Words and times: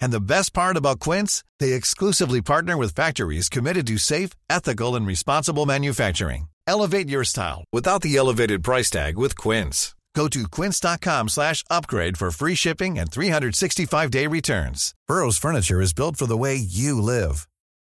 And 0.00 0.12
the 0.12 0.20
best 0.20 0.52
part 0.54 0.76
about 0.76 1.00
Quince, 1.00 1.44
they 1.60 1.72
exclusively 1.72 2.40
partner 2.40 2.76
with 2.76 2.94
factories 2.94 3.48
committed 3.48 3.86
to 3.88 3.98
safe, 3.98 4.30
ethical, 4.48 4.96
and 4.96 5.06
responsible 5.06 5.66
manufacturing. 5.66 6.48
Elevate 6.66 7.08
your 7.08 7.24
style 7.24 7.64
without 7.72 8.02
the 8.02 8.16
elevated 8.16 8.62
price 8.62 8.90
tag 8.90 9.18
with 9.18 9.36
Quince. 9.36 9.94
Go 10.14 10.28
to 10.28 10.48
quince.com 10.48 11.28
slash 11.28 11.64
upgrade 11.68 12.16
for 12.16 12.30
free 12.30 12.54
shipping 12.54 12.98
and 12.98 13.10
365-day 13.10 14.26
returns. 14.28 14.94
Burrow's 15.08 15.38
furniture 15.38 15.80
is 15.80 15.92
built 15.92 16.16
for 16.16 16.26
the 16.26 16.36
way 16.36 16.54
you 16.54 17.00
live. 17.00 17.48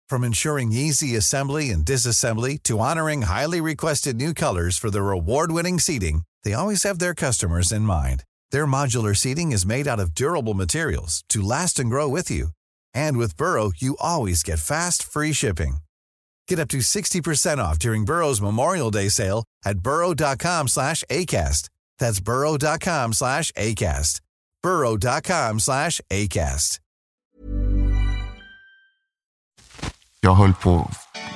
From 0.08 0.22
ensuring 0.22 0.72
easy 0.72 1.16
assembly 1.16 1.70
and 1.70 1.84
disassembly 1.84 2.62
to 2.64 2.78
honoring 2.78 3.22
highly 3.22 3.60
requested 3.60 4.16
new 4.16 4.34
colors 4.34 4.76
for 4.76 4.90
their 4.90 5.10
award-winning 5.10 5.78
seating, 5.78 6.22
they 6.44 6.52
always 6.52 6.82
have 6.82 6.98
their 6.98 7.14
customers 7.14 7.72
in 7.72 7.82
mind. 7.82 8.24
Their 8.52 8.66
modular 8.66 9.16
seating 9.16 9.52
is 9.52 9.66
made 9.66 9.88
out 9.88 10.00
of 10.00 10.14
durable 10.14 10.54
materials 10.54 11.24
to 11.28 11.40
last 11.40 11.78
and 11.78 11.90
grow 11.90 12.08
with 12.08 12.30
you. 12.30 12.48
And 12.94 13.16
with 13.16 13.36
Burrow, 13.36 13.72
you 13.76 13.96
always 14.00 14.42
get 14.42 14.60
fast, 14.60 15.02
free 15.02 15.32
shipping. 15.32 15.78
Get 16.48 16.58
up 16.58 16.68
to 16.68 16.78
60% 16.78 17.58
off 17.58 17.78
during 17.78 18.04
Burrow's 18.04 18.40
Memorial 18.40 18.90
Day 18.90 19.08
sale 19.08 19.44
at 19.64 19.80
burrow.com 19.80 20.68
slash 20.68 21.04
ACAST. 21.10 21.68
That's 21.98 22.20
burrow.com 22.20 23.12
slash 23.12 23.52
ACAST. 23.52 24.20
burrow.com 24.62 25.60
slash 25.60 26.00
ACAST. 26.10 26.80
Jag 30.20 30.34
höll 30.34 30.54
på 30.54 30.90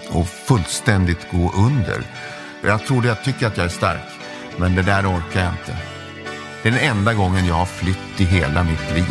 att 0.09 0.29
fullständigt 0.29 1.31
gå 1.33 1.53
under. 1.53 2.07
Jag 2.63 2.87
trodde 2.87 3.09
jag 3.09 3.25
tycker 3.25 3.47
att 3.47 3.57
jag 3.57 3.67
är 3.67 3.71
stark, 3.71 4.13
men 4.59 4.75
det 4.75 4.83
där 4.83 5.07
orkar 5.07 5.41
jag 5.41 5.53
inte. 5.53 5.94
Det 6.65 6.71
är 6.71 6.73
den 6.73 6.97
enda 6.97 7.15
gången 7.15 7.47
jag 7.47 7.55
har 7.55 7.67
flytt 7.67 8.21
i 8.21 8.25
hela 8.25 8.65
mitt 8.65 8.95
liv. 8.95 9.05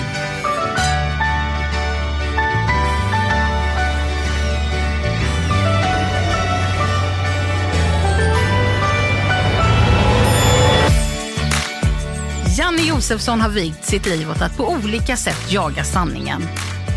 Janne 12.58 12.82
Josefsson 12.82 13.42
har 13.42 13.50
vigt 13.50 13.86
sitt 13.86 14.06
liv 14.06 14.30
åt 14.32 14.42
att 14.42 14.58
på 14.58 14.70
olika 14.70 15.18
sätt 15.18 15.52
jaga 15.52 15.84
sanningen. 15.84 16.42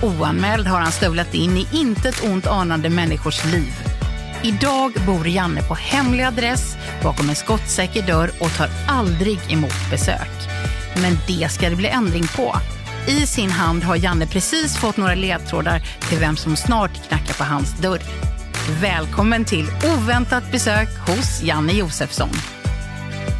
Oanmäld 0.02 0.66
har 0.66 0.80
han 0.80 0.92
stövlat 0.92 1.34
in 1.34 1.56
i 1.56 1.68
intet 1.72 2.24
ont 2.24 2.46
anande 2.46 2.90
människors 2.90 3.44
liv. 3.44 3.95
Idag 4.42 4.92
bor 5.06 5.28
Janne 5.28 5.62
på 5.62 5.74
hemlig 5.74 6.24
adress 6.24 6.76
bakom 7.02 7.28
en 7.28 7.36
skottsäker 7.36 8.02
dörr 8.02 8.30
och 8.40 8.56
tar 8.56 8.68
aldrig 8.88 9.38
emot 9.48 9.90
besök. 9.90 10.48
Men 11.02 11.18
det 11.26 11.48
ska 11.48 11.70
det 11.70 11.76
bli 11.76 11.88
ändring 11.88 12.26
på. 12.36 12.56
I 13.08 13.26
sin 13.26 13.50
hand 13.50 13.84
har 13.84 13.96
Janne 13.96 14.26
precis 14.26 14.76
fått 14.76 14.96
några 14.96 15.14
ledtrådar 15.14 15.82
till 16.08 16.18
vem 16.18 16.36
som 16.36 16.56
snart 16.56 17.08
knackar 17.08 17.34
på 17.34 17.44
hans 17.44 17.80
dörr. 17.80 18.00
Välkommen 18.80 19.44
till 19.44 19.66
oväntat 19.96 20.52
besök 20.52 20.88
hos 21.06 21.42
Janne 21.42 21.72
Josefsson. 21.72 22.30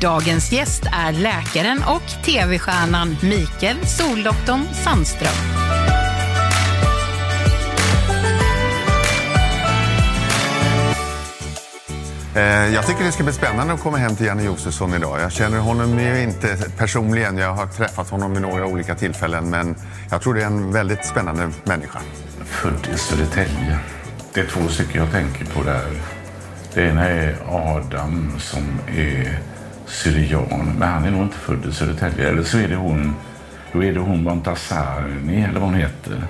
Dagens 0.00 0.52
gäst 0.52 0.82
är 0.92 1.12
läkaren 1.12 1.82
och 1.88 2.24
tv-stjärnan 2.24 3.16
Mikael 3.22 3.86
Soldoktorn 3.86 4.66
Sandström. 4.84 5.75
Eh, 12.36 12.74
jag 12.74 12.86
tycker 12.86 13.04
det 13.04 13.12
ska 13.12 13.24
bli 13.24 13.32
spännande 13.32 13.74
att 13.74 13.80
komma 13.80 13.96
hem 13.96 14.16
till 14.16 14.26
Janne 14.26 14.42
Josefsson 14.42 14.94
idag. 14.94 15.20
Jag 15.20 15.32
känner 15.32 15.58
honom 15.58 15.98
ju 15.98 16.22
inte 16.22 16.56
personligen. 16.78 17.38
Jag 17.38 17.54
har 17.54 17.66
träffat 17.66 18.10
honom 18.10 18.32
vid 18.32 18.42
några 18.42 18.66
olika 18.66 18.94
tillfällen. 18.94 19.50
Men 19.50 19.76
jag 20.10 20.20
tror 20.20 20.34
det 20.34 20.42
är 20.42 20.46
en 20.46 20.72
väldigt 20.72 21.04
spännande 21.04 21.50
människa. 21.64 21.98
Född 22.44 22.88
i 22.94 22.98
Södertälje. 22.98 23.78
Det 24.34 24.40
är 24.40 24.46
två 24.46 24.68
stycken 24.68 25.02
jag 25.02 25.12
tänker 25.12 25.44
på 25.44 25.62
där. 25.62 25.90
Det 26.74 26.82
ena 26.82 27.04
är 27.08 27.36
Adam 27.48 28.32
som 28.38 28.80
är 28.96 29.38
syrian. 29.86 30.76
Men 30.78 30.88
han 30.88 31.04
är 31.04 31.10
nog 31.10 31.22
inte 31.22 31.36
född 31.36 31.66
i 31.66 31.72
Södertälje. 31.72 32.28
Eller 32.28 32.42
så 32.42 32.58
är 32.58 32.68
det 32.68 32.76
hon, 32.76 33.14
då 33.72 33.84
är 33.84 33.92
det 33.92 34.00
hon 34.00 34.22
Montazarni, 34.22 35.42
eller 35.42 35.60
vad 35.60 35.70
hon 35.70 35.74
heter. 35.74 36.26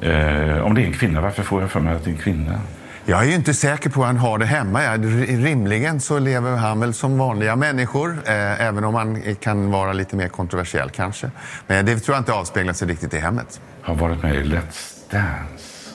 Eh, 0.00 0.64
om 0.64 0.74
det 0.74 0.82
är 0.82 0.86
en 0.86 0.92
kvinna, 0.92 1.20
varför 1.20 1.42
får 1.42 1.60
jag 1.60 1.70
för 1.70 1.80
mig 1.80 1.94
att 1.94 2.04
det 2.04 2.10
är 2.10 2.14
en 2.14 2.20
kvinna? 2.20 2.60
Jag 3.08 3.22
är 3.22 3.24
ju 3.24 3.34
inte 3.34 3.54
säker 3.54 3.90
på 3.90 4.00
hur 4.00 4.06
han 4.06 4.16
har 4.16 4.38
det 4.38 4.46
hemma. 4.46 4.80
Rimligen 4.96 6.00
så 6.00 6.18
lever 6.18 6.56
han 6.56 6.80
väl 6.80 6.94
som 6.94 7.18
vanliga 7.18 7.56
människor. 7.56 8.18
Eh, 8.26 8.60
även 8.60 8.84
om 8.84 8.94
han 8.94 9.34
kan 9.34 9.70
vara 9.70 9.92
lite 9.92 10.16
mer 10.16 10.28
kontroversiell 10.28 10.90
kanske. 10.90 11.30
Men 11.66 11.86
det 11.86 11.98
tror 11.98 12.14
jag 12.14 12.20
inte 12.20 12.32
avspeglar 12.32 12.72
sig 12.72 12.88
riktigt 12.88 13.14
i 13.14 13.18
hemmet. 13.18 13.60
Har 13.82 13.94
varit 13.94 14.22
med 14.22 14.34
i 14.34 14.42
Let's 14.42 15.10
Dance. 15.10 15.90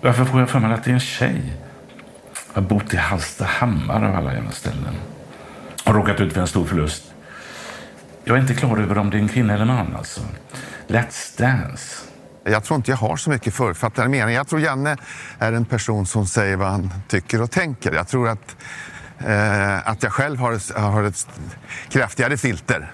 Varför 0.00 0.24
får 0.24 0.40
jag 0.40 0.50
för 0.50 0.58
mig 0.58 0.72
att 0.72 0.84
det 0.84 0.90
är 0.90 0.94
en 0.94 1.00
tjej? 1.00 1.56
Har 2.52 2.62
bott 2.62 2.94
i 2.94 2.96
Hallstahammar 2.96 4.04
av 4.04 4.16
alla 4.16 4.34
jävla 4.34 4.50
ställen. 4.50 4.94
Har 5.84 5.94
råkat 5.94 6.20
ut 6.20 6.32
för 6.32 6.40
en 6.40 6.46
stor 6.46 6.64
förlust. 6.64 7.02
Jag 8.24 8.36
är 8.36 8.40
inte 8.40 8.54
klar 8.54 8.78
över 8.78 8.98
om 8.98 9.10
det 9.10 9.16
är 9.16 9.20
en 9.20 9.28
kvinna 9.28 9.54
eller 9.54 9.64
man 9.64 9.96
alltså. 9.96 10.20
Let's 10.88 11.38
Dance. 11.38 12.07
Jag 12.44 12.64
tror 12.64 12.76
inte 12.76 12.90
jag 12.90 12.98
har 12.98 13.16
så 13.16 13.30
mycket 13.30 13.54
förutfattade 13.54 14.08
meningar. 14.08 14.28
Jag 14.28 14.48
tror 14.48 14.60
Janne 14.60 14.96
är 15.38 15.52
en 15.52 15.64
person 15.64 16.06
som 16.06 16.26
säger 16.26 16.56
vad 16.56 16.68
han 16.68 16.92
tycker 17.08 17.42
och 17.42 17.50
tänker. 17.50 17.92
Jag 17.92 18.08
tror 18.08 18.28
att, 18.28 18.56
eh, 19.18 19.88
att 19.88 20.02
jag 20.02 20.12
själv 20.12 20.38
har, 20.38 20.80
har 20.80 21.02
ett 21.02 21.28
kraftigare 21.88 22.36
filter. 22.36 22.92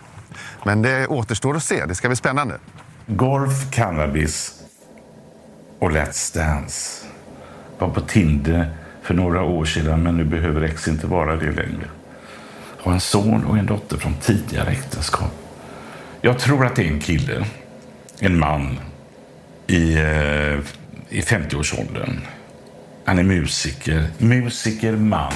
Men 0.65 0.82
det 0.82 1.06
återstår 1.06 1.56
att 1.56 1.62
se. 1.62 1.87
Det 1.87 1.94
ska 1.94 2.09
bli 2.09 2.16
spännande. 2.16 2.59
Golf, 3.06 3.71
cannabis 3.71 4.53
och 5.78 5.91
Let's 5.91 6.34
Dance. 6.34 7.06
Var 7.78 7.88
på 7.88 8.00
Tinder 8.00 8.76
för 9.03 9.15
några 9.15 9.43
år 9.43 9.65
sedan 9.65 10.03
men 10.03 10.16
nu 10.16 10.25
behöver 10.25 10.62
ex 10.62 10.88
inte 10.88 11.06
vara 11.06 11.37
det 11.37 11.53
längre. 11.53 11.88
Har 12.81 12.93
en 12.93 13.00
son 13.00 13.44
och 13.44 13.59
en 13.59 13.66
dotter 13.66 13.97
från 13.97 14.15
tidigare 14.15 14.71
äktenskap. 14.71 15.32
Jag 16.21 16.38
tror 16.38 16.66
att 16.66 16.76
det 16.76 16.82
är 16.82 16.93
en 16.93 17.00
kille, 17.00 17.47
en 18.19 18.38
man 18.38 18.78
i, 19.66 19.94
eh, 19.94 20.58
i 21.08 21.20
50-årsåldern. 21.20 22.20
Han 23.04 23.19
är 23.19 23.22
musiker, 23.22 24.06
musiker, 24.19 24.92
man. 24.92 25.32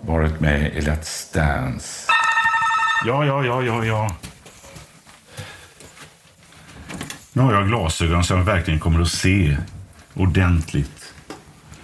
Varit 0.00 0.40
med 0.40 0.76
i 0.76 0.80
Let's 0.80 1.34
Dance. 1.34 2.12
Ja, 3.06 3.24
ja, 3.24 3.44
ja, 3.44 3.62
ja, 3.62 3.84
ja. 3.84 4.16
Nu 7.32 7.42
har 7.42 7.54
jag 7.54 7.68
glasögon 7.68 8.24
så 8.24 8.34
jag 8.34 8.44
verkligen 8.44 8.80
kommer 8.80 9.00
att 9.00 9.08
se 9.08 9.56
ordentligt. 10.14 11.12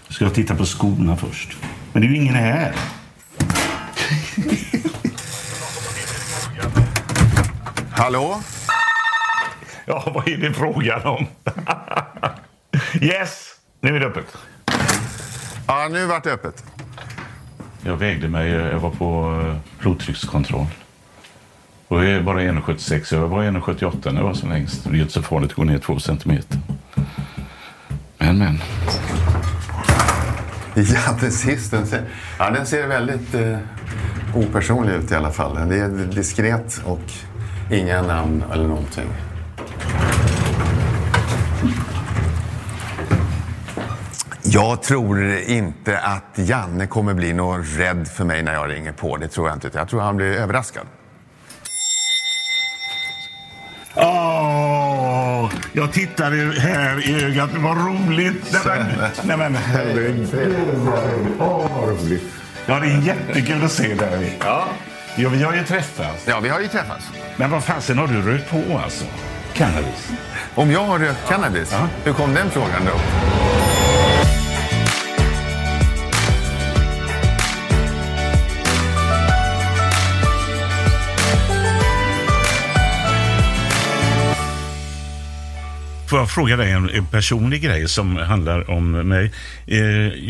Ska 0.09 0.25
jag 0.25 0.35
titta 0.35 0.55
på 0.55 0.67
skorna 0.67 1.17
först? 1.17 1.57
Men 1.93 2.03
det 2.03 2.09
är 2.09 2.11
ju 2.11 2.17
ingen 2.17 2.35
här. 2.35 2.75
Hallå? 7.91 8.43
Ja, 9.91 10.13
vad 10.15 10.29
är 10.29 10.37
det 10.37 10.53
frågan 10.53 11.03
om? 11.03 11.27
yes, 13.01 13.55
nu 13.81 13.97
är 13.97 14.01
det 14.01 14.07
öppet. 14.07 14.37
Ja, 15.67 15.89
nu 15.93 16.07
vart 16.07 16.25
det 16.25 16.33
öppet. 16.33 16.65
Jag 17.83 17.97
vägde 17.97 18.29
mig, 18.29 18.51
jag 18.51 18.79
var 18.79 18.91
på 18.91 19.41
eh, 19.47 19.57
blodtryckskontroll. 19.81 20.67
Och 21.89 22.05
jag 22.05 22.11
är 22.11 22.23
bara 22.23 22.41
1,76. 22.41 23.15
Jag 23.15 23.29
var 23.29 23.45
1,78 23.45 24.13
när 24.13 24.21
jag 24.21 24.23
var 24.23 24.35
som 24.35 24.49
längst. 24.49 24.85
Det 24.85 24.97
är 24.97 25.01
inte 25.01 25.13
så 25.13 25.23
farligt 25.23 25.51
att 25.51 25.57
gå 25.57 25.65
ner 25.65 25.79
två 25.79 25.99
centimeter. 25.99 26.59
Men, 28.19 28.39
men. 28.39 28.59
Ja, 30.75 31.17
precis. 31.21 31.71
Den 31.71 31.87
ser, 31.87 32.05
ja, 32.39 32.51
den 32.51 32.67
ser 32.67 32.87
väldigt 32.87 33.35
eh, 33.35 33.59
opersonlig 34.35 34.93
ut 34.95 35.11
i 35.11 35.15
alla 35.15 35.31
fall. 35.31 35.69
Det 35.69 35.77
är 35.77 35.89
diskret 36.15 36.81
och 36.85 37.13
inga 37.71 38.03
namn 38.03 38.45
eller 38.53 38.69
någonting. 38.69 39.09
Jag 44.53 44.83
tror 44.83 45.39
inte 45.39 45.99
att 45.99 46.39
Janne 46.39 46.87
kommer 46.87 47.15
bli 47.15 47.33
någon 47.33 47.65
rädd 47.65 48.09
för 48.09 48.25
mig 48.25 48.43
när 48.43 48.55
jag 48.55 48.71
ringer 48.71 48.93
på. 48.93 49.17
Det 49.17 49.29
tror 49.29 49.49
jag 49.49 49.57
inte. 49.57 49.71
Jag 49.73 49.89
tror 49.89 50.01
han 50.01 50.17
blir 50.17 50.27
överraskad. 50.27 50.87
Åh, 53.95 55.51
jag 55.73 55.93
tittade 55.93 56.37
här 56.61 57.11
i 57.11 57.25
ögat. 57.25 57.51
Vad 57.57 57.77
roligt. 57.77 58.53
Nej 58.53 58.63
men, 58.67 59.11
nej, 59.23 59.37
men 59.37 59.55
herregud. 59.67 60.29
Åh, 61.39 61.71
vad 61.77 61.89
roligt. 61.89 62.23
Ja, 62.67 62.81
det 62.81 62.87
är 62.87 63.01
jättekul 63.01 63.65
att 63.65 63.73
se 63.73 63.95
dig. 63.95 64.39
Ja. 64.41 64.69
ja. 65.17 65.29
Vi 65.29 65.43
har 65.43 65.55
ju 65.55 65.65
träffats. 65.65 66.25
Ja, 66.27 66.41
vi 66.41 66.49
har 66.49 66.61
ju 66.61 66.69
träffats. 66.69 67.11
Men 67.37 67.51
vad 67.51 67.65
fasen 67.65 67.99
har 67.99 68.07
du 68.07 68.23
rökt 68.23 68.51
på 68.51 68.79
alltså? 68.85 69.05
Cannabis? 69.55 70.13
Om 70.55 70.71
jag 70.71 70.85
har 70.85 70.99
rökt 70.99 71.29
cannabis? 71.29 71.73
Ja. 71.73 71.89
Hur 72.05 72.13
kom 72.13 72.35
den 72.35 72.51
frågan 72.51 72.83
då? 72.87 73.01
Får 86.11 86.19
jag 86.19 86.31
fråga 86.31 86.57
dig 86.57 86.71
en, 86.73 86.91
en 86.91 87.07
personlig 87.07 87.63
grej 87.63 87.89
som 87.89 88.17
handlar 88.17 88.71
om 88.71 88.91
mig? 88.91 89.33
Eh, 89.67 89.81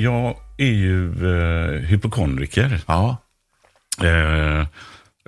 jag 0.00 0.37
är 0.59 0.67
ju 0.73 1.06
eh, 1.06 1.81
hypokondriker. 1.81 2.81
Ja. 2.87 3.17
Eh, 4.03 4.67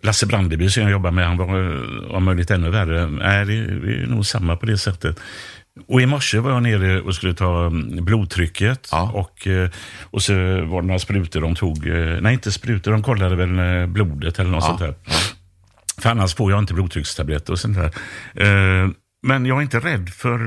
Lasse 0.02 0.26
Brandeby 0.26 0.68
som 0.70 0.82
jag 0.82 0.92
jobbar 0.92 1.10
med, 1.10 1.26
han 1.26 1.36
var 1.36 1.74
eh, 1.74 2.14
om 2.16 2.24
möjligt 2.24 2.50
ännu 2.50 2.70
värre. 2.70 3.06
Nej, 3.06 3.44
det, 3.46 3.54
det 3.66 4.02
är 4.02 4.06
nog 4.06 4.26
samma 4.26 4.56
på 4.56 4.66
det 4.66 4.78
sättet. 4.78 5.20
Och 5.88 6.00
i 6.02 6.06
morse 6.06 6.38
var 6.38 6.50
jag 6.50 6.62
nere 6.62 7.00
och 7.00 7.14
skulle 7.14 7.34
ta 7.34 7.66
mm, 7.66 8.04
blodtrycket. 8.04 8.88
Ja. 8.92 9.10
Och, 9.14 9.46
eh, 9.46 9.70
och 10.02 10.22
så 10.22 10.32
var 10.64 10.80
det 10.82 10.86
några 10.86 10.98
sprutor 10.98 11.40
de 11.40 11.54
tog. 11.54 11.86
eh, 11.88 12.20
Nej, 12.20 12.32
inte 12.34 12.52
sprutor, 12.52 12.92
de 12.92 13.02
kollade 13.02 13.36
väl 13.36 13.86
blodet 13.88 14.38
eller 14.38 14.50
något 14.50 14.62
Ja. 14.64 14.68
sånt 14.68 14.80
där. 14.80 14.94
För 16.02 16.10
annars 16.10 16.34
får 16.34 16.50
jag 16.50 16.58
inte 16.58 16.74
blodtryckstabletter 16.74 17.52
och 17.52 17.58
sånt 17.58 17.76
där. 17.76 17.90
Men 19.24 19.46
jag 19.46 19.58
är 19.58 19.62
inte 19.62 19.78
rädd 19.80 20.08
för... 20.08 20.38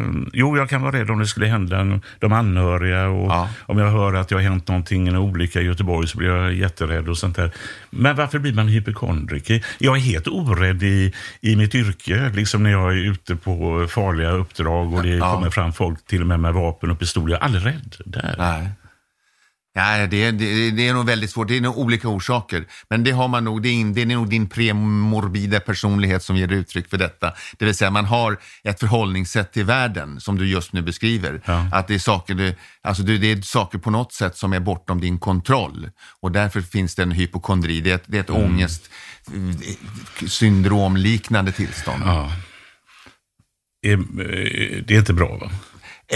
eh, 0.00 0.06
Jo, 0.32 0.56
jag 0.56 0.68
kan 0.68 0.82
vara 0.82 0.92
rädd 0.96 1.10
om 1.10 1.18
det 1.18 1.26
skulle 1.26 1.46
hända 1.46 2.00
de 2.18 2.32
anhöriga. 2.32 3.08
Och 3.08 3.30
Ja. 3.30 3.48
Om 3.66 3.78
jag 3.78 3.90
hör 3.90 4.14
att 4.14 4.28
det 4.28 4.34
har 4.34 4.42
hänt 4.42 4.68
någonting, 4.68 5.08
en 5.08 5.16
olycka 5.16 5.60
i 5.60 5.64
Göteborg, 5.64 6.08
så 6.08 6.18
blir 6.18 6.28
jag 6.28 6.54
jätterädd 6.54 7.08
och 7.08 7.18
sånt 7.18 7.36
där. 7.36 7.50
Men 7.90 8.16
varför 8.16 8.38
blir 8.38 8.52
man 8.54 8.68
hypokondriker? 8.68 9.64
Jag 9.78 9.96
är 9.96 10.00
helt 10.00 10.28
orädd 10.28 10.82
i, 10.82 11.12
i 11.40 11.56
mitt 11.56 11.74
yrke, 11.74 12.30
liksom 12.34 12.62
när 12.62 12.70
jag 12.70 12.92
är 12.92 12.96
ute 13.10 13.36
på 13.36 13.86
farliga 13.90 14.30
uppdrag 14.30 14.94
och 14.94 15.02
det 15.02 15.08
Ja. 15.08 15.34
kommer 15.34 15.50
fram 15.50 15.72
folk 15.72 16.06
till 16.06 16.20
och 16.20 16.26
med 16.26 16.40
med 16.40 16.54
vapen 16.54 16.90
och 16.90 16.98
pistoler. 16.98 17.32
Jag 17.34 17.40
är 17.40 17.44
aldrig 17.44 17.66
rädd 17.66 17.96
där. 18.04 18.34
Nej. 18.38 18.68
Nej, 19.76 20.08
det, 20.08 20.30
det, 20.30 20.70
det 20.70 20.88
är 20.88 20.94
nog 20.94 21.06
väldigt 21.06 21.30
svårt. 21.30 21.48
Det 21.48 21.56
är 21.56 21.60
nog 21.60 21.78
olika 21.78 22.08
orsaker. 22.08 22.66
Men 22.90 23.04
det 23.04 23.10
har 23.10 23.28
man 23.28 23.44
nog, 23.44 23.62
det 23.62 23.68
är, 23.68 23.94
det 23.94 24.02
är 24.02 24.06
nog 24.06 24.28
din 24.30 24.48
premorbida 24.48 25.60
personlighet 25.60 26.22
som 26.22 26.36
ger 26.36 26.52
uttryck 26.52 26.90
för 26.90 26.96
detta. 26.98 27.32
Det 27.58 27.64
vill 27.64 27.74
säga 27.74 27.90
man 27.90 28.04
har 28.04 28.38
ett 28.64 28.80
förhållningssätt 28.80 29.52
till 29.52 29.64
världen 29.64 30.20
som 30.20 30.38
du 30.38 30.46
just 30.48 30.72
nu 30.72 30.82
beskriver. 30.82 31.40
Ja. 31.44 31.68
Att 31.72 31.88
det 31.88 31.94
är, 31.94 31.98
saker, 31.98 32.56
alltså 32.82 33.02
det, 33.02 33.12
är 33.32 33.42
saker 33.42 33.78
på 33.78 33.90
något 33.90 34.12
sätt 34.12 34.36
som 34.36 34.52
är 34.52 34.60
bortom 34.60 35.00
din 35.00 35.18
kontroll. 35.18 35.90
Och 36.20 36.32
därför 36.32 36.60
finns 36.60 36.94
det 36.94 37.02
en 37.02 37.10
hypokondri. 37.10 37.80
Det 37.80 37.90
är 37.90 37.94
ett, 37.94 38.04
det 38.06 38.16
är 38.16 38.20
ett 38.20 38.30
Mm. 38.30 38.42
ångest 38.44 38.90
syndromliknande 40.26 41.52
tillstånd. 41.52 42.02
Ja. 42.06 42.32
Det 43.82 44.94
är 44.94 44.98
inte 44.98 45.12
bra 45.12 45.36
va? 45.36 45.50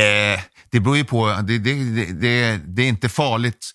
Eh, 0.03 0.41
det 0.71 0.81
beror 0.81 0.97
ju 0.97 1.05
på, 1.05 1.27
det, 1.43 1.59
det, 1.59 1.75
det, 2.13 2.57
det, 2.57 2.83
är 2.83 2.89
inte 2.89 3.09
farligt. 3.09 3.71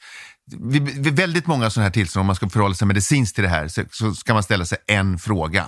Vid, 0.62 0.84
vid 0.84 1.16
väldigt 1.16 1.48
många 1.48 1.70
sådana 1.70 1.86
här 1.86 1.94
tillstånd, 1.94 2.22
om 2.22 2.28
man 2.28 2.36
ska 2.36 2.50
förhålla 2.50 2.76
sig 2.76 2.88
medicinskt 2.88 3.36
till 3.36 3.44
det 3.44 3.50
här, 3.50 3.68
så, 3.68 3.84
så 3.92 4.14
ska 4.14 4.34
man 4.34 4.44
ställa 4.44 4.66
sig 4.66 4.78
en 4.88 5.18
fråga. 5.20 5.66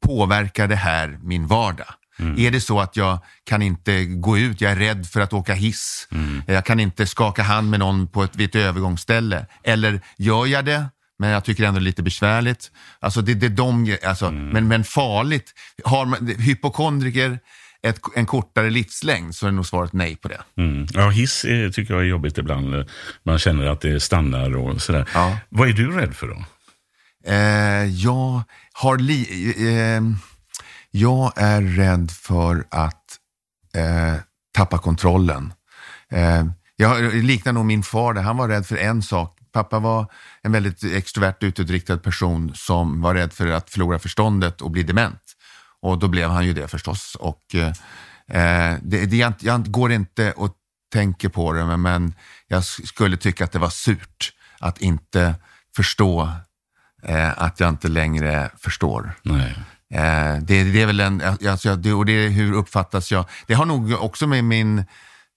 Påverkar 0.00 0.68
det 0.68 0.76
här 0.76 1.18
min 1.22 1.46
vardag? 1.46 1.86
Är 2.18 2.50
det 2.50 2.60
så 2.60 2.80
att 2.80 2.96
jag 2.96 3.18
kan 3.44 3.62
inte 3.62 4.04
gå 4.04 4.38
ut, 4.38 4.60
jag 4.60 4.72
är 4.72 4.76
rädd 4.76 5.06
för 5.06 5.20
att 5.20 5.32
åka 5.32 5.54
hiss, 5.54 6.08
jag 6.46 6.64
kan 6.64 6.80
inte 6.80 7.06
skaka 7.06 7.42
hand 7.42 7.70
med 7.70 7.80
någon 7.80 8.08
på 8.08 8.22
ett, 8.24 8.36
vid 8.36 8.48
ett 8.48 8.54
övergångsställe. 8.54 9.46
Eller 9.64 10.00
gör 10.16 10.46
jag 10.46 10.64
det, 10.64 10.86
men 11.18 11.30
jag 11.30 11.44
tycker 11.44 11.64
ändå 11.64 11.80
det 11.80 11.82
är 11.82 11.84
lite 11.84 12.02
besvärligt. 12.02 12.70
Alltså 13.00 13.20
det, 13.22 13.34
det 13.34 13.46
är 13.46 13.50
de, 13.50 13.96
alltså, 14.04 14.30
men, 14.30 14.68
men 14.68 14.84
farligt. 14.84 15.52
Har 15.84 16.06
man, 16.06 16.26
hypokondriker 16.38 17.38
ett, 17.88 18.00
en 18.14 18.26
kortare 18.26 18.70
livslängd 18.70 19.34
så 19.34 19.46
är 19.46 19.50
nog 19.50 19.66
svaret 19.66 19.92
nej 19.92 20.16
på 20.16 20.28
det. 20.28 20.40
Mm. 20.56 20.86
Ja, 20.92 21.08
hiss 21.10 21.44
är, 21.44 21.70
tycker 21.70 21.94
jag 21.94 22.02
är 22.02 22.06
jobbigt 22.06 22.38
ibland. 22.38 22.74
eh, 22.74 22.84
Man 23.24 23.38
känner 23.38 23.66
att 23.66 23.80
det 23.80 24.00
stannar 24.00 24.56
och 24.56 24.82
sådär. 24.82 25.08
Ja. 25.14 25.38
Vad 25.48 25.68
är 25.68 25.72
du 25.72 25.92
rädd 25.92 26.14
för 26.16 26.28
då? 26.28 26.44
Eh, 27.32 27.84
jag 27.84 28.42
har 28.72 28.98
li, 28.98 29.54
eh, 29.58 30.02
jag 30.90 31.32
är 31.36 31.62
rädd 31.62 32.10
för 32.10 32.64
att 32.70 33.04
eh, 33.76 34.14
tappa 34.56 34.78
kontrollen. 34.78 35.52
Eh, 36.12 36.44
jag 36.76 37.14
liknar 37.14 37.52
nog 37.52 37.64
min 37.66 37.82
far 37.82 38.14
där. 38.14 38.22
Han 38.22 38.36
var 38.36 38.48
rädd 38.48 38.66
för 38.66 38.76
en 38.76 39.02
sak. 39.02 39.32
Pappa 39.52 39.78
var 39.78 40.06
en 40.42 40.52
väldigt 40.52 40.84
extrovert 40.84 41.34
utåtriktad 41.40 41.96
person 41.98 42.52
som 42.54 43.00
var 43.02 43.14
rädd 43.14 43.32
för 43.32 43.46
att 43.48 43.70
förlora 43.70 43.98
förståndet 43.98 44.60
och 44.60 44.70
bli 44.70 44.82
dement. 44.82 45.20
Och 45.86 45.98
då 45.98 46.08
blev 46.08 46.30
han 46.30 46.46
ju 46.46 46.52
det 46.52 46.68
förstås. 46.68 47.16
Och, 47.20 47.54
eh, 47.54 48.74
det, 48.82 49.06
det, 49.06 49.16
jag, 49.16 49.32
jag 49.38 49.70
går 49.70 49.92
inte 49.92 50.32
och 50.32 50.54
tänker 50.92 51.28
på 51.28 51.52
det, 51.52 51.64
men, 51.64 51.82
men 51.82 52.14
jag 52.48 52.64
skulle 52.64 53.16
tycka 53.16 53.44
att 53.44 53.52
det 53.52 53.58
var 53.58 53.70
surt 53.70 54.32
att 54.58 54.80
inte 54.80 55.34
förstå 55.76 56.30
eh, 57.02 57.42
att 57.42 57.60
jag 57.60 57.68
inte 57.68 57.88
längre 57.88 58.50
förstår. 58.58 59.12
Nej. 59.22 59.58
Eh, 59.94 60.36
det, 60.42 60.64
det 60.64 60.82
är 60.82 60.86
väl 60.86 61.00
en, 61.00 61.22
alltså, 61.48 61.76
det, 61.76 61.92
och 61.92 62.06
det 62.06 62.12
är 62.12 62.28
hur 62.28 62.52
uppfattas 62.52 63.12
jag? 63.12 63.24
Det 63.46 63.54
har 63.54 63.66
nog 63.66 63.92
också 63.92 64.26
med 64.26 64.44
min, 64.44 64.84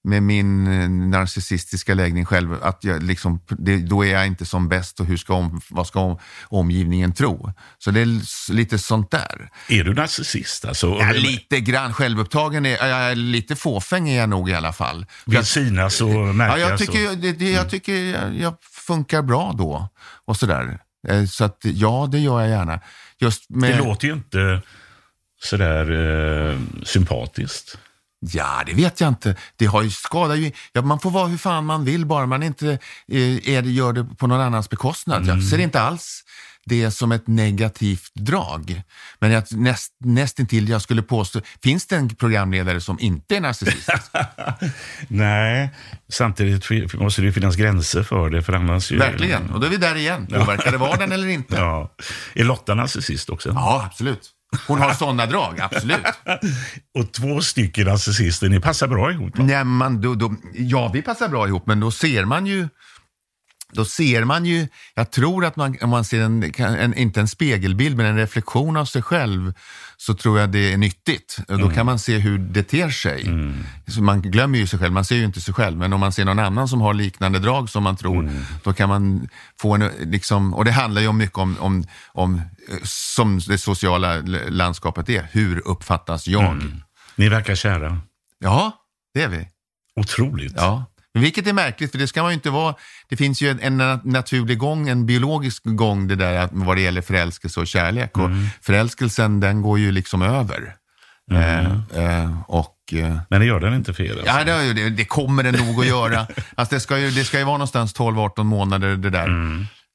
med 0.04 0.24
min 0.24 0.68
eh, 0.68 0.90
narcissistiska 0.90 1.94
läggning 1.94 2.25
själv, 2.25 2.63
att 2.63 2.84
jag 2.84 3.04
liksom, 3.04 3.42
det, 3.48 3.78
då 3.78 4.06
är 4.06 4.12
jag 4.12 4.28
inte 4.28 4.46
som 4.46 4.69
bäst 4.69 5.00
och 5.00 5.06
hur 5.06 5.18
ska 5.18 5.34
om, 5.34 5.62
vad 5.69 5.88
ska 5.88 6.00
om, 6.00 6.19
omgivningen 6.44 7.13
tro? 7.13 7.54
Så 7.78 7.92
det 7.92 8.01
är 8.01 8.51
lite 8.54 8.80
sånt 8.80 9.12
där. 9.12 9.50
Är 9.68 9.84
du 9.84 9.94
narcissist? 9.94 10.66
Alltså, 10.66 10.88
Ja, 11.00 11.12
lite 11.12 11.60
grann 11.60 11.94
självupptagen, 11.94 12.66
är, 12.66 12.88
jag 12.88 13.12
är 13.12 13.16
lite 13.16 13.56
fåfäng 13.56 14.10
är 14.10 14.20
jag 14.20 14.29
nog 14.29 14.50
i 14.50 14.53
alla 14.53 14.74
fall. 14.74 15.06
Vill 15.25 15.46
synas 15.46 16.01
och 16.01 16.10
märkas? 16.10 16.60
Ja, 16.60 16.70
jag 16.70 16.79
tycker, 16.79 17.12
och... 17.12 17.18
det, 17.18 17.32
det, 17.32 17.51
jag, 17.51 17.70
tycker 17.70 17.94
jag, 17.94 18.36
jag 18.36 18.53
funkar 18.62 19.22
bra 19.22 19.56
då 19.58 19.89
och 20.25 20.38
sådär. 20.38 20.79
Eh, 21.08 21.25
Så 21.25 21.44
att 21.44 21.58
ja, 21.62 22.08
det 22.12 22.20
gör 22.20 22.41
jag 22.41 22.50
gärna. 22.50 22.79
Just 23.20 23.50
med, 23.50 23.72
Det 23.72 23.77
låter 23.77 24.08
ju 24.08 24.13
inte 24.13 24.62
sådär 25.41 25.91
eh, 26.51 26.60
sympatiskt. 26.84 27.77
Ja, 28.19 28.63
det 28.65 28.73
vet 28.73 29.01
jag 29.01 29.07
inte. 29.07 29.35
Det 29.55 29.65
har 29.65 29.81
ju, 29.81 29.89
skadar 29.89 30.35
ju... 30.35 30.51
Ja, 30.73 30.81
man 30.81 30.99
får 30.99 31.11
vara 31.11 31.27
hur 31.27 31.38
fan 31.38 31.65
man 31.65 31.85
vill 31.85 32.05
bara 32.05 32.25
man 32.25 32.43
inte 32.43 32.67
eh, 33.07 33.49
är 33.49 33.61
det, 33.61 33.71
gör 33.71 33.93
det 33.93 34.03
på 34.03 34.27
någon 34.27 34.41
annans 34.41 34.69
bekostnad. 34.69 35.27
Jag 35.27 35.43
ser 35.43 35.57
inte 35.57 35.81
alls 35.81 36.23
det 36.65 36.91
som 36.91 37.11
ett 37.11 37.27
negativt 37.27 38.11
drag. 38.13 38.81
Men 39.19 39.31
jag, 39.31 39.43
näst, 39.51 39.93
nästintill 39.99 40.69
jag 40.69 40.81
skulle 40.81 41.01
påstå, 41.01 41.41
finns 41.63 41.88
det 41.88 41.95
en 41.95 42.15
programledare 42.15 42.81
som 42.81 42.99
inte 42.99 43.35
är 43.35 43.41
narcissist? 43.41 43.89
Nej, 45.07 45.69
samtidigt 46.09 46.93
måste 46.93 47.21
det 47.21 47.25
ju 47.25 47.33
finnas 47.33 47.55
gränser 47.55 48.03
för 48.03 48.29
det. 48.29 48.43
För 48.43 48.53
annars 48.53 48.91
ju... 48.91 48.97
Verkligen. 48.97 49.49
Och 49.49 49.59
då 49.59 49.65
är 49.65 49.71
vi 49.71 49.77
där 49.77 49.95
igen. 49.95 50.27
Påverkar 50.27 50.71
det 50.71 50.77
vardagen 50.77 51.11
eller 51.11 51.27
inte? 51.27 51.55
Ja. 51.59 51.91
Är 52.33 52.43
Lotta 52.43 52.75
narcissist 52.75 53.29
också? 53.29 53.49
Ja, 53.49 53.83
absolut. 53.85 54.29
Hon 54.68 54.79
har 54.79 54.94
sådana 54.94 55.25
drag, 55.25 55.60
absolut. 55.60 56.06
Och 57.00 57.12
två 57.13 57.41
stycken 57.41 57.88
narcissister, 57.88 58.50
ni 58.50 58.60
passar 58.60 58.88
bra 58.88 59.12
ihop. 59.12 59.38
va? 59.38 59.44
Nej, 59.44 59.63
man, 59.63 60.01
då, 60.01 60.15
då, 60.15 60.36
ja, 60.53 60.91
vi 60.94 61.01
passar 61.01 61.27
bra 61.29 61.48
ihop, 61.48 61.68
men 61.68 61.79
då 61.79 61.91
ser 61.91 62.25
man 62.25 62.46
ju 62.46 62.68
då 63.71 63.85
ser 63.85 64.23
man 64.23 64.45
ju, 64.45 64.67
jag 64.95 65.11
tror 65.11 65.45
att 65.45 65.55
man, 65.55 65.77
om 65.81 65.89
man 65.89 66.05
ser 66.05 66.21
en, 66.21 66.53
en, 66.57 66.93
inte 66.93 67.19
en 67.19 67.27
spegelbild, 67.27 67.97
men 67.97 68.05
en 68.05 68.17
reflektion 68.17 68.77
av 68.77 68.85
sig 68.85 69.01
själv, 69.01 69.53
så 69.97 70.13
tror 70.13 70.39
jag 70.39 70.51
det 70.51 70.73
är 70.73 70.77
nyttigt. 70.77 71.39
Och 71.47 71.59
Då 71.59 71.69
kan 71.69 71.85
man 71.85 71.99
se 71.99 72.17
hur 72.17 72.38
det 72.38 72.63
ter 72.63 72.89
sig. 72.89 73.29
Så 73.88 74.01
man 74.01 74.21
glömmer 74.21 74.59
ju 74.59 74.67
sig 74.67 74.79
själv, 74.79 74.93
man 74.93 75.05
ser 75.05 75.15
ju 75.15 75.25
inte 75.25 75.41
sig 75.41 75.53
själv, 75.53 75.77
men 75.77 75.93
om 75.93 75.99
man 75.99 76.11
ser 76.11 76.25
någon 76.25 76.39
annan 76.39 76.67
som 76.67 76.81
har 76.81 76.93
liknande 76.93 77.39
drag 77.39 77.69
som 77.69 77.83
man 77.83 77.95
tror, 77.97 78.31
då 78.63 78.73
kan 78.73 78.89
man 78.89 79.29
få 79.59 79.75
en, 79.75 79.89
liksom, 79.99 80.53
och 80.53 80.65
det 80.65 80.71
handlar 80.71 81.01
ju 81.01 81.07
om 81.07 81.17
mycket 81.17 81.38
om, 81.38 81.57
om, 81.59 81.83
om 82.07 82.41
som 82.83 83.39
det 83.47 83.57
sociala 83.57 84.17
landskapet 84.49 85.09
är, 85.09 85.27
hur 85.31 85.67
uppfattas 85.67 86.27
jag? 86.27 86.63
Ni 87.15 87.29
verkar 87.29 87.55
kära. 87.55 88.01
Ja, 88.39 88.71
det 89.13 89.21
är 89.21 89.27
vi. 89.27 89.47
Otroligt. 89.95 90.53
Ja. 90.55 90.85
Vilket 91.13 91.48
är 91.48 91.54
märkligt, 91.54 91.92
för 91.92 91.98
det 91.98 92.08
ska 92.08 92.22
man 92.22 92.32
ju 92.32 92.34
inte 92.36 92.50
vara. 92.50 92.75
Det 93.10 93.18
finns 93.18 93.42
ju 93.42 93.50
en, 93.50 93.60
en 93.60 93.82
na- 93.82 94.01
naturlig 94.04 94.58
gång, 94.58 94.89
en 94.89 95.06
biologisk 95.06 95.62
gång 95.66 96.08
det 96.08 96.16
där 96.16 96.34
att- 96.39 96.50
vad 96.54 96.78
det 96.78 96.82
gäller 96.82 97.01
förälskelse 97.01 97.60
och 97.60 97.68
kärlek. 97.68 98.18
Och 98.18 98.30
förälskelsen 98.62 99.39
den 99.39 99.62
går 99.62 99.80
ju 99.80 99.92
liksom 99.92 100.22
över. 100.22 100.75
Eh, 101.32 101.66
eh, 102.04 102.42
och, 102.48 102.75
eh, 102.94 103.18
Men 103.30 103.39
det 103.39 103.46
gör 103.46 103.60
den 103.60 103.74
inte 103.74 103.94
för 103.94 104.04
er? 104.04 104.12
Alltså. 104.12 104.25
ja, 104.25 104.44
det, 104.44 104.74
det, 104.74 104.89
det 104.89 105.06
kommer 105.06 105.44
den 105.44 105.56
nog 105.66 105.80
att 105.80 105.88
göra. 105.88 106.28
Alltså, 106.56 106.75
det, 106.75 106.80
ska 106.80 106.98
ju, 107.00 107.12
det 107.12 107.24
ska 107.24 107.38
ju 107.39 107.44
vara 107.44 107.58
någonstans 107.58 107.96
12-18 107.96 108.44
månader 108.44 108.96
det 108.96 109.10
där. 109.10 109.28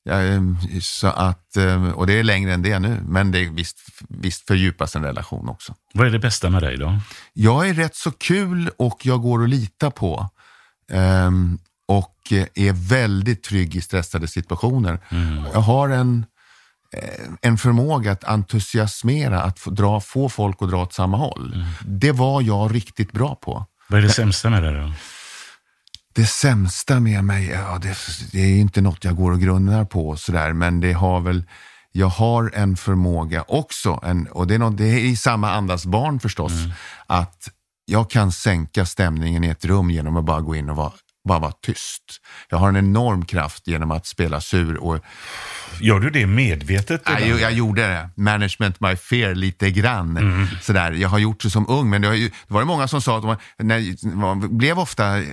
Ja, 0.07 0.23
eh, 0.23 0.41
så 0.81 1.07
att, 1.07 1.57
eh, 1.57 1.89
och 1.91 2.07
det 2.07 2.13
är 2.19 2.23
längre 2.23 2.53
än 2.55 2.63
det 2.63 2.79
nu, 2.79 3.01
men 3.09 3.31
det, 3.33 3.49
visst, 3.49 3.79
visst 4.09 4.47
fördjupas 4.47 4.97
en 4.97 5.03
relation 5.03 5.49
också. 5.49 5.75
Vad 5.95 6.07
är 6.07 6.11
det 6.11 6.19
bästa 6.19 6.51
med 6.51 6.63
dig 6.63 6.77
då? 6.77 6.99
Jag 7.33 7.69
är 7.69 7.75
rätt 7.75 7.97
så 7.97 8.11
kul 8.11 8.71
och 8.79 9.07
jag 9.07 9.23
går 9.23 9.43
att 9.43 9.49
lita 9.51 9.91
på. 9.91 10.29
Ehm, 10.91 11.59
och 11.89 12.33
eh, 12.33 12.47
är 12.55 12.73
väldigt 12.73 13.43
trygg 13.43 13.77
i 13.77 13.81
stressade 13.81 14.29
situationer. 14.29 15.01
Jag 15.53 15.61
har 15.61 15.89
en, 15.89 16.27
eh, 16.93 17.25
en 17.43 17.59
förmåga 17.59 18.13
att 18.13 18.25
entusiasmera, 18.25 19.43
att 19.43 19.59
få, 19.59 19.71
dra, 19.71 20.01
få 20.01 20.29
folk 20.29 20.57
att 20.61 20.71
dra 20.71 20.83
åt 20.83 20.93
samma 20.93 21.17
håll. 21.17 21.65
Det 21.87 22.13
var 22.13 22.43
jag 22.43 22.75
riktigt 22.75 23.13
bra 23.13 23.35
på. 23.35 23.67
Vad 23.89 23.99
är 23.99 24.03
det 24.03 24.11
sämsta 24.11 24.51
med 24.51 24.63
det 24.63 24.81
då? 24.81 24.93
Det 26.15 26.27
sämsta 26.27 27.01
med 27.01 27.25
mig, 27.25 27.49
ja, 27.49 27.79
det, 27.83 27.97
det 28.33 28.41
är 28.41 28.61
inte 28.61 28.81
något 28.81 29.05
jag 29.05 29.17
går 29.17 29.33
och 29.33 29.41
grunnar 29.41 29.85
på 29.85 30.17
sådär, 30.17 30.53
men 30.53 30.81
det 30.81 30.93
har 30.93 31.21
väl, 31.21 31.45
jag 31.93 32.07
har 32.07 32.51
en 32.55 32.77
förmåga 32.77 33.45
också, 33.49 34.01
en, 34.03 34.27
och 34.27 34.47
det 34.47 34.55
är, 34.55 34.59
något, 34.59 34.77
det 34.77 34.85
är 34.85 34.99
i 34.99 35.17
samma 35.17 35.53
andas 35.53 35.87
barn 35.87 36.21
förstås, 36.21 36.53
att 37.07 37.49
jag 37.85 38.11
kan 38.11 38.33
sänka 38.33 38.87
stämningen 38.87 39.45
i 39.45 39.49
ett 39.49 39.65
rum 39.65 39.91
genom 39.91 40.17
att 40.17 40.25
bara 40.25 40.41
gå 40.41 40.55
in 40.55 40.71
och 40.71 40.77
vara, 40.77 40.93
bara 41.29 41.39
vara 41.39 41.53
tyst. 41.53 42.03
Jag 42.49 42.59
har 42.59 42.69
en 42.69 42.77
enorm 42.77 43.25
kraft 43.25 43.67
genom 43.67 43.91
att 43.91 44.07
spela 44.07 44.41
sur 44.41 44.77
och 44.77 44.99
Gör 45.81 46.01
du 46.01 46.11
det 46.11 46.27
medvetet? 46.27 47.03
Nej, 47.09 47.29
jag, 47.29 47.41
jag 47.41 47.53
gjorde 47.53 47.83
det. 47.83 48.11
Management 48.23 48.81
my 48.81 48.97
fear 48.97 49.35
lite 49.35 49.71
grann. 49.71 50.49
Sådär. 50.63 50.93
Jag 50.93 51.09
har 51.09 51.19
gjort 51.19 51.43
det 51.43 51.51
som 51.51 51.69
ung, 51.69 51.91
men 51.91 52.03
det, 52.03 52.17
ju, 52.17 52.29
det 52.29 52.55
var 52.55 52.61
det 52.61 52.67
många 52.67 52.89
som 52.89 53.01
sa 53.03 53.19
att 53.19 53.25
man, 53.25 53.37
när, 53.59 54.15
man 54.17 54.57
blev 54.59 54.79
ofta 54.79 55.19
eh, 55.19 55.25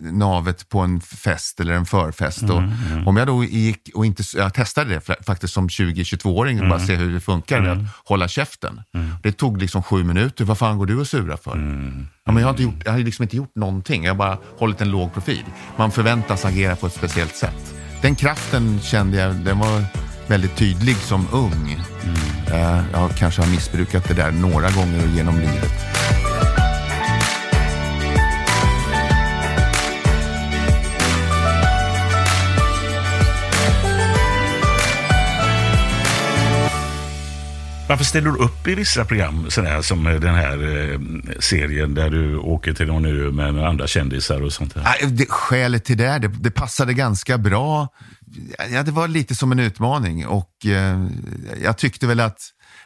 navet 0.00 0.68
på 0.68 0.80
en 0.80 1.00
fest 1.00 1.60
eller 1.60 1.72
en 1.74 1.86
förfest. 1.86 2.42
Och, 2.42 2.62
Om 3.06 3.16
jag 3.16 3.26
då 3.26 3.44
gick 3.44 3.88
och 3.94 4.06
inte, 4.06 4.22
jag 4.36 4.54
testade 4.54 4.90
det 4.90 4.98
fa- 5.00 5.24
faktiskt 5.24 5.54
som 5.54 5.68
20-22-åring, 5.68 6.60
och 6.62 6.68
bara 6.68 6.80
se 6.86 6.94
hur 6.96 7.14
det 7.14 7.20
funkar, 7.20 7.62
att 7.62 7.78
hålla 8.04 8.28
käften. 8.28 8.80
Det 9.22 9.32
tog 9.32 9.58
liksom 9.62 9.82
sju 9.82 10.04
minuter. 10.04 10.44
Vad 10.44 10.58
fan 10.58 10.78
går 10.78 10.86
du 10.86 10.96
och 11.00 11.06
sura 11.06 11.36
för? 11.36 11.56
Ja, 12.28 12.32
men 12.32 12.40
jag, 12.40 12.48
har 12.48 12.50
inte 12.50 12.62
gjort, 12.62 12.82
jag 12.84 12.92
har 12.92 12.98
liksom 12.98 13.22
inte 13.22 13.36
gjort 13.36 13.56
någonting. 13.56 14.04
Jag 14.04 14.10
har 14.10 14.18
bara 14.18 14.38
hållit 14.58 14.80
en 14.80 14.90
låg 14.90 15.12
profil. 15.12 15.44
Man 15.76 15.90
förväntas 15.90 16.44
agera 16.44 16.76
på 16.76 16.86
ett 16.86 16.92
speciellt 16.92 17.36
sätt. 17.36 17.74
Den 18.02 18.14
kraften 18.14 18.80
kände 18.80 19.16
jag, 19.16 19.34
den 19.34 19.58
var 19.58 19.84
väldigt 20.26 20.56
tydlig 20.56 20.96
som 20.96 21.26
ung. 21.32 21.76
Eh, 22.52 22.80
Jag 22.92 23.10
kanske 23.18 23.42
har 23.42 23.48
missbrukat 23.48 24.08
det 24.08 24.14
där 24.14 24.30
några 24.30 24.70
gånger 24.70 25.06
genom 25.16 25.34
livet. 25.38 25.72
Varför 37.88 38.04
ställer 38.04 38.30
du 38.30 38.36
upp 38.38 38.68
i 38.68 38.74
vissa 38.74 39.04
program, 39.04 39.50
sådär, 39.50 39.82
som 39.82 40.04
den 40.04 40.34
här 40.34 40.90
eh, 40.92 41.00
serien 41.40 41.94
där 41.94 42.10
du 42.10 42.36
åker 42.36 42.72
till 42.72 42.86
någon 42.86 43.04
ö 43.04 43.30
med 43.30 43.54
några 43.54 43.68
andra 43.68 43.86
kändisar 43.86 44.42
och 44.42 44.52
sånt 44.52 44.74
där? 44.74 44.82
Nej, 44.82 45.10
Det, 45.12 45.26
skälet 45.28 45.84
till 45.84 45.96
det, 45.98 46.18
det, 46.18 46.28
det 46.28 46.50
passade 46.50 46.94
ganska 46.94 47.38
bra. 47.38 47.88
Ja, 48.72 48.82
det 48.82 48.90
var 48.90 49.08
lite 49.08 49.34
som 49.34 49.52
en 49.52 49.58
utmaning 49.58 50.26
och 50.26 50.50
eh, 50.66 51.06
jag 51.62 51.78
tyckte 51.78 52.06
väl 52.06 52.20
att 52.20 52.38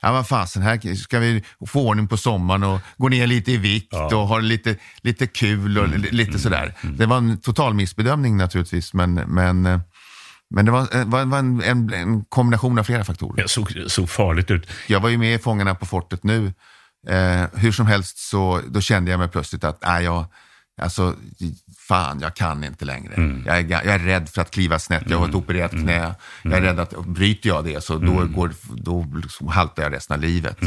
Ja, 0.04 0.12
vad 0.12 0.28
fasen, 0.28 0.62
här 0.62 0.94
ska 0.94 1.18
vi 1.18 1.42
få 1.68 1.88
ordning 1.88 2.08
på 2.08 2.16
sommaren 2.16 2.62
och 2.62 2.80
gå 2.96 3.08
ner 3.08 3.26
lite 3.26 3.52
i 3.52 3.56
vikt 3.56 3.92
och 3.94 4.28
ha 4.28 4.38
lite, 4.38 4.76
lite 5.02 5.26
kul 5.26 5.78
och 5.78 5.88
li- 5.88 6.08
lite 6.10 6.38
sådär. 6.38 6.74
Det 6.98 7.06
var 7.06 7.16
en 7.16 7.40
total 7.40 7.74
missbedömning 7.74 8.36
naturligtvis, 8.36 8.94
men, 8.94 9.14
men, 9.14 9.66
eh, 9.66 9.80
men 10.52 10.64
det 10.64 10.70
var, 10.70 10.96
eh, 10.96 11.04
var, 11.04 11.24
var 11.24 11.38
en, 11.38 11.62
en, 11.62 11.92
en 11.92 12.24
kombination 12.24 12.78
av 12.78 12.84
flera 12.84 13.04
faktorer. 13.04 13.42
Det 13.42 13.48
såg, 13.48 13.84
såg 13.86 14.10
farligt 14.10 14.50
ut. 14.50 14.70
Jag 14.86 15.00
var 15.00 15.08
ju 15.08 15.18
med 15.18 15.34
i 15.34 15.38
Fångarna 15.38 15.74
på 15.74 15.86
fortet 15.86 16.24
nu. 16.24 16.52
Eh, 17.08 17.44
hur 17.54 17.72
som 17.72 17.86
helst 17.86 18.18
så 18.18 18.60
då 18.68 18.80
kände 18.80 19.10
jag 19.10 19.20
mig 19.20 19.28
plötsligt 19.28 19.64
att 19.64 19.82
nej, 19.86 20.04
jag, 20.04 20.24
alltså, 20.82 21.16
fan, 21.88 22.20
jag 22.20 22.34
kan 22.34 22.64
inte 22.64 22.84
längre. 22.84 23.42
Jag, 23.46 23.58
är, 23.58 23.70
jag 23.70 23.86
är 23.86 23.98
rädd 23.98 24.28
för 24.28 24.42
att 24.42 24.50
kliva 24.50 24.78
snett, 24.78 25.02
jag 25.06 25.18
har 25.18 25.28
ett 25.28 25.34
opererat 25.34 25.70
knä. 25.70 26.14
Jag 26.42 26.52
är 26.52 26.60
rädd 26.60 26.80
att 26.80 27.04
bryter 27.06 27.48
jag 27.48 27.64
det 27.64 27.84
så 27.84 27.98
då, 27.98 28.26
går, 28.26 28.52
då 28.70 29.06
liksom 29.14 29.48
haltar 29.48 29.82
jag 29.82 29.92
resten 29.92 30.14
av 30.14 30.20
livet. 30.20 30.58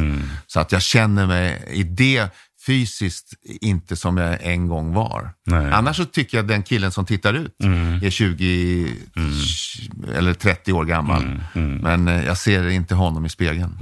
Så 0.48 0.60
att 0.60 0.72
jag 0.72 0.82
känner 0.82 1.28
mig 1.28 1.64
i 1.72 1.84
det 1.84 2.30
fysiskt 2.66 3.34
inte 3.62 3.96
som 3.96 4.18
jag 4.18 4.38
en 4.42 4.68
gång 4.68 4.94
var. 4.94 5.30
Nej. 5.46 5.72
Annars 5.72 5.98
så 5.98 6.06
tycker 6.06 6.38
jag 6.38 6.48
den 6.48 6.64
killen 6.64 6.92
som 6.92 7.06
tittar 7.06 7.34
ut 7.34 7.56
är 8.04 8.10
20 8.10 8.88
eller 10.16 10.34
30 10.34 10.74
år 10.74 10.86
gammal. 10.86 11.42
Men 11.54 12.08
eh, 12.08 12.26
jag 12.26 12.38
ser 12.38 12.70
inte 12.70 12.96
honom 12.96 13.26
i 13.26 13.30
spegeln. 13.30 13.78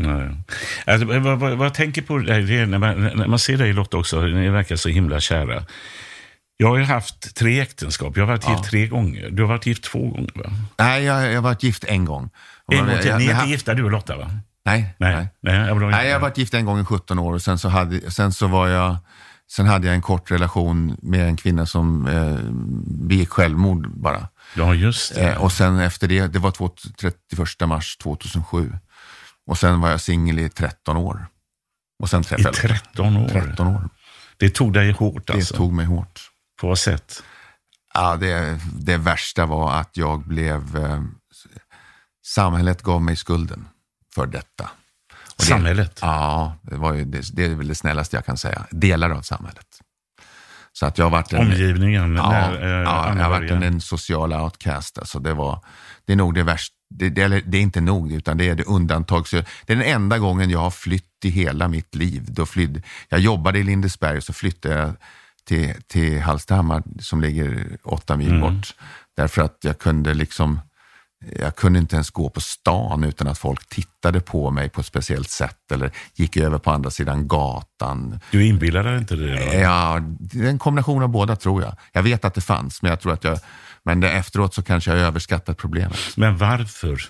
Alltså, 0.86 1.06
vad, 1.08 1.40
vad, 1.40 1.58
vad 1.58 1.66
jag 1.66 1.74
tänker 1.74 2.02
på 2.02 2.18
det 2.18 2.36
är 2.36 2.66
när 2.66 2.80
man, 2.80 3.04
när 3.04 3.28
man 3.28 3.40
ser 3.40 3.58
dig 3.58 3.74
Lotta 3.74 3.98
också, 3.98 4.22
ni 4.22 4.50
verkar 4.50 4.76
så 4.76 4.90
himla 4.90 5.20
kära. 5.20 5.64
Jag 6.58 6.68
har 6.68 6.78
ju 6.78 6.84
haft 6.84 7.36
tre 7.36 7.60
äktenskap. 7.60 8.18
Jag 8.18 8.26
har 8.26 8.28
varit 8.28 8.50
gift 8.50 8.64
tre 8.72 8.88
gånger. 8.88 9.30
Du 9.30 9.44
har 9.44 9.50
varit 9.50 9.66
gift 9.66 9.84
två 9.84 10.00
gånger 10.00 10.32
va? 10.36 10.52
Nej, 10.78 11.04
jag, 11.04 11.28
jag 11.32 11.36
har 11.36 11.42
varit 11.42 11.64
gift 11.64 11.84
en 11.84 12.06
gång. 12.06 12.30
En 12.72 12.78
gång 12.78 12.98
till. 13.02 13.16
Ni 13.16 13.26
är 13.26 13.32
inte 13.32 13.50
gifta 13.50 13.74
du 13.74 13.84
och 13.84 13.92
Lotta 13.92 14.18
va? 14.18 14.32
Nej, 14.66 14.96
Nej. 14.98 15.16
nej. 15.16 15.28
Nej, 15.42 15.68
jag 15.68 15.82
Nej, 15.92 16.08
jag 16.08 16.16
har 16.16 16.22
varit 16.22 16.38
gift 16.38 16.54
en 16.54 16.66
gång 16.66 16.80
i 16.80 16.86
17 16.86 17.20
år 17.20 17.34
och 17.34 17.42
sen 17.42 17.60
så, 17.60 17.70
hade, 17.70 18.12
sen 18.12 18.34
så 18.34 18.48
var 18.48 18.68
jag 18.68 18.98
Sen 19.52 19.66
hade 19.66 19.88
jag 19.88 19.96
en 19.96 20.02
kort 20.02 20.32
relation 20.32 20.98
med 21.02 21.28
en 21.28 21.36
kvinna 21.38 21.66
som 21.66 22.08
eh, 22.08 22.40
begick 23.08 23.30
självmord 23.30 23.90
bara. 23.90 24.28
Ja, 24.56 24.74
just 24.74 25.16
det. 25.16 25.32
Eh, 25.32 25.42
och 25.42 25.52
sen 25.52 25.80
efter 25.80 26.08
det, 26.08 26.28
det 26.28 26.40
var 26.40 26.52
två- 26.52 26.76
31 27.00 27.68
mars 27.68 27.98
2007. 27.98 28.74
Och 29.48 29.58
sen 29.58 29.82
var 29.82 29.90
jag 29.90 30.02
singel 30.02 30.40
i 30.40 30.50
13 30.50 30.98
år. 30.98 31.28
Och 32.00 32.10
sen 32.10 32.22
I 32.22 32.24
träffade 32.24 32.44
jag 32.44 32.54
13 32.84 33.18
år. 33.18 33.28
13 33.28 33.68
år. 33.68 33.90
Det 34.38 34.50
tog 34.50 34.74
dig 34.74 34.92
hårt 34.92 35.28
Det 35.28 35.34
alltså. 35.34 35.56
tog 35.56 35.74
mig 35.74 35.86
hårt. 35.86 36.22
På 36.62 36.68
vad 36.68 36.80
sätt? 36.80 37.24
Ja, 37.94 38.16
det, 38.16 38.60
det 38.74 38.98
värsta 38.98 39.46
var 39.46 39.74
att 39.80 39.98
jag 39.98 40.28
blev... 40.28 40.78
Eh, 40.78 41.02
samhället 42.26 42.82
gav 42.82 43.02
mig 43.02 43.16
skulden 43.16 43.68
för 44.16 44.26
detta. 44.28 44.70
Det- 45.38 45.44
Samhället? 45.46 46.00
Ja, 46.02 46.56
det, 46.62 46.76
var 46.76 46.94
ju, 46.94 47.06
det, 47.06 47.22
det 47.34 47.46
är 47.46 47.56
väl 47.56 47.68
det 47.68 47.76
snällaste 47.76 48.18
jag 48.18 48.26
kan 48.26 48.38
säga. 48.38 48.66
Delar 48.72 49.10
av 49.10 49.22
samhället. 49.22 49.68
Så 50.74 50.86
att 50.86 50.98
jag 50.98 51.06
har 51.06 51.12
varit 51.12 51.34
en, 51.34 51.40
Omgivningen? 51.40 52.16
ja, 52.16 52.56
eh, 52.58 52.68
ja, 52.68 53.14
jag 53.18 53.24
har 53.24 53.30
varit 53.30 53.52
en, 53.52 53.64
en 53.64 53.82
social 53.82 54.34
outcast. 54.34 54.98
Alltså 54.98 55.20
det, 55.20 55.34
var, 55.34 55.60
det 56.06 56.14
är 56.14 56.18
nog 56.18 56.34
det 56.36 56.44
värsta. 56.44 56.74
Det, 56.96 57.10
det, 57.10 57.28
det 57.28 57.58
är 57.58 57.62
inte 57.62 57.82
nog, 57.82 58.12
utan 58.12 58.38
det 58.38 58.50
är 58.50 58.56
det 58.56 58.64
undantag. 58.64 59.28
Så 59.28 59.36
det 59.36 59.74
är 59.74 59.78
den 59.78 59.86
enda 59.86 60.18
gången 60.20 60.50
jag 60.50 60.60
har 60.60 60.72
flytt 60.72 61.26
i 61.26 61.30
hela 61.30 61.68
mitt 61.68 61.96
liv. 61.96 62.26
Då 62.28 62.46
flydde, 62.46 62.82
jag 63.10 63.20
jobbade 63.20 63.60
i 63.60 63.64
Lindesberg 63.64 64.18
och 64.18 64.24
så 64.24 64.34
flyttade 64.34 64.76
jag 64.76 64.94
till, 65.46 65.74
till 65.88 66.22
Hallstahammar 66.22 66.84
som 67.00 67.22
ligger 67.22 67.78
åtta 67.84 68.14
Mm. 68.14 68.26
mil 68.32 68.42
bort. 68.42 68.76
Därför 69.18 69.42
att 69.42 69.58
jag 69.62 69.80
kunde 69.80 70.14
liksom 70.14 70.60
jag 71.40 71.56
kunde 71.56 71.80
inte 71.80 71.96
ens 71.96 72.10
gå 72.10 72.30
på 72.30 72.42
stan 72.42 73.04
utan 73.04 73.28
att 73.28 73.38
folk 73.38 73.70
tittade 73.70 74.20
på 74.20 74.52
mig 74.52 74.70
på 74.70 74.82
ett 74.82 74.88
speciellt 74.88 75.30
sätt 75.30 75.72
eller 75.72 75.92
gick 76.16 76.38
över 76.38 76.58
på 76.58 76.72
andra 76.72 76.92
sidan 76.92 77.28
gatan. 77.28 78.20
Du 78.32 78.48
inbillar 78.48 78.84
dig 78.84 78.98
inte 78.98 79.16
det? 79.16 79.46
Då? 79.46 79.54
Ja, 79.54 80.00
det 80.20 80.40
är 80.40 80.50
en 80.50 80.60
kombination 80.60 81.04
av 81.04 81.10
båda 81.10 81.36
tror 81.36 81.62
jag. 81.62 81.76
Jag 81.92 82.04
vet 82.04 82.26
att 82.26 82.34
det 82.34 82.42
fanns, 82.42 82.82
men 82.82 82.90
jag 82.90 83.00
tror 83.00 83.14
att 83.14 83.24
jag, 83.24 83.40
men 83.84 84.04
efteråt 84.04 84.54
så 84.54 84.64
kanske 84.64 84.92
jag 84.92 85.00
överskattat 85.00 85.58
problemet. 85.58 86.00
Men 86.16 86.38
varför? 86.38 87.02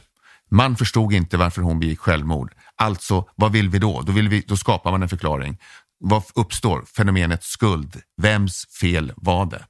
Man 0.50 0.76
förstod 0.76 1.14
inte 1.14 1.38
varför 1.38 1.62
hon 1.62 1.80
begick 1.80 2.00
självmord. 2.00 2.54
Alltså, 2.76 3.26
vad 3.36 3.52
vill 3.52 3.70
vi 3.70 3.80
då? 3.80 4.02
Då, 4.02 4.12
vill 4.12 4.30
vi, 4.30 4.44
då 4.48 4.58
skapar 4.58 4.92
man 4.92 5.04
en 5.04 5.10
förklaring. 5.10 5.58
Vad 6.00 6.24
uppstår? 6.36 6.84
Fenomenet 6.98 7.44
skuld. 7.44 8.02
Vems 8.22 8.68
fel 8.82 9.14
var 9.16 9.46
det? 9.46 9.66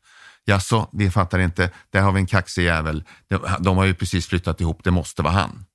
Jaså, 0.45 0.89
vi 0.93 1.11
fattar 1.11 1.39
inte. 1.39 1.69
Där 1.89 2.01
har 2.01 2.11
vi 2.11 2.19
en 2.19 2.25
kaxig 2.25 2.63
jävel. 2.63 3.03
De, 3.27 3.39
de 3.59 3.77
har 3.77 3.85
ju 3.85 3.93
precis 3.93 4.27
flyttat 4.27 4.61
ihop, 4.61 4.83
det 4.83 4.91
måste 4.91 5.21
vara 5.21 5.33
han. 5.33 5.65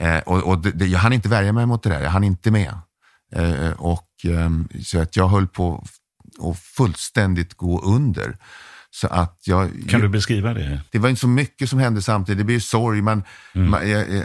Eh, 0.00 0.18
och 0.18 0.42
och 0.42 0.58
det, 0.58 0.70
det, 0.70 0.86
jag 0.86 0.98
hann 0.98 1.12
inte 1.12 1.28
värja 1.28 1.52
mig 1.52 1.66
mot 1.66 1.82
det 1.82 1.90
där, 1.90 2.00
jag 2.00 2.10
hann 2.10 2.24
inte 2.24 2.50
med. 2.50 2.78
Eh, 3.32 3.70
och, 3.70 4.08
ehm, 4.24 4.68
så 4.84 5.00
att 5.00 5.16
jag 5.16 5.28
höll 5.28 5.48
på 5.48 5.84
att 6.42 6.58
fullständigt 6.58 7.54
gå 7.54 7.80
under. 7.82 8.36
Så 8.90 9.06
att 9.06 9.40
jag, 9.44 9.70
Kan 9.88 10.00
du 10.00 10.08
beskriva 10.08 10.54
det? 10.54 10.80
det 10.90 10.98
var 10.98 11.08
inte 11.08 11.20
så 11.20 11.28
mycket 11.28 11.70
som 11.70 11.78
hände 11.78 12.02
samtidigt. 12.02 12.38
Det 12.38 12.44
blir 12.44 12.54
ju 12.56 12.60
sorg. 12.60 13.02
Man, 13.02 13.22
man, 13.52 13.90
jag, 13.90 14.06
jag, 14.10 14.24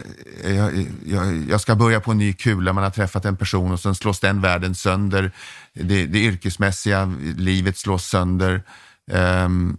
jag, 0.55 0.85
jag, 1.05 1.49
jag 1.49 1.61
ska 1.61 1.75
börja 1.75 1.99
på 1.99 2.11
en 2.11 2.17
ny 2.17 2.33
kula. 2.33 2.73
Man 2.73 2.83
har 2.83 2.91
träffat 2.91 3.25
en 3.25 3.37
person 3.37 3.71
och 3.71 3.79
sen 3.79 3.95
slås 3.95 4.19
den 4.19 4.41
världen 4.41 4.75
sönder. 4.75 5.31
Det, 5.73 6.05
det 6.05 6.19
yrkesmässiga 6.19 7.05
livet 7.37 7.77
slås 7.77 8.05
sönder. 8.05 8.63
Ehm, 9.09 9.77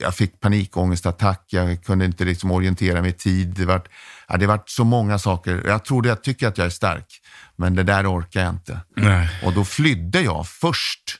jag 0.00 0.14
fick 0.14 0.40
panikångestattack, 0.40 1.44
jag 1.50 1.84
kunde 1.84 2.04
inte 2.04 2.24
liksom 2.24 2.50
orientera 2.50 3.02
mig 3.02 3.10
i 3.10 3.14
tid. 3.14 3.48
Det 3.48 3.64
var, 3.64 3.82
ja, 4.28 4.36
det 4.36 4.46
var 4.46 4.62
så 4.66 4.84
många 4.84 5.18
saker. 5.18 5.62
Jag 5.66 5.84
trodde, 5.84 6.08
jag 6.08 6.22
tycker 6.22 6.48
att 6.48 6.58
jag 6.58 6.66
är 6.66 6.70
stark, 6.70 7.20
men 7.56 7.74
det 7.74 7.82
där 7.82 8.12
orkar 8.18 8.40
jag 8.40 8.50
inte. 8.50 8.80
Nej. 8.96 9.30
Och 9.44 9.52
då 9.52 9.64
flydde 9.64 10.20
jag 10.20 10.48
först 10.48 11.18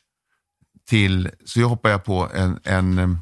till, 0.89 1.31
så 1.45 1.61
jag 1.61 1.69
hoppade 1.69 1.95
jag 1.95 2.05
på 2.05 2.31
en, 2.35 2.61
en 2.65 3.19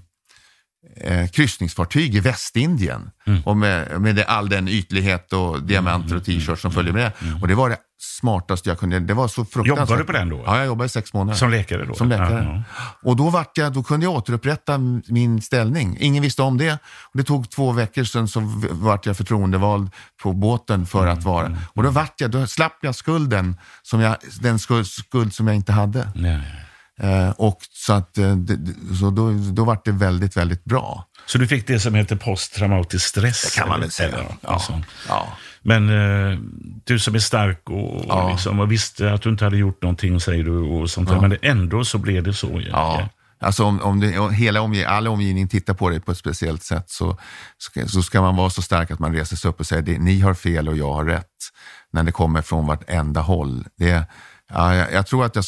eh, 0.97 1.26
kryssningsfartyg 1.28 2.14
i 2.14 2.20
Västindien. 2.20 3.11
Mm. 3.26 3.42
Och 3.44 3.56
med, 3.56 4.00
med 4.00 4.16
det, 4.16 4.25
all 4.25 4.49
den 4.49 4.68
ytlighet 4.68 5.32
och 5.32 5.62
diamanter 5.62 6.16
och 6.16 6.25
t-shirts 6.25 6.62
som 6.62 6.73
följer 6.73 6.92
med. 6.92 7.12
Och 7.42 7.49
det 7.49 7.54
var 7.54 7.68
det 7.68 7.76
smartaste 8.02 8.68
jag 8.68 8.78
kunde. 8.78 9.00
Det 9.00 9.14
var 9.14 9.28
så 9.28 9.44
fruktansvärt. 9.44 9.66
Jobbade 9.78 10.02
du 10.02 10.04
på 10.06 10.12
den 10.12 10.28
då? 10.28 10.42
Ja, 10.47 10.56
jag 10.56 10.66
jobbade 10.66 10.87
i 10.87 10.88
sex 10.88 11.12
månader. 11.12 11.38
Som 11.38 11.50
läkare 11.50 11.85
då? 11.85 11.94
Som 11.94 12.09
läkare. 12.09 12.62
Ja, 12.76 12.87
Och 13.02 13.16
då, 13.16 13.30
vart 13.30 13.59
jag, 13.59 13.73
då 13.73 13.82
kunde 13.82 14.06
jag 14.06 14.14
återupprätta 14.14 14.78
min 15.06 15.42
ställning. 15.42 15.97
Ingen 16.00 16.23
visste 16.23 16.42
om 16.42 16.59
det. 16.59 16.73
Och 17.02 17.18
det 17.18 17.25
tog 17.25 17.50
två 17.50 17.73
veckor 17.73 18.04
sedan 18.04 18.28
så 18.28 18.40
vart 18.70 19.06
jag 19.06 19.16
förtroendevald 19.16 19.90
på 20.23 20.32
båten 20.32 20.87
för 20.87 21.02
Mm, 21.02 21.18
att 21.18 21.25
vara. 21.25 21.56
Och 21.75 21.82
då, 21.82 21.90
vart 21.90 22.20
jag, 22.20 22.30
då 22.30 22.47
slapp 22.47 22.78
jag 22.80 22.94
skulden, 22.94 23.56
som 23.82 24.00
jag, 24.00 24.16
den 24.40 24.59
skuld, 24.59 24.87
skuld 24.87 25.35
som 25.35 25.47
jag 25.47 25.56
inte 25.56 25.73
hade. 25.73 26.11
Nej. 26.14 26.40
Eh, 27.02 27.30
och 27.30 27.59
så 27.73 27.92
att, 27.92 28.19
eh, 28.19 28.37
så 29.00 29.11
då, 29.11 29.30
då 29.52 29.64
vart 29.64 29.85
det 29.85 29.92
väldigt, 29.92 30.37
väldigt 30.37 30.64
bra. 30.64 31.07
Så 31.26 31.38
du 31.38 31.47
fick 31.47 31.66
det 31.66 31.80
som 31.80 31.95
heter 31.95 32.16
posttraumatisk 32.16 33.07
stress? 33.07 33.42
Det 33.42 33.61
kan 33.61 33.69
man 33.69 33.80
väl 33.80 33.90
säga. 33.90 34.09
eller 34.09 34.26
Ja. 34.40 34.59
sånt. 34.59 34.87
Ja. 35.09 35.28
Men 35.62 35.88
eh, 35.88 36.38
du 36.85 36.99
som 36.99 37.14
är 37.14 37.19
stark 37.19 37.71
och, 37.71 38.04
Ja. 38.09 38.30
liksom, 38.33 38.61
och 38.61 38.73
visste 38.73 39.12
att 39.12 39.23
du 39.23 39.30
inte 39.30 39.45
hade 39.45 39.57
gjort 39.57 39.83
någonting, 39.83 40.21
säger 40.21 40.45
du, 40.45 40.59
och 40.59 40.90
sånt 40.90 41.09
där. 41.09 41.21
men 41.21 41.37
ändå 41.42 41.85
så 41.85 41.99
blev 41.99 42.23
det 42.23 42.35
så. 42.35 42.62
Ja. 42.71 43.09
Alltså 43.42 43.64
om, 43.64 43.80
om 43.80 44.00
det, 44.00 44.19
om 44.19 44.33
hela 44.35 44.61
omge, 44.61 44.88
all 44.88 45.09
omgivning 45.09 45.49
tittar 45.49 45.75
på 45.75 45.90
dig 45.90 46.00
på 46.00 46.12
ett 46.12 46.19
speciellt 46.19 46.62
sätt 46.62 46.90
så 46.90 47.19
ska, 47.59 47.87
så 47.88 48.02
ska 48.02 48.21
man 48.21 48.37
vara 48.37 48.50
så 48.50 48.62
stark 48.62 48.90
att 48.90 48.99
man 48.99 49.12
reser 49.14 49.37
sig 49.37 49.49
upp 49.49 49.61
och 49.61 49.66
säger 49.66 49.99
ni 49.99 50.21
har 50.21 50.35
fel 50.35 50.69
och 50.69 50.76
jag 50.76 50.92
har 50.92 51.04
rätt. 51.04 51.26
När 51.92 52.02
det 52.02 52.12
kommer 52.12 52.42
från 52.42 52.66
vartenda 52.66 53.21
håll. 53.21 53.64
Det, 53.78 54.04
ja, 54.52 54.75
jag, 54.75 54.92
jag 54.92 55.07
tror 55.07 55.25
att 55.25 55.37
jag... 55.37 55.45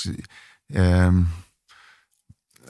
ehm, 0.75 1.29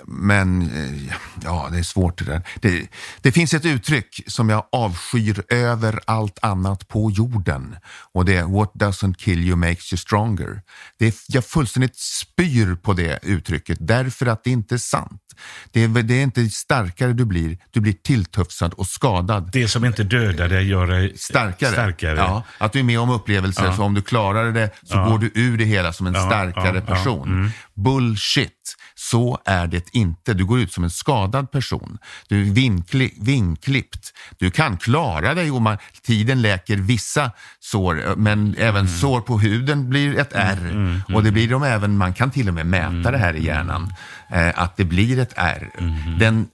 men 0.06 0.62
eh, 0.62 1.14
ja, 1.44 1.68
det 1.73 1.78
är 1.78 1.82
svårt 1.82 2.18
det 2.18 2.25
där. 2.25 2.42
Det, 2.61 2.88
det 3.21 3.32
finns 3.32 3.54
ett 3.54 3.64
uttryck 3.64 4.21
som 4.26 4.49
jag 4.49 4.64
avskyr 4.73 5.42
över 5.49 6.00
allt 6.04 6.38
annat 6.42 6.88
på 6.88 7.11
jorden. 7.11 7.76
Och 8.14 8.25
det 8.25 8.37
är 8.37 8.44
What 8.44 8.73
doesn't 8.75 9.14
kill 9.14 9.40
you 9.40 9.56
makes 9.56 9.92
you 9.92 9.99
stronger. 9.99 10.62
Det 10.99 11.06
är, 11.06 11.14
jag 11.28 11.44
fullständigt 11.44 11.97
spyr 11.97 12.75
på 12.75 12.92
det 12.92 13.18
uttrycket 13.23 13.78
därför 13.80 14.26
att 14.26 14.44
det 14.44 14.50
inte 14.50 14.75
är 14.75 14.78
sant. 14.78 15.23
Det 15.71 15.82
är, 15.85 15.88
det 15.88 16.14
är 16.14 16.23
inte 16.23 16.50
starkare 16.50 17.12
du 17.12 17.25
blir, 17.25 17.59
du 17.71 17.80
blir 17.80 17.92
tilltufsad 17.92 18.75
och 18.75 18.87
skadad. 18.87 19.50
Det 19.52 19.68
som 19.68 19.85
inte 19.85 20.02
dödar 20.04 20.49
dig 20.49 20.68
gör 20.68 20.87
dig 20.87 21.12
Starkare. 21.18 21.73
starkare. 21.73 22.16
Ja, 22.16 22.42
att 22.59 22.73
du 22.73 22.78
är 22.78 22.82
med 22.82 23.00
om 23.00 23.11
upplevelser, 23.11 23.73
så 23.73 23.82
om 23.82 23.94
du 23.94 24.02
klarar 24.02 24.52
det 24.52 24.71
så 24.82 25.04
går 25.04 25.18
du 25.18 25.30
ur 25.35 25.59
det 25.59 25.64
hela 25.64 25.92
som 25.92 26.06
en 26.06 26.14
Ja, 26.14 26.26
starkare 26.26 26.76
ja, 26.76 26.82
ja. 26.88 26.94
person. 26.94 27.50
Bullshit. 27.75 28.76
Så 28.94 29.38
är 29.44 29.66
det 29.66 29.91
inte. 29.92 30.34
Du 30.34 30.44
går 30.44 30.61
ut 30.61 30.72
som 30.72 30.84
en 30.84 30.90
skadad 30.90 31.50
person. 31.50 31.99
Du 32.28 32.49
är 32.49 32.52
vinkli, 32.52 33.14
vinklippt. 33.20 34.12
Du 34.38 34.50
kan 34.50 34.76
klara 34.76 35.34
dig 35.34 35.50
och 35.50 35.62
man, 35.62 35.78
tiden 36.02 36.42
läker 36.42 36.76
vissa 36.76 37.30
sår, 37.61 38.16
men 38.16 38.32
Mm. 38.42 38.54
även 38.58 38.88
sår 38.88 39.20
på 39.20 39.38
huden 39.38 39.88
blir 39.90 40.18
ett 40.18 40.32
R. 40.32 41.02
Och 41.14 41.22
det 41.22 41.30
blir 41.32 41.49
de 41.49 41.62
även, 41.62 41.96
man 41.99 42.14
kan 42.14 42.30
till 42.30 42.49
och 42.49 42.54
med 42.54 42.66
mäta 42.66 43.11
det 43.11 43.18
här 43.18 43.34
i 43.34 43.44
hjärnan, 43.44 43.94
eh, 44.30 44.52
att 44.62 44.76
det 44.76 44.84
blir 44.84 45.18
ett 45.18 45.32
R. 45.37 45.70
Mm. 45.78 46.18
Den, 46.18 46.46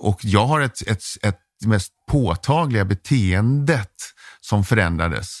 och 0.00 0.20
jag 0.22 0.46
har 0.46 0.60
ett, 0.60 0.82
ett, 0.88 1.02
ett 1.22 1.40
mest 1.66 1.92
påtagliga 2.10 2.84
beteendet 2.84 3.92
som 4.40 4.64
förändrades 4.64 5.40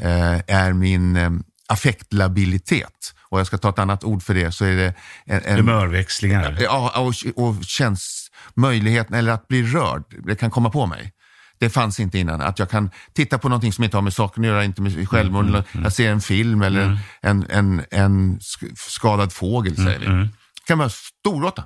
eh, 0.00 0.38
är 0.46 0.72
min 0.72 1.16
eh, 1.16 1.30
affektlabilitet. 1.70 3.14
Och 3.22 3.40
jag 3.40 3.46
ska 3.46 3.58
ta 3.58 3.68
ett 3.68 3.78
annat 3.78 4.04
ord 4.04 4.22
för 4.22 4.34
det 4.34 4.52
så 4.52 4.64
är 4.64 4.76
det 4.76 4.94
en, 5.26 5.42
en, 5.44 5.56
Humörväxlingar. 5.56 6.56
Ja, 6.60 6.92
och, 7.00 7.14
och 7.44 7.64
känns 7.64 8.30
möjligheten, 8.54 9.14
eller 9.14 9.32
att 9.32 9.48
bli 9.48 9.62
rörd, 9.62 10.04
det 10.26 10.36
kan 10.36 10.50
komma 10.50 10.70
på 10.70 10.86
mig. 10.86 11.12
Det 11.58 11.70
fanns 11.70 12.00
inte 12.00 12.18
innan. 12.18 12.40
Att 12.40 12.58
jag 12.58 12.70
kan 12.70 12.90
titta 13.12 13.38
på 13.38 13.48
någonting 13.48 13.72
som 13.72 13.84
inte 13.84 13.96
har 13.96 14.02
med 14.02 14.12
saken 14.14 14.42
att 14.44 14.48
göra, 14.48 14.64
inte 14.64 14.82
med 14.82 15.08
självmord. 15.08 15.46
eller 15.46 15.64
Jag 15.72 15.92
ser 15.92 16.10
en 16.10 16.20
film 16.20 16.62
eller 16.62 16.98
en, 17.22 17.46
en, 17.50 17.84
en 17.90 18.38
sk- 18.38 18.74
skadad 18.76 19.32
fågel, 19.32 19.76
säger 19.76 19.98
vi. 19.98 20.06
Det 20.06 20.28
kan 20.66 20.78
vara 20.78 20.88
storråtta. 20.88 21.64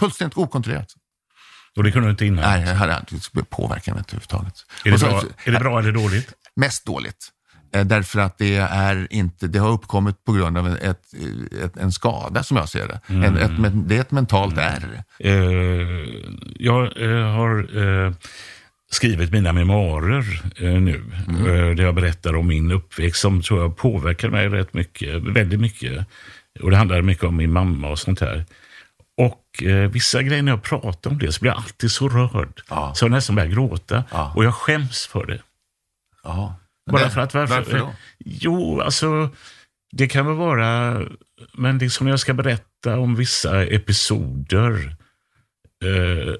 Fullständigt 0.00 0.38
okontrollerat. 0.38 0.88
Och 1.76 1.84
det 1.84 1.92
kunde 1.92 2.08
du 2.08 2.10
inte 2.10 2.26
innan. 2.26 2.44
Nej, 2.44 2.68
jag 2.68 2.74
hade 2.74 3.04
inte 3.12 3.44
påverkat 3.44 3.94
mig 3.94 4.00
överhuvudtaget. 4.08 4.54
Är, 4.84 4.88
det 4.90 4.94
Och 4.94 5.00
så- 5.00 5.06
bra, 5.06 5.22
är 5.44 5.52
det 5.52 5.58
bra 5.58 5.78
eller 5.78 5.92
dåligt? 5.92 6.32
Mest 6.56 6.86
dåligt. 6.86 7.28
Eh, 7.72 7.84
Därför 7.84 8.20
att 8.20 8.38
det, 8.38 8.56
är 8.56 9.06
inte, 9.10 9.46
det 9.46 9.58
har 9.58 9.70
uppkommit 9.70 10.24
på 10.24 10.32
grund 10.32 10.58
av 10.58 10.68
ett, 10.68 11.00
ett, 11.64 11.76
en 11.76 11.92
skada 11.92 12.42
som 12.42 12.56
jag 12.56 12.68
ser 12.68 12.88
det. 12.88 13.00
En, 13.06 13.36
ett, 13.36 13.58
men- 13.58 13.88
det 13.88 13.96
är 13.96 14.00
ett 14.00 14.10
mentalt 14.10 14.58
R. 14.58 15.02
Eh, 15.18 15.32
jag 16.58 17.00
eh, 17.02 17.26
har 17.26 17.78
eh, 18.06 18.12
skrivit 18.90 19.32
mina 19.32 19.52
memoarer 19.52 20.42
eh, 20.56 20.80
nu. 20.80 21.04
Mm. 21.28 21.46
Eh, 21.46 21.74
där 21.76 21.84
jag 21.84 21.94
berättar 21.94 22.36
om 22.36 22.46
min 22.46 22.70
uppväxt 22.72 23.20
som 23.20 23.42
tror 23.42 23.60
jag 23.62 23.76
påverkar 23.76 24.28
mig 24.30 24.48
rätt 24.48 24.74
mycket. 24.74 25.22
Väldigt 25.22 25.60
mycket. 25.60 26.06
Och 26.62 26.70
det 26.70 26.76
handlar 26.76 27.02
mycket 27.02 27.24
om 27.24 27.36
min 27.36 27.52
mamma 27.52 27.88
och 27.88 27.98
sånt 27.98 28.20
här. 28.20 28.44
Och 29.18 29.62
eh, 29.62 29.90
vissa 29.90 30.22
grejer 30.22 30.42
när 30.42 30.52
jag 30.52 30.62
pratar 30.62 31.10
om 31.10 31.18
det 31.18 31.32
så 31.32 31.40
blir 31.40 31.50
jag 31.50 31.58
alltid 31.58 31.90
så 31.90 32.08
rörd. 32.08 32.60
Ja. 32.70 32.92
Så 32.94 33.04
jag 33.04 33.10
nästan 33.10 33.36
börjar 33.36 33.50
gråta. 33.50 34.04
Ja. 34.10 34.32
Och 34.36 34.44
jag 34.44 34.54
skäms 34.54 35.06
för 35.06 35.26
det. 35.26 35.40
Ja. 36.24 36.54
Bara 36.90 37.10
för 37.10 37.20
att 37.20 37.34
varför? 37.34 37.54
Varför 37.56 37.78
då? 37.78 37.94
Jo, 38.18 38.80
alltså 38.80 39.30
det 39.92 40.08
kan 40.08 40.26
väl 40.26 40.34
vara, 40.34 41.00
men 41.52 41.78
liksom 41.78 42.04
när 42.04 42.12
jag 42.12 42.20
ska 42.20 42.34
berätta 42.34 42.98
om 42.98 43.14
vissa 43.14 43.64
episoder 43.64 44.96
eh, 45.84 46.34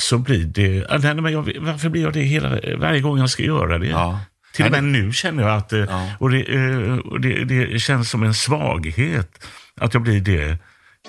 så 0.00 0.18
blir 0.18 0.44
det, 0.44 0.98
nej, 1.02 1.14
men 1.14 1.32
jag, 1.32 1.52
varför 1.60 1.88
blir 1.88 2.02
jag 2.02 2.12
det 2.12 2.22
hela, 2.22 2.76
varje 2.78 3.00
gång 3.00 3.18
jag 3.18 3.30
ska 3.30 3.42
göra 3.42 3.78
det? 3.78 3.86
Ja. 3.86 4.20
Till 4.54 4.64
och 4.64 4.70
med 4.70 4.84
nu 4.84 5.12
känner 5.12 5.42
jag 5.42 5.56
att, 5.56 5.72
eh, 5.72 5.78
Ja. 5.80 6.10
och, 6.18 6.30
det, 6.30 6.42
eh, 6.54 6.96
och 6.98 7.20
det, 7.20 7.44
det 7.44 7.78
känns 7.78 8.10
som 8.10 8.22
en 8.22 8.34
svaghet 8.34 9.46
att 9.80 9.94
jag 9.94 10.02
blir 10.02 10.20
det. 10.20 10.58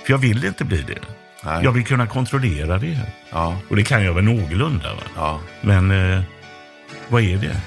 För 0.05 0.13
jag 0.13 0.17
vill 0.17 0.45
inte 0.45 0.65
bli 0.65 0.81
det. 0.87 0.99
Nej. 1.43 1.63
Jag 1.63 1.71
vill 1.71 1.85
kunna 1.85 2.07
kontrollera 2.07 2.77
det. 2.77 2.99
Ja. 3.29 3.57
Och 3.69 3.75
det 3.75 3.83
kan 3.83 4.03
jag 4.03 4.13
väl 4.13 4.23
någorlunda. 4.23 4.93
Va? 4.95 5.01
Ja. 5.15 5.41
Men 5.61 5.91
eh, 5.91 6.21
vad 7.09 7.21
är 7.21 7.37
det? 7.37 7.61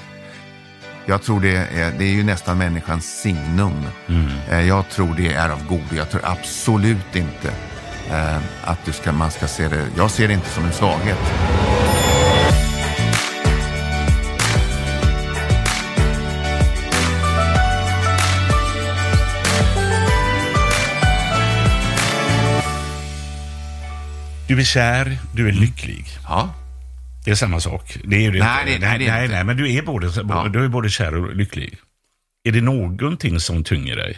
Jag 1.05 1.21
tror 1.21 1.39
det 1.41 1.55
är, 1.55 1.91
det 1.97 2.03
är 2.05 2.11
ju 2.13 2.23
nästan 2.23 2.57
människans 2.57 3.21
signum. 3.21 3.87
Mm. 4.09 4.27
Eh, 4.49 4.61
Jag 4.67 4.89
tror 4.89 5.15
det 5.17 5.33
är 5.33 5.49
av 5.49 5.67
godo. 5.67 5.95
Jag 5.95 6.09
tror 6.09 6.21
absolut 6.25 7.15
inte 7.15 7.47
eh, 8.11 8.37
att 8.63 8.85
du 8.85 8.91
ska, 8.91 9.11
man 9.11 9.31
ska 9.31 9.47
se 9.47 9.67
det. 9.67 9.85
Jag 9.97 10.11
ser 10.11 10.27
det 10.27 10.33
inte 10.33 10.49
som 10.49 10.65
en 10.65 10.73
svaghet. 10.73 11.19
Du 24.47 24.59
är 24.59 24.63
kär, 24.63 25.17
du 25.35 25.47
är 25.47 25.51
lycklig. 25.51 26.05
Ja. 26.27 26.49
Det 27.25 27.31
är 27.31 27.35
samma 27.35 27.59
sak. 27.59 27.97
Det 28.03 28.15
är 28.15 28.21
ju 28.21 28.31
det 28.31 28.39
Nej, 28.39 28.65
det- 28.65 28.79
nej, 28.79 28.99
det 28.99 29.11
nej, 29.11 29.27
nej, 29.27 29.43
men 29.43 29.57
du 29.57 29.73
är, 29.75 29.81
både, 29.81 30.11
Ja. 30.29 30.47
du 30.47 30.63
är 30.65 30.67
både 30.67 30.89
kär 30.89 31.15
och 31.15 31.35
lycklig. 31.35 31.77
Är 32.43 32.51
det 32.51 32.61
någonting 32.61 33.39
som 33.39 33.63
tynger 33.63 33.95
dig? 33.95 34.17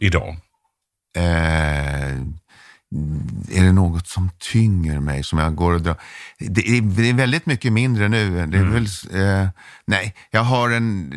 Idag? 0.00 0.36
Eh, 1.16 2.16
är 3.52 3.64
det 3.64 3.72
något 3.72 4.08
som 4.08 4.30
tynger 4.52 5.00
mig 5.00 5.24
som 5.24 5.38
jag 5.38 5.54
går 5.54 5.72
och 5.72 5.82
drar? 5.82 5.96
Det 6.38 6.68
är, 6.68 6.80
det 6.80 7.10
är 7.10 7.14
väldigt 7.14 7.46
mycket 7.46 7.72
mindre 7.72 8.08
nu. 8.08 8.46
Det 8.46 8.58
är 8.58 8.64
väl, 8.64 8.86
eh, 9.12 9.48
nej, 9.86 10.14
jag 10.30 10.42
har 10.42 10.70
en, 10.70 11.12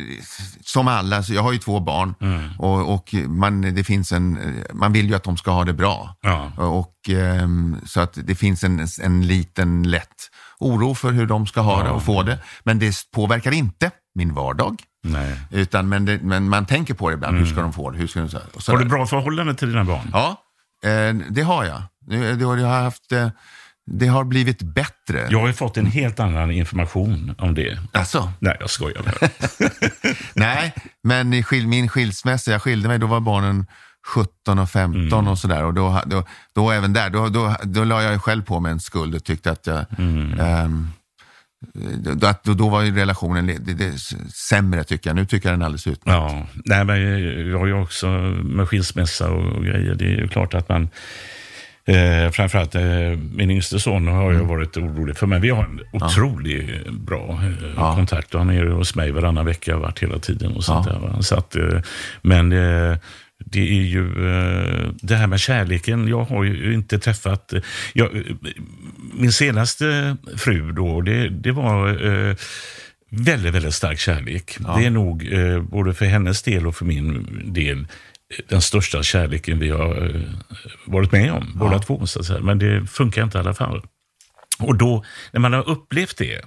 som 0.60 0.88
alla, 0.88 1.22
så 1.22 1.34
jag 1.34 1.42
har 1.42 1.52
ju 1.52 1.58
två 1.58 1.80
barn 1.80 2.14
och, 2.58 2.94
och 2.94 3.14
man, 3.14 3.60
det 3.60 3.84
finns 3.84 4.12
en, 4.12 4.38
man 4.72 4.92
vill 4.92 5.08
ju 5.08 5.14
att 5.14 5.24
de 5.24 5.36
ska 5.36 5.50
ha 5.50 5.64
det 5.64 5.72
bra. 5.72 6.16
Ja. 6.20 6.52
Och, 6.56 6.94
ehm, 7.08 7.76
så 7.86 8.00
att 8.00 8.18
det 8.24 8.34
finns 8.34 8.64
en, 8.64 8.86
en 9.02 9.26
liten 9.26 9.90
lätt 9.90 10.30
oro 10.58 10.94
för 10.94 11.12
hur 11.12 11.26
de 11.26 11.46
ska 11.46 11.60
ha 11.60 11.82
det 11.82 11.90
och 11.90 12.02
få 12.02 12.22
det. 12.22 12.38
Men 12.62 12.78
det 12.78 12.94
påverkar 13.12 13.52
inte 13.52 13.90
min 14.14 14.34
vardag. 14.34 14.82
Nej. 15.02 15.40
Utan, 15.50 15.88
men, 15.88 16.04
det, 16.04 16.18
men 16.22 16.48
man 16.48 16.66
tänker 16.66 16.94
på 16.94 17.08
det 17.08 17.14
ibland, 17.14 17.38
hur 17.38 17.46
ska 17.46 17.62
de 17.62 17.72
få 17.72 17.90
det? 17.90 17.98
Hur 17.98 18.06
ska 18.06 18.20
de, 18.20 18.28
så, 18.28 18.72
Har 18.72 18.78
du 18.78 18.84
bra 18.84 19.06
förhållande 19.06 19.54
till 19.54 19.68
dina 19.68 19.84
barn? 19.84 20.10
Ja, 20.12 20.28
eh, 20.28 20.34
det 21.30 21.42
har 21.42 21.64
jag. 21.64 21.82
Det, 22.38 22.44
har 22.44 22.56
jag 22.56 22.66
har 22.66 22.82
haft, 22.82 23.12
eh, 23.12 23.28
det 23.86 24.06
har 24.06 24.24
blivit 24.24 24.62
bättre. 24.62 25.28
Jag 25.30 25.40
har 25.40 25.46
ju 25.46 25.52
fått 25.52 25.76
en 25.76 25.86
helt 25.86 26.20
annan 26.20 26.50
information 26.50 27.34
om 27.38 27.54
det. 27.54 27.78
Alltså, 27.92 28.32
Nej, 28.38 28.56
jag 28.60 28.70
skojar 28.70 29.02
bara. 29.02 29.30
nej, 30.34 30.74
men 31.02 31.32
i 31.32 31.42
skil, 31.42 31.66
min 31.68 31.88
skilsmässa, 31.88 32.50
jag 32.50 32.62
skilde 32.62 32.88
mig, 32.88 32.98
då 32.98 33.06
var 33.06 33.20
barnen 33.20 33.66
17 34.06 34.58
och 34.58 34.70
15 34.70 35.28
och 35.28 35.38
sådär. 35.38 35.64
Och 35.64 35.74
då, 35.74 36.02
då, 36.06 36.24
då 36.54 36.70
även 36.70 36.92
där, 36.92 37.10
då, 37.10 37.28
då, 37.28 37.56
då 37.62 37.84
la 37.84 38.02
jag 38.02 38.22
själv 38.22 38.42
på 38.42 38.60
mig 38.60 38.72
en 38.72 38.80
skuld 38.80 39.14
och 39.14 39.24
tyckte 39.24 39.50
att 39.50 39.66
jag... 39.66 39.84
ehm, 39.98 40.38
då, 40.38 40.97
då, 42.44 42.54
då 42.54 42.68
var 42.68 42.82
ju 42.82 42.96
relationen 42.96 43.46
det, 43.46 43.74
det, 43.74 43.92
sämre 44.34 44.84
tycker 44.84 45.10
jag. 45.10 45.14
Nu 45.16 45.26
tycker 45.26 45.48
jag 45.48 45.54
den 45.54 45.62
är 45.62 45.66
alldeles 45.66 45.86
utmärkt. 45.86 46.16
Ja, 46.16 46.46
nej, 46.64 46.84
men 46.84 47.00
jag 47.50 47.58
har 47.58 47.66
ju 47.66 47.72
också 47.82 48.06
med 48.42 48.68
skilsmässa 48.68 49.30
och 49.30 49.64
grejer. 49.64 49.94
Det 49.94 50.04
är 50.04 50.08
ju 50.16 50.28
klart 50.28 50.54
att 50.54 50.68
man 50.68 50.88
Eh, 51.84 52.30
framförallt 52.30 52.74
eh, 52.74 52.82
min 53.34 53.50
yngste 53.50 53.80
son 53.80 54.08
har 54.08 54.32
jag 54.32 54.44
varit 54.44 54.76
orolig 54.76 55.16
för, 55.16 55.26
men 55.26 55.40
vi 55.40 55.50
har 55.50 55.64
en 55.64 55.80
otroligt 55.92 56.90
bra 56.90 57.40
eh, 57.42 57.68
Ja. 57.76 57.94
kontakt. 57.94 58.34
Han 58.34 58.50
är 58.50 58.54
ju 58.54 58.70
hos 58.72 58.94
mig 58.94 59.10
varannan 59.10 59.46
vecka, 59.46 59.76
varit 59.76 59.98
hela 60.02 60.18
tiden. 60.18 60.52
och 60.56 60.64
sånt 60.64 60.86
Ja. 60.86 60.92
där, 60.92 61.00
va. 61.00 61.22
Så 61.22 61.34
att, 61.36 61.56
eh, 61.56 61.80
Men 62.22 62.52
eh, 62.52 62.96
det 63.52 63.60
är 63.78 63.82
ju 63.82 64.04
eh, 64.30 64.90
det 65.02 65.16
här 65.16 65.26
med 65.26 65.40
kärleken. 65.40 66.08
Jag 66.08 66.24
har 66.24 66.44
ju 66.44 66.74
inte 66.74 66.98
träffat... 66.98 67.52
eh, 67.52 67.62
Jag, 67.92 68.16
eh, 68.16 68.22
min 69.14 69.32
senaste 69.32 70.16
fru 70.36 70.72
då, 70.72 71.00
det, 71.00 71.28
det 71.28 71.52
var 71.52 71.88
väldigt, 73.10 73.54
väldigt 73.54 73.74
stark 73.74 73.98
kärlek. 73.98 74.56
Det 74.76 74.86
är 74.86 74.90
nog 74.90 75.32
både 75.70 75.94
för 75.94 76.04
hennes 76.04 76.42
del 76.42 76.66
och 76.66 76.76
för 76.76 76.84
min 76.84 77.26
del 77.52 77.86
den 78.48 78.62
största 78.62 79.02
kärleken 79.02 79.58
vi 79.58 79.70
har 79.70 80.22
varit 80.84 81.12
med 81.12 81.32
om, 81.32 81.52
båda 81.54 81.78
två. 81.78 82.06
Så 82.06 82.20
att 82.20 82.26
säga. 82.26 82.40
Men 82.40 82.58
det 82.58 82.86
funkar 82.86 83.22
inte 83.22 83.38
i 83.38 83.40
alla 83.40 83.54
fall. 83.54 83.82
Och 84.58 84.76
då, 84.76 85.04
när 85.32 85.40
man 85.40 85.52
har 85.52 85.68
upplevt 85.68 86.16
det, 86.18 86.40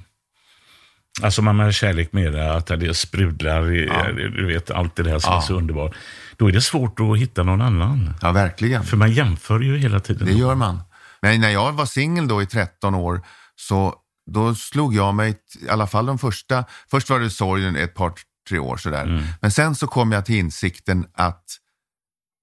alltså 1.21 1.41
man 1.41 1.59
har 1.59 1.71
kärlek 1.71 2.13
med 2.13 2.33
det, 2.33 2.53
att 2.53 2.67
det 2.67 2.93
sprudlar, 2.93 3.73
i- 3.73 3.89
du 4.35 4.45
vet 4.45 4.71
allt 4.71 4.95
det 4.95 5.03
där 5.03 5.19
som 5.19 5.33
är 5.33 5.41
så 5.41 5.53
underbart. 5.53 5.95
Då 6.41 6.47
är 6.47 6.51
det 6.51 6.61
svårt 6.61 6.99
att 6.99 7.17
hitta 7.17 7.43
någon 7.43 7.61
annan. 7.61 8.13
Ja, 8.21 8.31
verkligen. 8.31 8.83
För 8.83 8.97
man 8.97 9.11
jämför 9.11 9.59
ju 9.59 9.77
hela 9.77 9.99
tiden. 9.99 10.27
Det 10.27 10.33
gör 10.33 10.55
man. 10.55 10.81
Men 11.21 11.41
när 11.41 11.49
jag 11.49 11.71
var 11.73 11.85
singel 11.85 12.27
då 12.27 12.41
i 12.41 12.45
13 12.45 12.95
år 12.95 13.21
så 13.55 13.95
då 14.31 14.55
slog 14.55 14.95
jag 14.95 15.15
mig, 15.15 15.35
i 15.61 15.69
alla 15.69 15.87
fall 15.87 16.05
de 16.05 16.19
första, 16.19 16.65
först 16.91 17.09
var 17.09 17.19
det 17.19 17.29
sorgen 17.29 17.75
ett 17.75 17.95
par, 17.95 18.13
tre 18.49 18.59
år 18.59 18.77
sådär. 18.77 19.35
Men 19.41 19.51
sen 19.51 19.75
så 19.75 19.87
kom 19.87 20.11
jag 20.11 20.25
till 20.25 20.35
insikten 20.35 21.05
att 21.13 21.45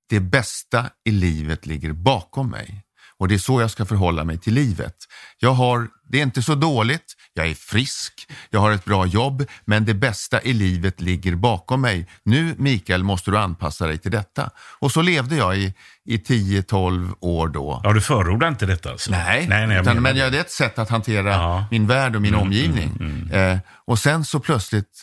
det 0.08 0.20
bästa 0.20 0.90
i 1.04 1.10
livet 1.10 1.66
ligger 1.66 1.92
bakom 1.92 2.50
mig. 2.50 2.84
Och 3.18 3.28
det 3.28 3.34
är 3.34 3.38
så 3.38 3.60
jag 3.60 3.70
ska 3.70 3.84
förhålla 3.84 4.24
mig 4.24 4.38
till 4.38 4.54
livet. 4.54 4.94
Jag 5.38 5.52
har, 5.52 5.88
det 6.08 6.18
är 6.18 6.22
inte 6.22 6.42
så 6.42 6.54
dåligt, 6.54 7.14
jag 7.34 7.46
är 7.48 7.54
frisk, 7.54 8.12
jag 8.50 8.60
har 8.60 8.72
ett 8.72 8.84
bra 8.84 9.06
jobb, 9.06 9.44
men 9.64 9.84
det 9.84 9.94
bästa 9.94 10.42
i 10.42 10.52
livet 10.52 11.00
ligger 11.00 11.34
bakom 11.34 11.80
mig. 11.80 12.08
Nu 12.22 12.54
Mikael 12.58 13.04
måste 13.04 13.30
du 13.30 13.38
anpassa 13.38 13.86
dig 13.86 13.98
till 13.98 14.10
detta. 14.10 14.50
Och 14.78 14.92
så 14.92 15.02
levde 15.02 15.36
jag 15.36 15.58
i, 15.58 15.74
i 16.04 16.16
10-12 16.16 17.14
år 17.20 17.48
då. 17.48 17.80
Ja, 17.84 17.92
du 17.92 18.00
förordar 18.00 18.48
inte 18.48 18.66
detta 18.66 18.90
alltså? 18.90 19.10
Nej, 19.10 19.46
nej, 19.48 19.66
nej 19.66 19.76
jag 19.76 19.82
utan, 19.82 20.02
men 20.02 20.16
det. 20.16 20.22
är 20.22 20.40
ett 20.40 20.50
sätt 20.50 20.78
att 20.78 20.88
hantera 20.88 21.30
Ja. 21.30 21.56
Mm, 21.56 21.64
min 21.70 21.86
värld 21.86 22.16
och 22.16 22.22
min 22.22 22.34
omgivning. 22.34 23.00
Eh, 23.32 23.58
och 23.84 23.98
sen 23.98 24.24
så 24.24 24.40
plötsligt, 24.40 25.02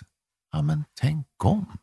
ja 0.51 0.61
men 0.61 0.83
tänk 1.01 1.27
om. 1.43 1.77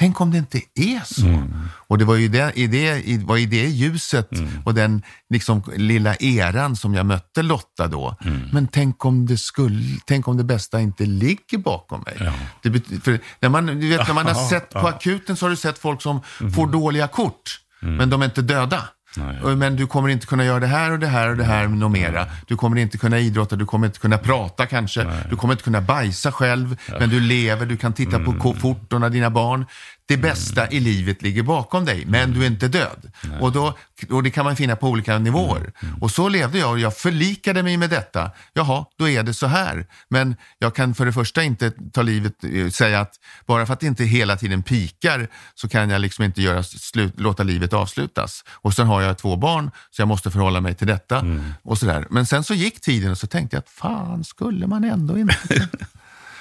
Mm. 0.00 0.12
Tänk 0.12 0.20
om 0.20 0.30
det 0.30 0.38
inte 0.38 0.60
är 0.74 1.00
så. 1.04 1.42
Och 1.88 1.98
det 1.98 2.04
var 2.04 2.14
ju 2.16 2.28
det, 2.28 2.52
i, 2.54 2.66
det, 2.66 3.08
i, 3.08 3.18
var 3.24 3.36
i 3.36 3.46
det 3.46 3.68
ljuset 3.68 4.32
Mm. 4.32 4.62
och 4.64 4.74
den 4.74 5.02
liksom, 5.30 5.62
lilla 5.76 6.14
eran 6.16 6.76
som 6.76 6.94
jag 6.94 7.06
mötte 7.06 7.42
Lotta 7.42 7.86
då. 7.88 8.16
Mm. 8.24 8.40
Men 8.52 8.68
tänk 8.68 9.04
om, 9.04 9.26
det 9.26 9.38
skulle, 9.38 9.98
tänk 10.06 10.28
om 10.28 10.36
det 10.36 10.44
bästa 10.44 10.80
inte 10.80 11.06
ligger 11.06 11.58
bakom 11.58 12.02
mig. 12.06 12.16
Ja. 12.20 12.32
Det, 12.62 13.20
när, 13.40 13.48
man, 13.48 13.66
du 13.66 13.88
vet, 13.88 14.06
när 14.06 14.14
man 14.14 14.26
har 14.26 14.48
sett 14.48 14.70
på. 14.70 14.78
Mm. 14.78 14.94
akuten 14.94 15.36
så 15.36 15.46
har 15.46 15.50
du 15.50 15.56
sett 15.56 15.78
folk 15.78 16.02
som 16.02 16.20
får 16.54 16.66
dåliga 16.66 17.08
kort, 17.08 17.60
men 17.80 18.10
de 18.10 18.22
är 18.22 18.26
inte 18.26 18.42
döda. 18.42 18.82
Nej. 19.16 19.56
Men 19.56 19.76
du 19.76 19.86
kommer 19.86 20.08
inte 20.08 20.26
kunna 20.26 20.44
göra 20.44 20.60
det 20.60 20.66
här 20.66 20.90
och 20.90 20.98
det 20.98 21.06
här 21.06 21.28
och 21.28 21.36
det 21.36 21.44
här 21.44 21.68
något 21.68 21.90
mera. 21.92 22.26
Du 22.46 22.56
kommer 22.56 22.76
inte 22.76 22.98
kunna 22.98 23.18
idrotta, 23.18 23.56
du 23.56 23.66
kommer 23.66 23.86
inte 23.86 23.98
kunna 23.98 24.18
prata 24.18 24.66
kanske. 24.66 25.06
Du 25.30 25.36
kommer 25.36 25.54
inte 25.54 25.64
kunna 25.64 25.80
bajsa 25.80 26.32
själv, 26.32 26.76
men 26.98 27.08
du 27.10 27.20
lever, 27.20 27.66
du 27.66 27.76
kan 27.76 27.92
titta 27.92 28.18
på 28.18 28.32
ko- 28.32 28.54
foton 28.54 29.02
av 29.04 29.10
dina 29.10 29.30
barn. 29.30 29.66
Det 30.10 30.16
bästa 30.16 30.70
i 30.70 30.80
livet 30.80 31.22
ligger 31.22 31.42
bakom 31.42 31.84
dig, 31.84 32.04
men 32.06 32.32
du 32.32 32.42
är 32.42 32.46
inte 32.46 32.68
död. 32.68 33.12
Och, 33.40 33.52
då, 33.52 33.74
och 34.10 34.22
det 34.22 34.30
kan 34.30 34.44
man 34.44 34.56
finna 34.56 34.76
på 34.76 34.88
olika 34.88 35.18
nivåer. 35.18 35.72
Och 36.00 36.10
så 36.10 36.28
levde 36.28 36.58
jag 36.58 36.70
och 36.70 36.78
jag 36.78 36.96
förlikade 36.96 37.62
mig 37.62 37.76
med 37.76 37.90
detta. 37.90 38.30
Jaha, 38.52 38.84
då 38.98 39.08
är 39.08 39.22
det 39.22 39.34
så 39.34 39.46
här. 39.46 39.86
Men 40.08 40.36
jag 40.58 40.74
kan 40.74 40.94
för 40.94 41.06
det 41.06 41.12
första 41.12 41.42
inte 41.42 41.72
ta 41.92 42.02
livet, 42.02 42.44
eh, 42.44 42.68
säga 42.68 43.00
att 43.00 43.14
bara 43.46 43.66
för 43.66 43.72
att 43.72 43.80
det 43.80 43.86
inte 43.86 44.04
hela 44.04 44.36
tiden 44.36 44.62
pikar 44.62 45.28
så 45.54 45.68
kan 45.68 45.90
jag 45.90 46.00
liksom 46.00 46.24
inte 46.24 46.42
göra 46.42 46.62
slut, 46.62 47.20
låta 47.20 47.42
livet 47.42 47.72
avslutas. 47.72 48.44
Och 48.50 48.74
sen 48.74 48.86
har 48.86 49.02
jag 49.02 49.18
två 49.18 49.36
barn 49.36 49.70
så 49.90 50.02
jag 50.02 50.08
måste 50.08 50.30
förhålla 50.30 50.60
mig 50.60 50.74
till 50.74 50.86
detta. 50.86 51.24
Och 51.62 51.78
sådär. 51.78 52.06
Men 52.10 52.26
sen 52.26 52.44
så 52.44 52.54
gick 52.54 52.80
tiden 52.80 53.10
och 53.10 53.18
så 53.18 53.26
tänkte 53.26 53.56
jag 53.56 53.60
att 53.60 53.70
fan, 53.70 54.24
skulle 54.24 54.66
man 54.66 54.84
ändå 54.84 55.18
inte? 55.18 55.68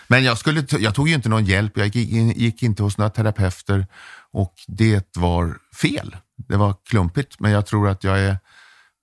Men 0.09 0.23
jag, 0.23 0.37
skulle, 0.37 0.65
jag 0.79 0.95
tog 0.95 1.09
ju 1.09 1.15
inte 1.15 1.29
någon 1.29 1.45
hjälp, 1.45 1.77
jag 1.77 1.87
gick, 1.95 2.11
in- 2.11 2.31
gick 2.31 2.63
inte 2.63 2.83
hos 2.83 2.97
några 2.97 3.09
terapeuter 3.09 3.87
och 4.31 4.53
det 4.67 5.17
var 5.17 5.57
fel. 5.81 6.15
Det 6.47 6.57
var 6.57 6.75
klumpigt, 6.89 7.39
men 7.39 7.51
jag 7.51 7.65
tror 7.65 7.89
att 7.89 8.03
jag 8.03 8.19
är 8.19 8.37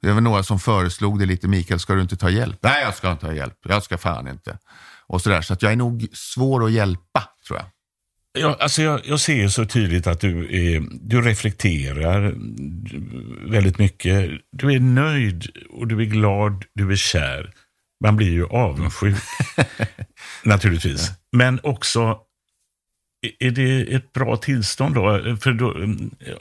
det 0.02 0.12
var 0.12 0.20
några 0.20 0.42
som 0.42 0.58
föreslog 0.58 1.18
det 1.18 1.26
lite, 1.26 1.48
Mikael, 1.48 1.80
ska 1.80 1.94
du 1.94 2.00
inte 2.02 2.16
ta 2.16 2.30
hjälp? 2.30 2.58
Nej, 2.62 2.82
jag 2.82 2.94
ska 2.94 3.12
inte 3.12 3.26
ha 3.26 3.32
hjälp. 3.32 3.54
Jag 3.68 3.82
ska 3.82 3.98
fan 3.98 4.28
inte. 4.28 4.58
Och 5.06 5.22
sådär, 5.22 5.42
så 5.42 5.52
att 5.52 5.62
jag 5.62 5.72
är 5.72 5.76
nog 5.76 6.06
svår 6.12 6.64
att 6.64 6.72
hjälpa, 6.72 7.28
tror 7.46 7.58
jag. 7.58 7.66
Ja, 8.42 8.56
alltså 8.60 8.82
jag, 8.82 9.00
jag 9.04 9.20
ser 9.20 9.34
ju 9.34 9.50
så 9.50 9.64
tydligt 9.64 10.06
att 10.06 10.20
du, 10.20 10.38
är, 10.74 10.82
du 11.00 11.22
reflekterar 11.22 12.34
väldigt 13.50 13.78
mycket. 13.78 14.30
Du 14.52 14.72
är 14.74 14.80
nöjd 14.80 15.46
och 15.70 15.86
du 15.86 16.00
är 16.00 16.04
glad, 16.04 16.64
du 16.74 16.92
är 16.92 16.96
kär. 16.96 17.52
Man 18.04 18.16
blir 18.16 18.30
ju 18.30 18.46
avundsjuk, 18.46 19.16
naturligtvis. 20.44 21.10
Men 21.32 21.60
också, 21.62 22.18
är 23.38 23.50
det 23.50 23.94
ett 23.94 24.12
bra 24.12 24.36
tillstånd 24.36 24.94
då? 24.94 25.36
För 25.40 25.52
då, 25.52 25.74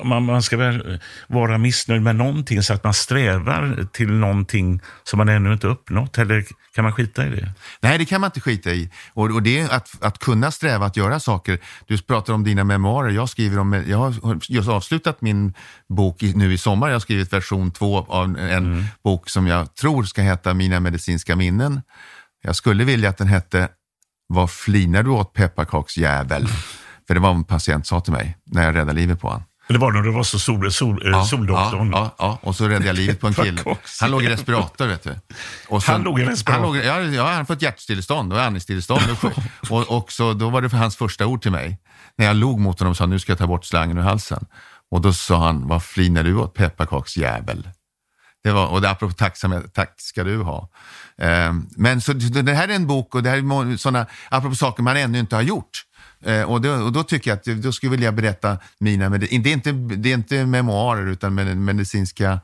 man, 0.04 0.24
man 0.24 0.44
ska 0.44 0.58
väl 0.58 1.00
vara 1.28 1.58
missnöjd 1.58 2.02
med 2.02 2.16
någonting 2.16 2.64
så 2.64 2.74
att 2.74 2.84
man 2.84 2.94
strävar 2.94 3.88
till 3.94 4.12
någonting 4.12 4.82
som 5.04 5.18
man 5.18 5.30
ännu 5.30 5.54
inte 5.54 5.68
uppnått? 5.68 6.18
Eller 6.18 6.46
kan 6.76 6.84
man 6.84 6.94
skita 6.94 7.28
i 7.28 7.30
det? 7.30 7.52
Nej, 7.82 7.98
det 7.98 8.06
kan 8.06 8.22
man 8.22 8.28
inte 8.28 8.42
skita 8.42 8.72
i. 8.72 8.90
Och, 9.14 9.32
och 9.32 9.44
det 9.44 9.60
är 9.60 9.74
att, 9.74 10.04
att 10.04 10.20
kunna 10.20 10.52
sträva 10.52 10.86
att 10.86 10.98
göra 10.98 11.20
saker. 11.20 11.60
Du 11.88 11.98
pratar 11.98 12.34
om 12.34 12.44
dina 12.44 12.64
memoarer. 12.64 13.10
Jag, 13.10 13.30
skriver 13.30 13.60
om, 13.60 13.84
jag 13.88 13.98
har 13.98 14.40
just 14.50 14.70
avslutat 14.70 15.22
min 15.22 15.54
bok 15.90 16.24
i, 16.24 16.34
nu 16.34 16.54
i 16.54 16.58
sommar. 16.58 16.88
Jag 16.88 16.96
har 16.96 17.00
skrivit 17.00 17.34
version 17.34 17.72
två 17.72 18.06
av 18.10 18.38
en 18.38 18.86
bok 19.04 19.30
som 19.30 19.48
jag 19.48 19.76
tror 19.76 20.04
ska 20.04 20.22
heta 20.22 20.54
Mina 20.54 20.80
medicinska 20.80 21.36
minnen. 21.36 21.82
Jag 22.42 22.56
skulle 22.56 22.84
vilja 22.84 23.10
att 23.10 23.18
den 23.18 23.28
hette 23.28 23.70
Vad 24.28 24.52
flinar 24.52 25.04
du 25.04 25.10
åt 25.10 25.34
pepparkaksjävel? 25.34 26.48
För 27.08 27.14
det 27.14 27.20
var 27.20 27.30
vad 27.30 27.38
en 27.38 27.44
patient 27.44 27.88
sa 27.88 28.00
till 28.00 28.14
mig 28.14 28.38
när 28.46 28.64
jag 28.64 28.76
räddade 28.76 28.94
livet 28.94 29.20
på 29.22 29.28
honom. 29.28 29.44
Det 29.68 29.78
var 29.78 29.92
när 29.92 30.02
du 30.02 30.12
var 30.12 30.24
så 30.24 30.40
sol, 30.40 30.72
sol, 30.72 31.14
eh, 31.14 31.24
soldoktorn. 31.24 31.92
Ja, 31.92 32.00
ja, 32.00 32.16
ja, 32.18 32.40
och 32.42 32.56
så 32.56 32.68
räddade 32.68 32.86
jag 32.86 32.96
livet 32.96 33.20
på 33.20 33.28
en 33.28 33.34
kille. 33.44 33.62
Han 34.02 34.12
låg 34.12 34.24
i 34.24 34.30
respirator, 34.30 34.88
vet 34.88 35.04
du. 35.04 35.16
Så- 35.82 35.92
Han 35.92 36.02
låg 36.02 36.20
i 36.20 36.26
respirator? 36.26 36.64
Han 36.66 36.74
låg, 36.76 36.86
ja, 36.86 37.02
ja, 37.02 37.24
han 37.26 37.34
hade 37.34 37.46
fått 37.46 37.62
hjärtstillestånd 37.62 38.34
och 38.34 38.42
andningsstillestånd. 38.42 39.02
Och, 39.70 39.98
och 39.98 40.12
så, 40.12 40.34
då 40.34 40.50
var 40.50 40.62
det 40.62 40.70
för 40.70 40.78
hans 40.78 40.96
första 40.96 41.26
ord 41.26 41.42
till 41.42 41.52
mig. 41.52 41.80
När 42.18 42.26
jag 42.26 42.36
log 42.36 42.60
mot 42.60 42.80
honom 42.80 42.90
och 42.92 42.98
sa, 42.98 43.06
nu 43.06 43.20
ska 43.20 43.32
jag 43.32 43.40
ta 43.40 43.48
bort 43.48 43.66
slangen 43.66 43.98
ur 43.98 44.02
halsen. 44.02 44.46
Och 44.92 45.02
då 45.02 45.14
sa 45.14 45.46
han, 45.46 45.68
vad 45.68 45.84
flinar 45.84 46.24
du 46.24 46.36
åt 46.36 46.54
pepparkaksjävel? 46.54 47.70
Det 48.46 48.52
var, 48.52 48.68
och 48.68 48.82
det, 48.82 48.90
apropå 48.90 49.14
tacksamhet, 49.14 49.74
tack 49.74 49.94
ska 49.98 50.24
du 50.24 50.38
ha. 50.38 50.70
Ehm, 51.18 51.68
men 51.78 52.02
så, 52.02 52.14
det 52.14 52.54
här 52.54 52.68
är 52.68 52.76
en 52.76 52.88
bok 52.88 53.16
och 53.16 53.24
det 53.24 53.30
här 53.30 53.38
är 53.38 53.78
såna, 53.78 54.06
apropå 54.30 54.56
saker 54.56 54.84
man 54.84 54.98
ännu 54.98 55.20
inte 55.20 55.36
har 55.36 55.42
gjort. 55.42 55.84
Eh, 56.26 56.42
och, 56.42 56.62
då, 56.62 56.72
och 56.72 56.92
då 56.92 57.04
tycker 57.04 57.32
jag 57.32 57.38
att 57.38 57.64
då 57.64 57.72
skulle 57.72 57.88
jag 57.88 57.92
vilja 57.92 58.12
berätta 58.12 58.58
mina, 58.80 59.10
med 59.10 59.20
det, 59.20 59.34
är 59.34 59.48
inte, 59.48 59.72
det 59.72 60.10
är 60.10 60.14
inte 60.14 60.46
memoarer 60.46 61.08
utan 61.08 61.36
med, 61.36 61.58
medicinska 61.58 62.40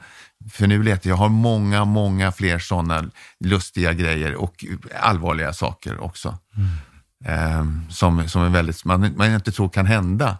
finurligheter. 0.51 1.09
Jag 1.09 1.17
har 1.17 1.29
många, 1.29 1.85
många 1.85 2.31
fler 2.31 2.59
sådana 2.59 3.09
lustiga 3.39 3.93
grejer 3.93 4.35
och 4.35 4.65
allvarliga 5.01 5.53
saker 5.53 6.03
också. 6.03 6.37
Ehm, 7.25 7.81
som, 7.89 8.27
som 8.29 8.41
är 8.41 8.49
väldigt, 8.49 8.85
man, 8.85 9.13
man 9.17 9.33
inte 9.33 9.51
tror 9.51 9.69
kan 9.69 9.85
hända. 9.85 10.37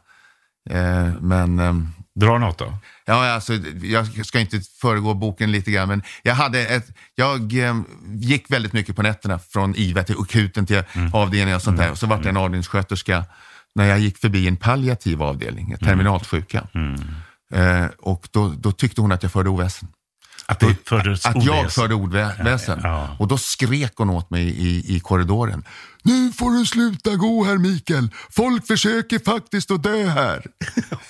Eh, 0.70 1.10
men 1.20 1.60
ehm, 1.60 1.88
Dra 2.16 2.38
något 2.38 2.58
då. 2.58 2.74
Ja, 3.06 3.32
alltså, 3.32 3.54
jag 3.84 4.26
ska 4.26 4.40
inte 4.40 4.62
föregå 4.82 5.14
boken 5.14 5.52
lite 5.52 5.72
grann, 5.72 5.88
men 5.88 6.04
jag, 6.24 6.36
hade 6.36 6.66
ett, 6.68 6.88
jag 7.16 7.58
eh, 7.58 7.82
gick 8.14 8.52
väldigt 8.52 8.74
mycket 8.74 8.96
på 8.96 9.02
nätterna 9.02 9.40
från 9.40 9.76
IVA 9.76 10.04
till 10.04 10.16
akuten 10.20 10.66
till 10.66 10.84
avdelningen 11.14 11.56
och 11.56 11.62
sånt 11.62 11.78
där. 11.78 11.92
Och 11.92 11.98
så 11.98 12.08
vart 12.08 12.20
jag 12.20 12.30
en 12.30 12.38
avdelningssköterska 12.38 13.26
när 13.76 13.86
jag 13.86 14.00
gick 14.00 14.18
förbi 14.18 14.48
en 14.48 14.58
palliativ 14.58 15.24
avdelning, 15.24 15.76
terminalsjuka. 15.78 16.68
Eh, 17.54 17.86
och 17.98 18.28
då, 18.32 18.54
då 18.58 18.72
tyckte 18.72 19.02
hon 19.02 19.12
att 19.12 19.24
jag 19.24 19.32
förde 19.32 19.50
oväsen. 19.50 19.90
Att 20.52 20.60
det 20.60 20.76
fördes 20.90 21.26
att 21.26 21.44
jag 21.44 21.72
förde 21.72 21.96
ordväsen. 21.96 22.80
Ja. 22.84 23.16
Och 23.20 23.28
då 23.28 23.38
skrek 23.38 23.94
hon 23.96 24.10
åt 24.10 24.30
mig 24.30 24.44
i, 24.44 24.96
i 24.96 25.00
korridoren. 25.00 25.64
Nu 26.04 26.32
får 26.32 26.52
du 26.52 26.66
sluta 26.66 27.16
gå 27.16 27.44
här 27.44 27.58
Mikael. 27.58 28.10
Folk 28.30 28.68
försöker 28.68 29.20
faktiskt 29.20 29.72
att 29.72 29.84
dö 29.84 30.06
här. 30.06 30.46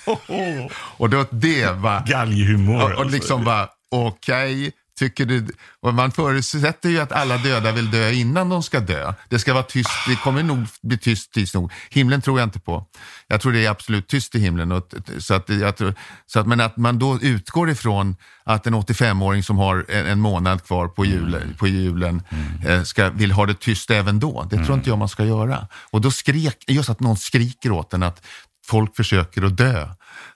och 0.96 1.10
då, 1.10 1.26
det 1.30 1.70
var... 1.70 2.06
Galghumor. 2.06 2.82
Och, 2.82 2.82
och 2.82 2.90
alltså. 2.90 3.16
liksom 3.16 3.44
bara, 3.44 3.68
okej, 3.90 4.72
tycker 5.02 5.26
du... 5.26 5.46
Man 5.92 6.10
förutsätter 6.10 6.88
ju 6.88 7.00
att 7.00 7.12
alla 7.12 7.38
döda 7.38 7.72
vill 7.72 7.90
dö 7.90 8.10
innan 8.10 8.48
de 8.48 8.62
ska 8.62 8.80
dö. 8.80 9.14
Det 9.28 9.38
ska 9.38 9.54
vara 9.54 9.62
tyst, 9.62 9.90
det 10.08 10.16
kommer 10.16 10.42
nog 10.42 10.66
bli 10.82 10.98
tyst 10.98 11.32
tids 11.32 11.54
nog. 11.54 11.72
Himlen 11.90 12.22
tror 12.22 12.38
jag 12.38 12.46
inte 12.46 12.60
på. 12.60 12.86
Jag 13.28 13.40
tror 13.40 13.52
det 13.52 13.64
är 13.64 13.70
absolut 13.70 14.08
tyst 14.08 14.34
i 14.34 14.38
himlen. 14.38 14.72
Och, 14.72 14.94
så 15.18 15.34
att, 15.34 15.48
jag 15.48 15.76
tror, 15.76 15.94
så 16.26 16.40
att, 16.40 16.46
men 16.46 16.60
att 16.60 16.76
man 16.76 16.98
då 16.98 17.18
utgår 17.20 17.70
ifrån 17.70 18.16
att 18.44 18.66
en 18.66 18.74
85-åring 18.74 19.42
som 19.42 19.58
har 19.58 19.86
en, 19.88 20.06
en 20.06 20.20
månad 20.20 20.64
kvar 20.64 20.88
på, 20.88 21.04
jul, 21.04 21.54
på 21.58 21.66
julen 21.66 22.22
eh, 22.66 22.82
ska, 22.82 23.10
vill 23.10 23.32
ha 23.32 23.46
det 23.46 23.60
tyst 23.60 23.90
även 23.90 24.20
då. 24.20 24.46
Det 24.50 24.64
tror 24.64 24.74
inte 24.74 24.90
jag 24.90 24.98
man 24.98 25.08
ska 25.08 25.24
göra. 25.24 25.68
Och 25.90 26.00
då 26.00 26.10
skrek, 26.10 26.64
just 26.68 26.90
att 26.90 27.00
någon 27.00 27.16
skriker 27.16 27.72
åt 27.72 27.94
en 27.94 28.02
att 28.02 28.26
folk 28.66 28.96
försöker 28.96 29.42
att 29.42 29.56
dö. 29.56 29.88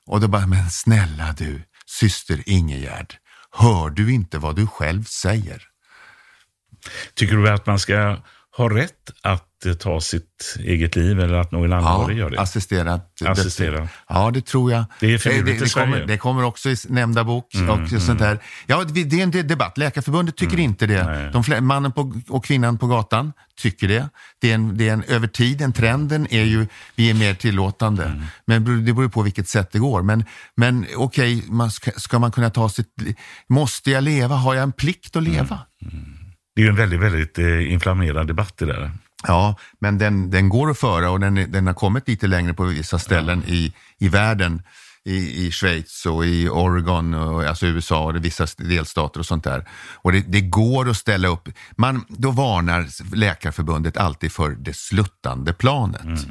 Och 0.07 0.20
då 0.20 0.29
bara, 0.29 0.46
men 0.46 0.70
snälla 0.70 1.35
du, 1.38 1.62
syster 1.87 2.42
Ingegärd, 2.46 3.14
hör 3.56 3.90
du 3.90 4.12
inte 4.12 4.38
vad 4.38 4.56
du 4.56 4.66
själv 4.66 5.04
säger? 5.04 5.62
Tycker 7.14 7.36
du 7.36 7.50
att 7.50 7.66
man 7.66 7.78
ska 7.78 8.16
ha 8.56 8.76
rätt 8.76 9.10
att 9.22 9.66
eh, 9.66 9.72
ta 9.74 10.00
sitt 10.00 10.56
eget 10.58 10.96
liv 10.96 11.20
eller 11.20 11.34
att 11.34 11.52
någon 11.52 11.72
anhörig 11.72 12.18
gör 12.18 12.30
det? 12.30 12.40
assisterat. 12.40 13.22
Assisterat. 13.24 13.90
Ja, 14.08 14.30
det 14.30 14.46
tror 14.46 14.72
jag. 14.72 14.84
Det 15.00 15.14
är 15.14 15.18
förbjudet 15.18 15.46
det, 15.46 15.52
i 15.52 15.58
det, 15.58 15.74
kommer, 15.74 16.06
det 16.06 16.18
kommer 16.18 16.44
också 16.44 16.70
i 16.70 16.76
nämnda 16.88 17.24
bok. 17.24 17.46
och 17.94 18.02
sånt 18.02 18.18
där. 18.18 18.38
Ja, 18.66 18.84
det 18.84 19.04
det 19.04 19.20
är 19.20 19.22
en 19.22 19.48
debatt. 19.48 19.78
Läkarförbundet 19.78 20.36
tycker 20.36 20.58
inte 20.58 20.86
det. 20.86 21.30
De 21.32 21.64
mannen 21.64 21.92
på, 21.92 22.12
och 22.28 22.44
kvinnan 22.44 22.78
på 22.78 22.86
gatan 22.86 23.32
tycker 23.56 23.88
det. 23.88 24.08
Det 24.40 24.50
är, 24.50 24.54
en, 24.54 24.78
det 24.78 24.88
är 24.88 24.92
en, 24.92 25.02
över 25.02 25.26
tiden, 25.28 25.72
trenden 25.72 26.26
är 26.30 26.44
ju, 26.44 26.66
vi 26.96 27.10
är 27.10 27.14
mer 27.14 27.34
tillåtande. 27.34 28.22
Men 28.44 28.64
det 28.64 28.70
beror- 28.70 29.04
det 29.04 29.08
på 29.08 29.22
vilket 29.22 29.48
sätt 29.48 29.72
det 29.72 29.78
går. 29.78 30.02
Men, 30.02 30.24
men 30.54 30.86
okej, 30.96 31.44
man 31.48 31.70
ska, 31.70 31.90
ska 31.96 32.18
man 32.18 32.32
kunna 32.32 32.50
ta 32.50 32.68
sitt 32.68 32.86
Måste 33.48 33.90
jag 33.90 34.04
leva? 34.04 34.34
Har 34.34 34.54
jag 34.54 34.62
en 34.62 34.72
plikt 34.72 35.16
att 35.16 35.22
leva? 35.22 35.60
Det 36.56 36.62
är 36.62 36.64
ju 36.64 36.70
en 36.70 36.76
väldigt, 36.76 37.00
väldigt 37.00 37.38
eh, 37.38 37.72
inflammerad 37.72 38.26
debatt 38.26 38.54
det 38.56 38.66
där. 38.66 38.90
Ja, 39.26 39.56
men 39.78 39.98
den, 39.98 40.30
den 40.30 40.48
går 40.48 40.70
att 40.70 40.78
föra 40.78 41.10
och 41.10 41.20
den, 41.20 41.52
den 41.52 41.66
har 41.66 41.74
kommit 41.74 42.08
lite 42.08 42.26
längre 42.26 42.54
på 42.54 42.64
vissa 42.64 42.98
ställen 42.98 43.42
i, 43.46 43.72
i 43.98 44.08
världen. 44.08 44.62
I, 45.04 45.46
I 45.46 45.50
Schweiz 45.50 46.06
och 46.06 46.26
i 46.26 46.48
Oregon, 46.48 47.14
och, 47.14 47.44
alltså 47.44 47.66
USA 47.66 48.04
och 48.04 48.24
vissa 48.24 48.46
delstater 48.56 49.20
och 49.20 49.26
sånt 49.26 49.44
där. 49.44 49.68
Och 49.94 50.12
det, 50.12 50.24
det 50.28 50.40
går 50.40 50.88
att 50.88 50.96
ställa 50.96 51.28
upp. 51.28 51.48
Man, 51.76 52.04
då 52.08 52.30
varnar 52.30 53.14
Läkarförbundet 53.16 53.96
alltid 53.96 54.32
för 54.32 54.50
det 54.50 54.76
sluttande 54.76 55.52
planet. 55.52 56.26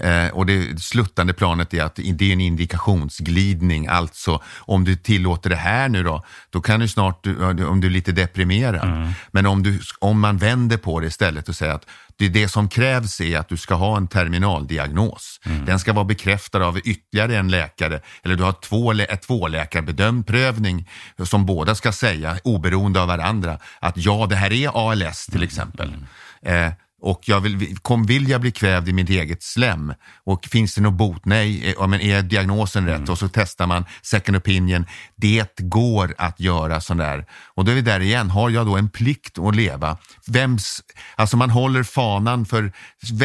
Eh, 0.00 0.28
och 0.28 0.46
det 0.46 0.82
sluttande 0.82 1.32
planet 1.32 1.74
är 1.74 1.82
att 1.82 1.94
det 1.94 2.28
är 2.28 2.32
en 2.32 2.40
indikationsglidning. 2.40 3.86
Alltså 3.86 4.42
om 4.58 4.84
du 4.84 4.96
tillåter 4.96 5.50
det 5.50 5.56
här 5.56 5.88
nu 5.88 6.02
då, 6.02 6.24
då 6.50 6.60
kan 6.60 6.80
du 6.80 6.88
snart, 6.88 7.26
om 7.68 7.80
du 7.80 7.86
är 7.86 7.90
lite 7.90 8.12
deprimerad. 8.12 9.12
Men 9.30 9.46
om, 9.46 9.62
du, 9.62 9.80
om 9.98 10.20
man 10.20 10.38
vänder 10.38 10.76
på 10.76 11.00
det 11.00 11.06
istället 11.06 11.48
och 11.48 11.56
säger 11.56 11.72
att 11.72 11.86
det, 12.16 12.28
det 12.28 12.48
som 12.48 12.68
krävs 12.68 13.20
är 13.20 13.38
att 13.38 13.48
du 13.48 13.56
ska 13.56 13.74
ha 13.74 13.96
en 13.96 14.08
terminaldiagnos. 14.08 15.40
Den 15.66 15.78
ska 15.78 15.92
vara 15.92 16.04
bekräftad 16.04 16.64
av 16.64 16.78
ytterligare 16.78 17.36
en 17.36 17.50
läkare. 17.50 18.00
Eller 18.22 18.36
du 18.36 18.42
har 18.42 18.52
två, 18.52 18.92
ett 18.92 19.22
tvåläkarbedömd 19.22 20.26
prövning 20.26 20.88
som 21.22 21.46
båda 21.46 21.74
ska 21.74 21.92
säga, 21.92 22.36
oberoende 22.44 23.00
av 23.00 23.08
varandra, 23.08 23.58
att 23.80 23.96
ja, 23.96 24.26
det 24.30 24.36
här 24.36 24.52
är 24.52 24.90
ALS 24.90 25.26
till 25.26 25.42
exempel. 25.42 25.96
Eh, 26.42 26.72
och 27.04 27.20
jag 27.24 27.40
vill, 27.40 27.76
kom, 27.82 28.06
vill 28.06 28.28
jag 28.28 28.40
bli 28.40 28.52
kvävd 28.52 28.88
i 28.88 28.92
mitt 28.92 29.10
eget 29.10 29.42
slem? 29.42 29.94
Och 30.24 30.44
finns 30.46 30.74
det 30.74 30.80
något 30.80 30.94
bot? 30.94 31.24
Nej. 31.24 31.68
Eh, 31.68 31.74
Ja, 31.78 31.86
men 31.86 32.00
är 32.00 32.22
diagnosen 32.22 32.86
rätt? 32.86 33.08
Och 33.08 33.18
så 33.18 33.28
testar 33.28 33.66
man 33.66 33.84
second 34.02 34.36
opinion. 34.36 34.86
Det 35.16 35.58
går 35.58 36.14
att 36.18 36.40
göra 36.40 36.80
sån 36.80 36.96
där. 36.96 37.26
Och 37.54 37.64
då 37.64 37.70
är 37.70 37.74
vi 37.74 37.80
där 37.80 38.00
igen. 38.00 38.30
Har 38.30 38.50
jag 38.50 38.66
då 38.66 38.76
en 38.76 38.88
plikt 38.90 39.38
att 39.38 39.56
leva? 39.56 39.96
Vems, 40.26 40.80
alltså 41.16 41.36
man 41.36 41.50
håller 41.50 41.82
fanan 41.82 42.46
för 42.46 42.72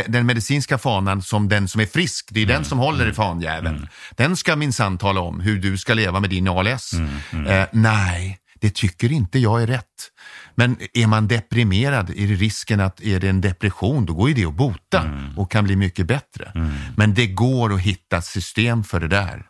den 0.07 0.25
medicinska 0.25 0.77
fanan 0.77 1.21
som 1.21 1.49
den 1.49 1.67
som 1.67 1.81
är 1.81 1.85
frisk. 1.85 2.27
Det 2.31 2.41
är 2.41 2.45
den 2.45 2.65
som 2.65 2.77
håller 2.79 3.09
i 3.09 3.13
fanjäveln. 3.13 3.87
Den 4.11 4.35
ska 4.35 4.55
minsann 4.55 4.97
tala 4.97 5.21
om 5.21 5.39
hur 5.39 5.59
du 5.59 5.77
ska 5.77 5.93
leva 5.93 6.19
med 6.19 6.29
din 6.29 6.47
ALS. 6.47 6.93
Eh, 7.47 7.65
nej, 7.71 8.38
det 8.59 8.75
tycker 8.75 9.11
inte 9.11 9.39
jag 9.39 9.61
är 9.63 9.67
rätt. 9.67 9.85
Men 10.55 10.77
är 10.93 11.07
man 11.07 11.27
deprimerad 11.27 12.09
är 12.09 12.27
det 12.27 12.35
risken 12.35 12.79
att 12.79 13.01
är 13.01 13.19
det 13.19 13.29
en 13.29 13.41
depression 13.41 14.05
då 14.05 14.13
går 14.13 14.29
ju 14.29 14.35
det 14.35 14.45
att 14.45 14.53
bota 14.53 15.03
och 15.37 15.51
kan 15.51 15.63
bli 15.63 15.75
mycket 15.75 16.07
bättre. 16.07 16.51
Men 16.97 17.13
det 17.13 17.27
går 17.27 17.73
att 17.73 17.79
hitta 17.79 18.21
system 18.21 18.83
för 18.83 18.99
det 18.99 19.07
där. 19.07 19.45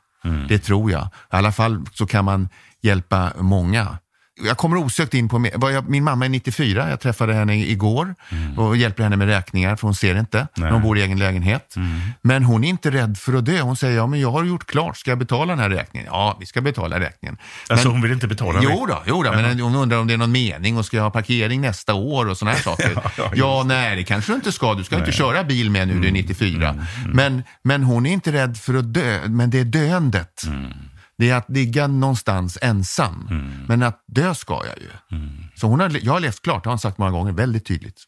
Det 0.50 0.60
tror 0.60 0.92
jag. 0.92 1.04
I 1.04 1.08
alla 1.30 1.52
fall 1.52 1.86
så 1.94 2.06
kan 2.06 2.26
man 2.26 2.50
hjälpa 2.82 3.34
många. 3.40 3.98
Jag 4.46 4.58
kommer 4.58 4.78
osökt 4.78 5.14
in 5.14 5.30
på, 5.30 5.48
jag, 5.62 5.90
min 5.90 6.04
mamma 6.04 6.26
är 6.26 6.30
94, 6.30 6.90
jag 6.90 7.00
träffade 7.00 7.34
henne 7.34 7.56
igår 7.58 8.16
och 8.58 8.78
hjälper 8.78 9.04
henne 9.04 9.16
med 9.18 9.28
räkningar 9.28 9.76
för 9.76 9.88
hon 9.88 9.96
ser 9.96 10.20
inte 10.20 10.48
när 10.56 10.72
hon 10.72 10.82
bor 10.82 10.98
i 10.98 11.02
egen 11.02 11.20
lägenhet. 11.20 11.76
Men 12.22 12.44
hon 12.44 12.64
är 12.64 12.70
inte 12.70 12.92
rädd 12.92 13.18
för 13.18 13.34
att 13.34 13.46
dö. 13.46 13.62
Hon 13.62 13.76
säger, 13.76 13.96
ja 13.98 14.08
men 14.08 14.20
jag 14.20 14.32
har 14.32 14.44
gjort 14.44 14.66
klart, 14.66 14.98
ska 14.98 15.12
jag 15.12 15.18
betala 15.18 15.46
den 15.54 15.60
här 15.60 15.70
räkningen? 15.70 16.08
Ja, 16.12 16.38
vi 16.40 16.46
ska 16.46 16.62
betala 16.62 17.00
räkningen. 17.00 17.38
Alltså 17.70 17.88
Men- 17.88 17.92
hon 17.96 18.02
vill 18.02 18.12
inte 18.12 18.28
betala 18.28 18.60
Jo 18.64 18.86
då, 18.90 19.04
jo 19.06 19.24
då 19.24 19.32
men 19.32 19.60
hon 19.60 19.76
undrar 19.76 19.98
om 19.98 20.08
det 20.08 20.14
är 20.14 20.18
någon 20.18 20.32
mening 20.32 20.78
och 20.78 20.86
ska 20.86 20.98
jag 20.98 21.04
ha 21.04 21.12
parkering 21.12 21.62
nästa 21.62 21.94
år 21.94 22.30
och 22.30 22.38
sådana 22.38 22.56
här 22.56 22.64
saker. 22.64 22.92
Ja, 23.18 23.32
ja, 23.36 23.64
nej, 23.68 23.96
det 23.96 24.04
kanske 24.04 24.32
du 24.32 24.36
inte 24.36 24.52
ska. 24.52 24.74
Du 24.74 24.84
ska 24.84 24.98
inte 25.00 25.12
köra 25.12 25.44
bil 25.44 25.70
med 25.72 25.88
nu, 25.88 26.00
du 26.00 26.08
är 26.08 26.12
94. 26.12 26.76
Men, 27.14 27.44
men 27.64 27.84
hon 27.84 28.06
är 28.06 28.12
inte 28.14 28.32
rädd 28.32 28.58
för 28.58 28.74
att 28.74 28.94
dö, 28.94 29.20
men 29.28 29.50
det 29.50 29.60
är 29.60 29.64
döendet. 29.66 30.44
Det 31.20 31.30
är 31.30 31.36
att 31.36 31.50
ligga 31.50 31.88
någonstans 31.88 32.58
ensam. 32.62 33.30
Men 33.68 33.84
att 33.84 34.04
dö 34.08 34.36
ska 34.36 34.54
jag 34.54 34.78
ju. 34.78 35.18
Så 35.56 35.68
hon 35.68 35.80
har, 35.80 35.92
jag 36.02 36.14
har 36.14 36.20
levt 36.20 36.42
klart, 36.42 36.64
det 36.64 36.68
har 36.68 36.72
hon 36.72 36.80
sagt 36.80 36.98
många 36.98 37.12
gånger, 37.12 37.32
väldigt 37.32 37.66
tydligt. 37.66 38.04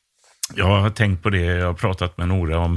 Jag 0.55 0.81
har 0.81 0.89
tänkt 0.89 1.23
på 1.23 1.29
det, 1.29 1.41
jag 1.41 1.65
har 1.65 1.73
pratat 1.73 2.17
med 2.17 2.27
Nora 2.27 2.59
om 2.59 2.75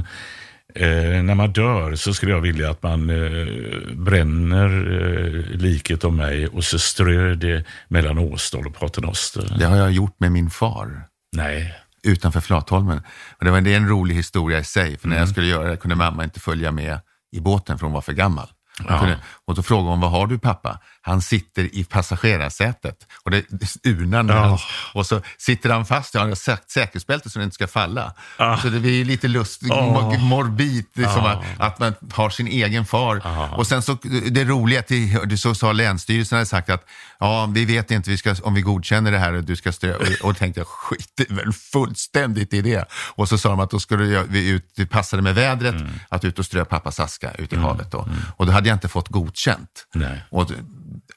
eh, 0.75 1.23
när 1.23 1.35
man 1.35 1.51
dör 1.51 1.95
så 1.95 2.13
skulle 2.13 2.31
jag 2.31 2.41
vilja 2.41 2.69
att 2.69 2.83
man 2.83 3.09
eh, 3.09 3.47
bränner 3.95 4.67
eh, 4.67 5.57
liket 5.57 6.03
av 6.03 6.13
mig 6.13 6.47
och 6.47 6.63
så 6.63 6.79
strör 6.79 7.35
det 7.35 7.65
mellan 7.87 8.17
Åstol 8.17 8.67
och 8.67 8.75
Paternoster. 8.75 9.55
Det 9.59 9.65
har 9.65 9.77
jag 9.77 9.91
gjort 9.91 10.19
med 10.19 10.31
min 10.31 10.49
far. 10.49 11.01
Nej. 11.35 11.75
utanför 12.03 12.41
Flatholmen. 12.41 13.01
Och 13.37 13.45
det, 13.45 13.51
var, 13.51 13.61
det 13.61 13.73
är 13.73 13.77
en 13.77 13.89
rolig 13.89 14.15
historia 14.15 14.59
i 14.59 14.63
sig, 14.63 14.97
för 14.97 15.07
när 15.07 15.17
jag 15.17 15.29
skulle 15.29 15.47
göra 15.47 15.69
det 15.69 15.77
kunde 15.77 15.95
mamma 15.95 16.23
inte 16.23 16.39
följa 16.39 16.71
med 16.71 16.99
i 17.31 17.39
båten 17.39 17.77
för 17.77 17.85
hon 17.85 17.93
var 17.93 18.01
för 18.01 18.13
gammal. 18.13 18.47
Ja. 18.87 19.15
och 19.45 19.55
då 19.55 19.63
frågade 19.63 19.89
hon, 19.89 19.99
vad 19.99 20.11
har 20.11 20.27
du 20.27 20.39
pappa? 20.39 20.79
Han 21.01 21.21
sitter 21.21 21.75
i 21.75 21.83
passagerarsätet 21.83 22.95
och 23.23 23.31
det 23.31 23.43
urnar 23.83 24.23
han, 24.23 24.57
och 24.93 25.05
så 25.05 25.21
sitter 25.37 25.69
han 25.69 25.85
fast, 25.85 26.15
han 26.15 26.27
har 26.27 26.35
sagt 26.35 26.71
säkerhetsbälte 26.71 27.29
så 27.29 27.39
den 27.39 27.43
inte 27.43 27.55
ska 27.55 27.67
falla. 27.67 28.13
Så 28.61 28.69
det 28.69 28.79
blir 28.79 29.05
lite 29.05 29.27
lustigt, 29.27 29.69
mor- 29.69 30.17
morbid, 30.17 30.85
liksom, 30.93 31.25
att, 31.25 31.43
att 31.59 31.79
man 31.79 31.95
har 32.13 32.29
sin 32.29 32.47
egen 32.47 32.85
far. 32.85 33.21
Och 33.57 33.67
sen 33.67 33.81
så, 33.81 33.97
det 34.31 34.43
roliga, 34.43 34.81
till, 34.81 35.19
det 35.25 35.37
så 35.37 35.55
sa 35.55 35.71
länsstyrelsen 35.71 36.35
hade 36.35 36.45
sagt 36.45 36.69
att 36.69 36.85
ja, 37.19 37.49
vi 37.53 37.65
vet 37.65 37.91
inte 37.91 38.09
vi 38.09 38.17
ska, 38.17 38.35
om 38.43 38.53
vi 38.53 38.61
godkänner 38.61 39.11
det 39.11 39.19
här 39.19 39.33
och 39.33 39.43
du 39.43 39.55
ska 39.55 39.71
strö, 39.71 39.95
och, 39.95 40.29
och 40.29 40.37
tänkte 40.37 40.59
jag, 40.59 40.67
skit 40.67 41.21
väl 41.29 41.53
fullständigt 41.53 42.53
i 42.53 42.61
det. 42.61 42.85
Och 42.93 43.29
så 43.29 43.37
sa 43.37 43.49
de 43.49 43.59
att 43.59 43.71
då 43.71 43.79
skulle 43.79 44.23
vi 44.23 44.49
ut, 44.49 44.71
det 44.75 44.85
passade 44.85 45.21
med 45.21 45.35
vädret 45.35 45.75
att 46.09 46.25
ut 46.25 46.39
och 46.39 46.45
strö 46.45 46.65
pappas 46.65 46.99
aska 46.99 47.31
ut 47.31 47.53
i 47.53 47.55
havet. 47.55 47.91
Då. 47.91 48.09
Och 48.37 48.45
då 48.45 48.51
hade 48.51 48.64
jag 48.69 48.75
inte 48.75 48.87
fått 48.87 49.07
godkänt. 49.09 49.85
Nej. 49.93 50.23
Och, 50.29 50.51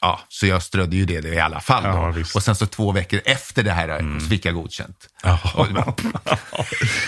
ja, 0.00 0.20
så 0.28 0.46
jag 0.46 0.62
strödde 0.62 0.96
ju 0.96 1.04
det, 1.06 1.20
det 1.20 1.28
i 1.28 1.40
alla 1.40 1.60
fall. 1.60 1.84
Ja, 1.84 2.14
och 2.34 2.42
sen 2.42 2.54
så 2.54 2.66
två 2.66 2.92
veckor 2.92 3.20
efter 3.24 3.62
det 3.62 3.72
här 3.72 4.18
så 4.20 4.26
fick 4.26 4.44
jag 4.44 4.54
godkänt. 4.54 4.96
Det 5.22 5.28
var, 5.54 5.94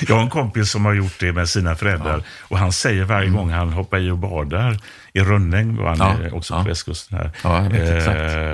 Jag 0.09 0.15
har 0.15 0.23
en 0.23 0.31
kompis 0.31 0.71
som 0.71 0.85
har 0.85 0.95
gjort 0.95 1.21
det 1.21 1.33
med 1.33 1.49
sina 1.49 1.75
föräldrar 1.75 2.23
och 2.41 2.59
han 2.59 2.73
säger 2.73 3.05
varje 3.05 3.31
gång 3.31 3.51
han 3.51 3.73
hoppar 3.73 3.99
i 3.99 4.11
och 4.11 4.19
badar 4.19 4.79
i 5.13 5.21
Rönnäng, 5.21 5.77
var 5.77 5.97
han 5.97 6.23
Ja, 6.25 6.31
också 6.37 6.55
ja. 6.55 6.63
på 6.63 6.69
västkusten 6.69 7.19
här, 7.19 7.31
Ja, 7.45 7.63
jag 7.63 7.71
vet 7.71 8.07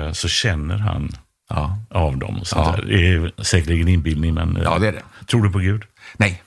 eh, 0.07 0.11
så 0.11 0.27
känner 0.27 0.77
han 0.77 1.11
ja. 1.49 1.77
av 1.89 2.17
dem. 2.17 2.39
Och 2.39 2.47
sånt 2.47 2.77
Ja. 2.77 2.83
Det 2.87 3.07
är 3.13 3.43
säkerligen 3.43 3.87
inbildning, 3.87 4.33
men 4.33 4.57
eh, 4.57 4.63
Ja, 4.63 4.79
det 4.79 4.87
är 4.87 4.91
det. 4.91 5.03
tror 5.27 5.43
du 5.43 5.49
på 5.51 5.59
Gud? 5.59 5.83
Nej, 6.17 6.43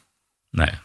Nej, 0.52 0.78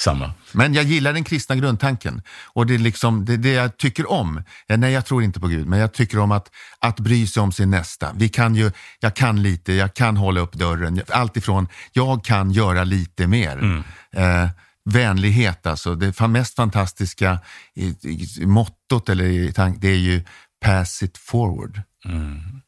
samma. 0.00 0.32
Men 0.52 0.74
jag 0.74 0.84
gillar 0.84 1.12
den 1.12 1.24
kristna 1.24 1.56
grundtanken. 1.56 2.22
Och 2.46 2.66
det 2.66 2.74
är 2.74 2.78
liksom 2.78 3.24
det, 3.24 3.36
det 3.36 3.52
jag 3.52 3.76
tycker 3.76 4.10
om. 4.10 4.42
Ja, 4.66 4.76
Nej, 4.76 4.92
jag 4.92 5.06
tror 5.06 5.22
inte 5.22 5.40
på 5.40 5.46
Gud, 5.46 5.66
men 5.66 5.78
jag 5.78 5.92
tycker 5.92 6.18
om 6.18 6.32
att, 6.32 6.50
att 6.78 7.00
bry 7.00 7.26
sig 7.26 7.42
om 7.42 7.52
sin 7.52 7.70
nästa. 7.70 8.12
Vi 8.14 8.28
kan 8.28 8.54
ju, 8.54 8.70
jag 9.00 9.14
kan 9.14 9.42
lite, 9.42 9.72
jag 9.72 9.94
kan 9.94 10.16
hålla 10.16 10.40
upp 10.40 10.52
dörren. 10.52 11.02
Allt 11.08 11.36
ifrån, 11.36 11.68
jag 11.92 12.24
kan 12.24 12.50
göra 12.50 12.84
lite 12.84 13.26
mer. 13.26 13.84
Eh, 14.16 14.48
vänlighet 14.84 15.66
alltså. 15.66 15.94
Det 15.94 16.20
mest 16.28 16.56
fantastiska 16.56 17.38
i, 17.74 17.86
i, 17.86 18.28
i 18.40 18.46
mottot 18.46 19.08
eller 19.08 19.24
i 19.24 19.52
tank, 19.52 19.76
det 19.80 19.88
är 19.88 19.96
ju 19.96 20.24
pass 20.60 21.02
it 21.02 21.18
forward. 21.18 21.82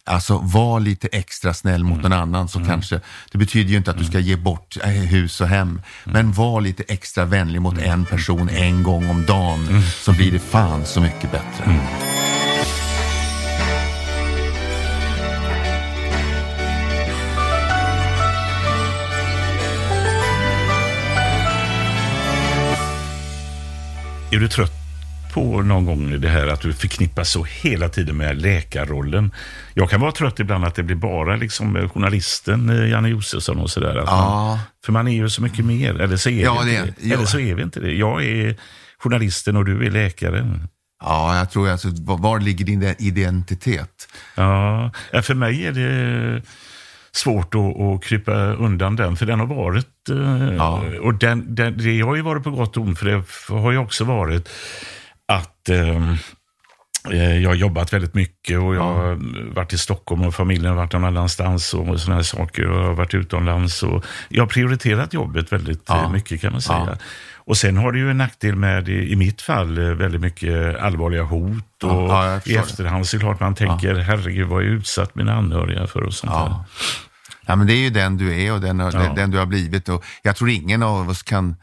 Alltså 0.05 0.38
var 0.38 0.81
lite 0.81 1.09
extra 1.12 1.55
snäll 1.55 1.85
mot 1.85 2.03
någon 2.03 2.12
annan 2.12 2.48
så 2.48 2.64
kanske, 2.64 3.00
det 3.33 3.38
betyder 3.38 3.70
ju 3.70 3.76
inte 3.76 3.90
att 3.90 3.98
du 3.98 4.05
ska 4.05 4.18
ge 4.18 4.37
bort 4.37 4.76
eh, 4.85 4.90
hus 4.90 5.40
och 5.40 5.48
hem, 5.48 5.83
men 6.05 6.33
var 6.33 6.61
lite 6.61 6.83
extra 6.88 7.24
vänlig 7.24 7.62
mot 7.62 7.79
en 7.79 8.05
person 8.05 8.48
en 8.48 8.83
gång 8.83 9.11
om 9.11 9.26
dagen 9.26 9.83
så 9.83 10.12
blir 10.12 10.33
det 10.33 10.38
fan 10.38 10.87
så 10.87 11.00
mycket 11.00 11.33
bättre. 11.33 11.81
Är 24.33 24.38
du 24.38 24.48
trött 24.48 24.89
på 25.33 25.62
någon 25.62 25.85
gång 25.87 26.21
det 26.21 26.29
här 26.29 26.47
att 26.47 26.61
du 26.61 26.73
förknippas 26.73 27.31
så 27.31 27.45
hela 27.45 27.88
tiden 27.88 28.16
med 28.16 28.43
läkarrollen? 28.43 29.31
Jag 29.75 29.90
kan 29.90 30.01
vara 30.01 30.12
trött 30.12 30.40
ibland 30.40 30.64
att 30.64 30.75
det 30.75 30.83
blir 30.83 30.97
bara 30.97 31.37
liksom 31.37 31.88
journalisten 31.95 32.71
eh, 32.71 32.88
Janne 32.90 33.09
Josefsson 33.09 33.59
och 33.59 33.71
sådär. 33.71 34.03
Ja. 34.07 34.61
För 34.85 34.93
man 34.93 35.09
är 35.09 35.12
ju 35.12 35.29
så 35.31 35.43
mycket 35.43 35.64
mer, 35.64 36.01
eller 36.01 36.16
så 36.16 36.31
är, 36.31 36.45
Ja, 36.45 36.62
vi, 36.64 36.71
inte 36.77 36.85
det. 37.01 37.07
ja. 37.09 37.14
eller 37.14 37.27
så 37.27 37.38
är 37.38 37.55
vi 37.55 37.62
inte 37.62 37.81
det. 37.81 37.93
Jag 37.93 38.25
är 38.25 38.57
journalisten 38.99 39.57
och 39.57 39.64
du 39.64 39.87
är 39.87 39.90
läkaren. 39.90 40.69
Ja, 41.03 41.37
jag 41.38 41.51
tror 41.51 41.69
alltså, 41.69 41.88
var, 42.01 42.40
ligger 42.40 42.64
din 42.64 42.95
identitet? 42.99 44.09
Ja, 44.35 44.90
ja, 45.11 45.23
för 45.23 45.35
mig 45.35 45.66
är 45.66 45.73
det 45.73 46.43
svårt 47.12 47.55
att, 47.55 47.81
att 47.81 48.05
krypa 48.05 48.33
undan 48.53 48.97
den, 48.97 49.16
för 49.16 49.27
den 49.27 49.40
har 49.40 49.47
varit... 49.47 50.09
eh, 50.11 50.55
Ja. 50.57 50.83
Och 51.03 51.14
den, 51.14 51.55
den, 51.55 51.79
det 51.79 52.01
har 52.01 52.16
ju 52.16 52.23
varit 52.23 52.45
på 52.45 52.51
gott 52.51 52.77
och 52.77 52.83
ont, 52.83 52.99
för 52.99 53.07
det 53.07 53.23
har 53.55 53.73
ju 53.73 53.79
också 53.79 54.05
varit 54.05 54.49
att 55.31 55.69
eh, 55.69 56.12
eh, 57.11 57.37
jag 57.43 57.51
har 57.51 57.55
jobbat 57.55 57.93
väldigt 57.93 58.14
mycket 58.14 58.59
och 58.59 58.75
jag 58.75 58.83
har 58.83 59.19
varit 59.55 59.73
i 59.73 59.79
Stockholm 59.79 60.23
och 60.23 60.35
familjen 60.35 60.66
har 60.66 60.77
varit 60.77 60.93
någon 60.93 61.05
annanstans 61.05 61.75
och 61.75 62.01
sådana 62.01 62.14
här 62.16 62.23
saker. 62.23 62.71
Och 62.71 62.79
jag 62.81 62.85
har 62.87 62.95
varit 62.95 63.14
utomlands 63.14 63.83
och 63.83 64.05
jag 64.29 64.43
har 64.43 64.49
prioriterat 64.49 65.14
jobbet 65.14 65.53
väldigt 65.53 65.83
Ja. 65.88 66.03
eh, 66.05 66.11
mycket 66.12 66.40
kan 66.40 66.53
man 66.53 66.61
säga. 66.62 66.85
Ja. 66.87 66.97
Och 67.45 67.57
sen 67.57 67.77
har 67.77 67.93
det 67.93 67.99
ju 67.99 68.11
en 68.11 68.19
nackdel 68.19 68.57
med, 68.57 68.88
i 68.88 69.16
mitt 69.16 69.43
fall, 69.43 69.79
eh, 69.79 69.85
väldigt 69.85 70.21
mycket 70.21 70.77
allvarliga 70.81 71.23
hot. 71.23 71.83
Och 71.85 71.90
Ja, 71.90 72.37
i 72.37 72.40
förstår 72.40 72.53
det. 72.55 72.61
efterhand 72.61 73.07
såklart 73.07 73.40
man 73.40 73.55
tänker, 73.55 73.95
herregud 73.95 74.47
vad 74.49 74.62
jag 74.62 74.69
utsatt 74.71 75.14
mina 75.14 75.35
anhöriga 75.35 75.87
för 75.87 76.03
och 76.03 76.14
sånt 76.14 76.33
där. 76.33 76.38
Ja. 76.38 76.64
ja, 77.47 77.57
men 77.57 77.66
det 77.66 77.73
är 77.73 77.77
ju 77.83 77.90
den 77.90 78.16
du 78.16 78.43
är 78.45 78.53
och 78.53 78.61
den, 78.61 78.79
Ja. 78.79 78.90
den, 78.90 79.14
den 79.14 79.31
du 79.31 79.38
har 79.38 79.47
blivit. 79.47 79.88
Och 79.88 80.05
jag 80.23 80.37
tror 80.37 80.51
ingen 80.51 80.83
av 80.83 81.09
oss 81.11 81.23
kan, 81.23 81.57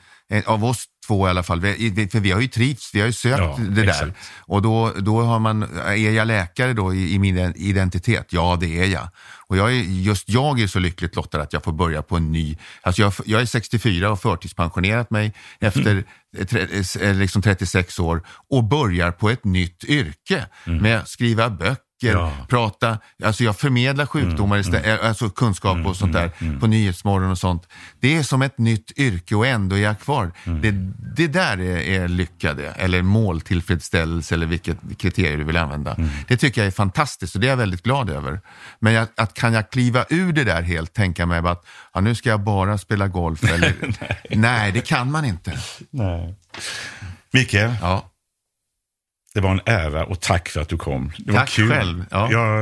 av 0.45 0.65
oss 0.65 0.85
två 1.07 1.27
i 1.27 1.29
alla 1.29 1.43
fall, 1.43 1.61
vi- 1.61 2.07
för 2.11 2.19
vi 2.19 2.31
har 2.31 2.41
ju 2.41 2.47
trivts, 2.47 2.89
vi 2.95 2.99
har 2.99 3.07
ju 3.07 3.13
sökt 3.13 3.37
Ja, 3.39 3.57
det 3.59 3.81
där. 3.81 3.87
exakt. 3.89 4.17
Och 4.39 4.61
då, 4.61 4.91
då 4.99 5.21
har 5.21 5.39
man, 5.39 5.63
är 5.85 5.95
jag 5.95 6.27
läkare 6.27 6.73
då 6.73 6.93
i, 6.93 7.13
i 7.13 7.19
min 7.19 7.37
identitet? 7.55 8.27
Ja, 8.29 8.57
det 8.59 8.79
är 8.79 8.85
jag. 8.85 9.09
Och 9.49 9.57
jag 9.57 9.69
är, 9.71 9.81
just 9.81 10.29
jag 10.29 10.59
är 10.59 10.67
så 10.67 10.79
lyckligt 10.79 11.15
lottad 11.15 11.41
att 11.41 11.53
jag 11.53 11.63
får 11.63 11.71
börja 11.71 12.01
på 12.01 12.17
en 12.17 12.31
ny, 12.31 12.57
alltså 12.81 13.01
jag, 13.01 13.13
jag 13.25 13.41
är 13.41 13.45
64 13.45 14.11
och 14.11 14.21
förtidspensionerat 14.21 15.11
mig 15.11 15.33
efter 15.59 15.91
Mm. 16.37 16.47
tre, 16.47 16.67
eh, 17.01 17.15
liksom 17.15 17.41
36 17.41 17.99
år 17.99 18.21
och 18.49 18.63
börjar 18.63 19.11
på 19.11 19.29
ett 19.29 19.45
nytt 19.45 19.83
yrke 19.83 20.45
med 20.65 20.97
att 20.99 21.09
skriva 21.09 21.49
böcker, 21.49 21.67
Mm. 21.67 21.77
Ja. 21.99 22.31
prata, 22.47 22.97
alltså 23.23 23.43
jag 23.43 23.57
förmedlar 23.59 24.05
sjukdomar 24.05 24.57
istället, 24.57 25.01
alltså 25.01 25.29
kunskap 25.29 25.85
och 25.85 25.95
sånt 25.95 26.13
där 26.13 26.59
på 26.59 26.67
Nyhetsmorgon 26.67 27.31
och 27.31 27.37
sånt. 27.37 27.67
Det 27.99 28.15
är 28.17 28.23
som 28.23 28.41
ett 28.41 28.57
nytt 28.57 28.91
yrke 28.97 29.35
och 29.35 29.47
ändå 29.47 29.75
är 29.75 29.79
jag 29.79 29.99
kvar. 29.99 30.31
Det, 30.61 30.71
det 31.15 31.27
där 31.27 31.59
är, 31.59 31.77
är 31.77 32.07
lyckade, 32.07 32.71
eller 32.71 33.01
måltillfredsställelse 33.01 34.35
eller 34.35 34.45
vilket 34.45 34.77
kriterium 34.97 35.39
du 35.39 35.43
vill 35.43 35.57
använda. 35.57 35.97
Det 36.27 36.37
tycker 36.37 36.61
jag 36.61 36.67
är 36.67 36.71
fantastiskt 36.71 37.35
och 37.35 37.41
det 37.41 37.47
är 37.47 37.49
jag 37.49 37.57
väldigt 37.57 37.83
glad 37.83 38.09
över. 38.09 38.41
Men 38.79 38.93
jag, 38.93 39.07
att 39.17 39.33
kan 39.33 39.53
jag 39.53 39.69
kliva 39.69 40.05
ur 40.09 40.33
det 40.33 40.43
där 40.43 40.61
helt, 40.61 40.93
tänka 40.93 41.25
mig 41.25 41.39
att 41.39 41.65
ja, 41.93 42.01
nu 42.01 42.15
ska 42.15 42.29
jag 42.29 42.43
bara 42.43 42.77
spela 42.77 43.07
golf 43.07 43.43
eller... 43.43 43.73
nej. 44.35 44.71
det 44.71 44.81
kan 44.81 45.11
man 45.11 45.25
inte. 45.25 45.59
Nej. 45.89 46.35
Mikael, 47.31 47.75
Ja. 47.81 48.09
Det 49.37 49.41
var 49.41 49.51
en 49.51 49.61
ära 49.65 50.05
och 50.05 50.19
tack 50.19 50.49
för 50.49 50.61
att 50.61 50.69
du 50.69 50.77
kom. 50.77 51.11
Det 51.17 51.31
var 51.31 51.39
Tack 51.39 51.49
kul. 51.49 51.69
själv. 51.69 52.05
Ja. 52.11 52.31
Jag, 52.31 52.59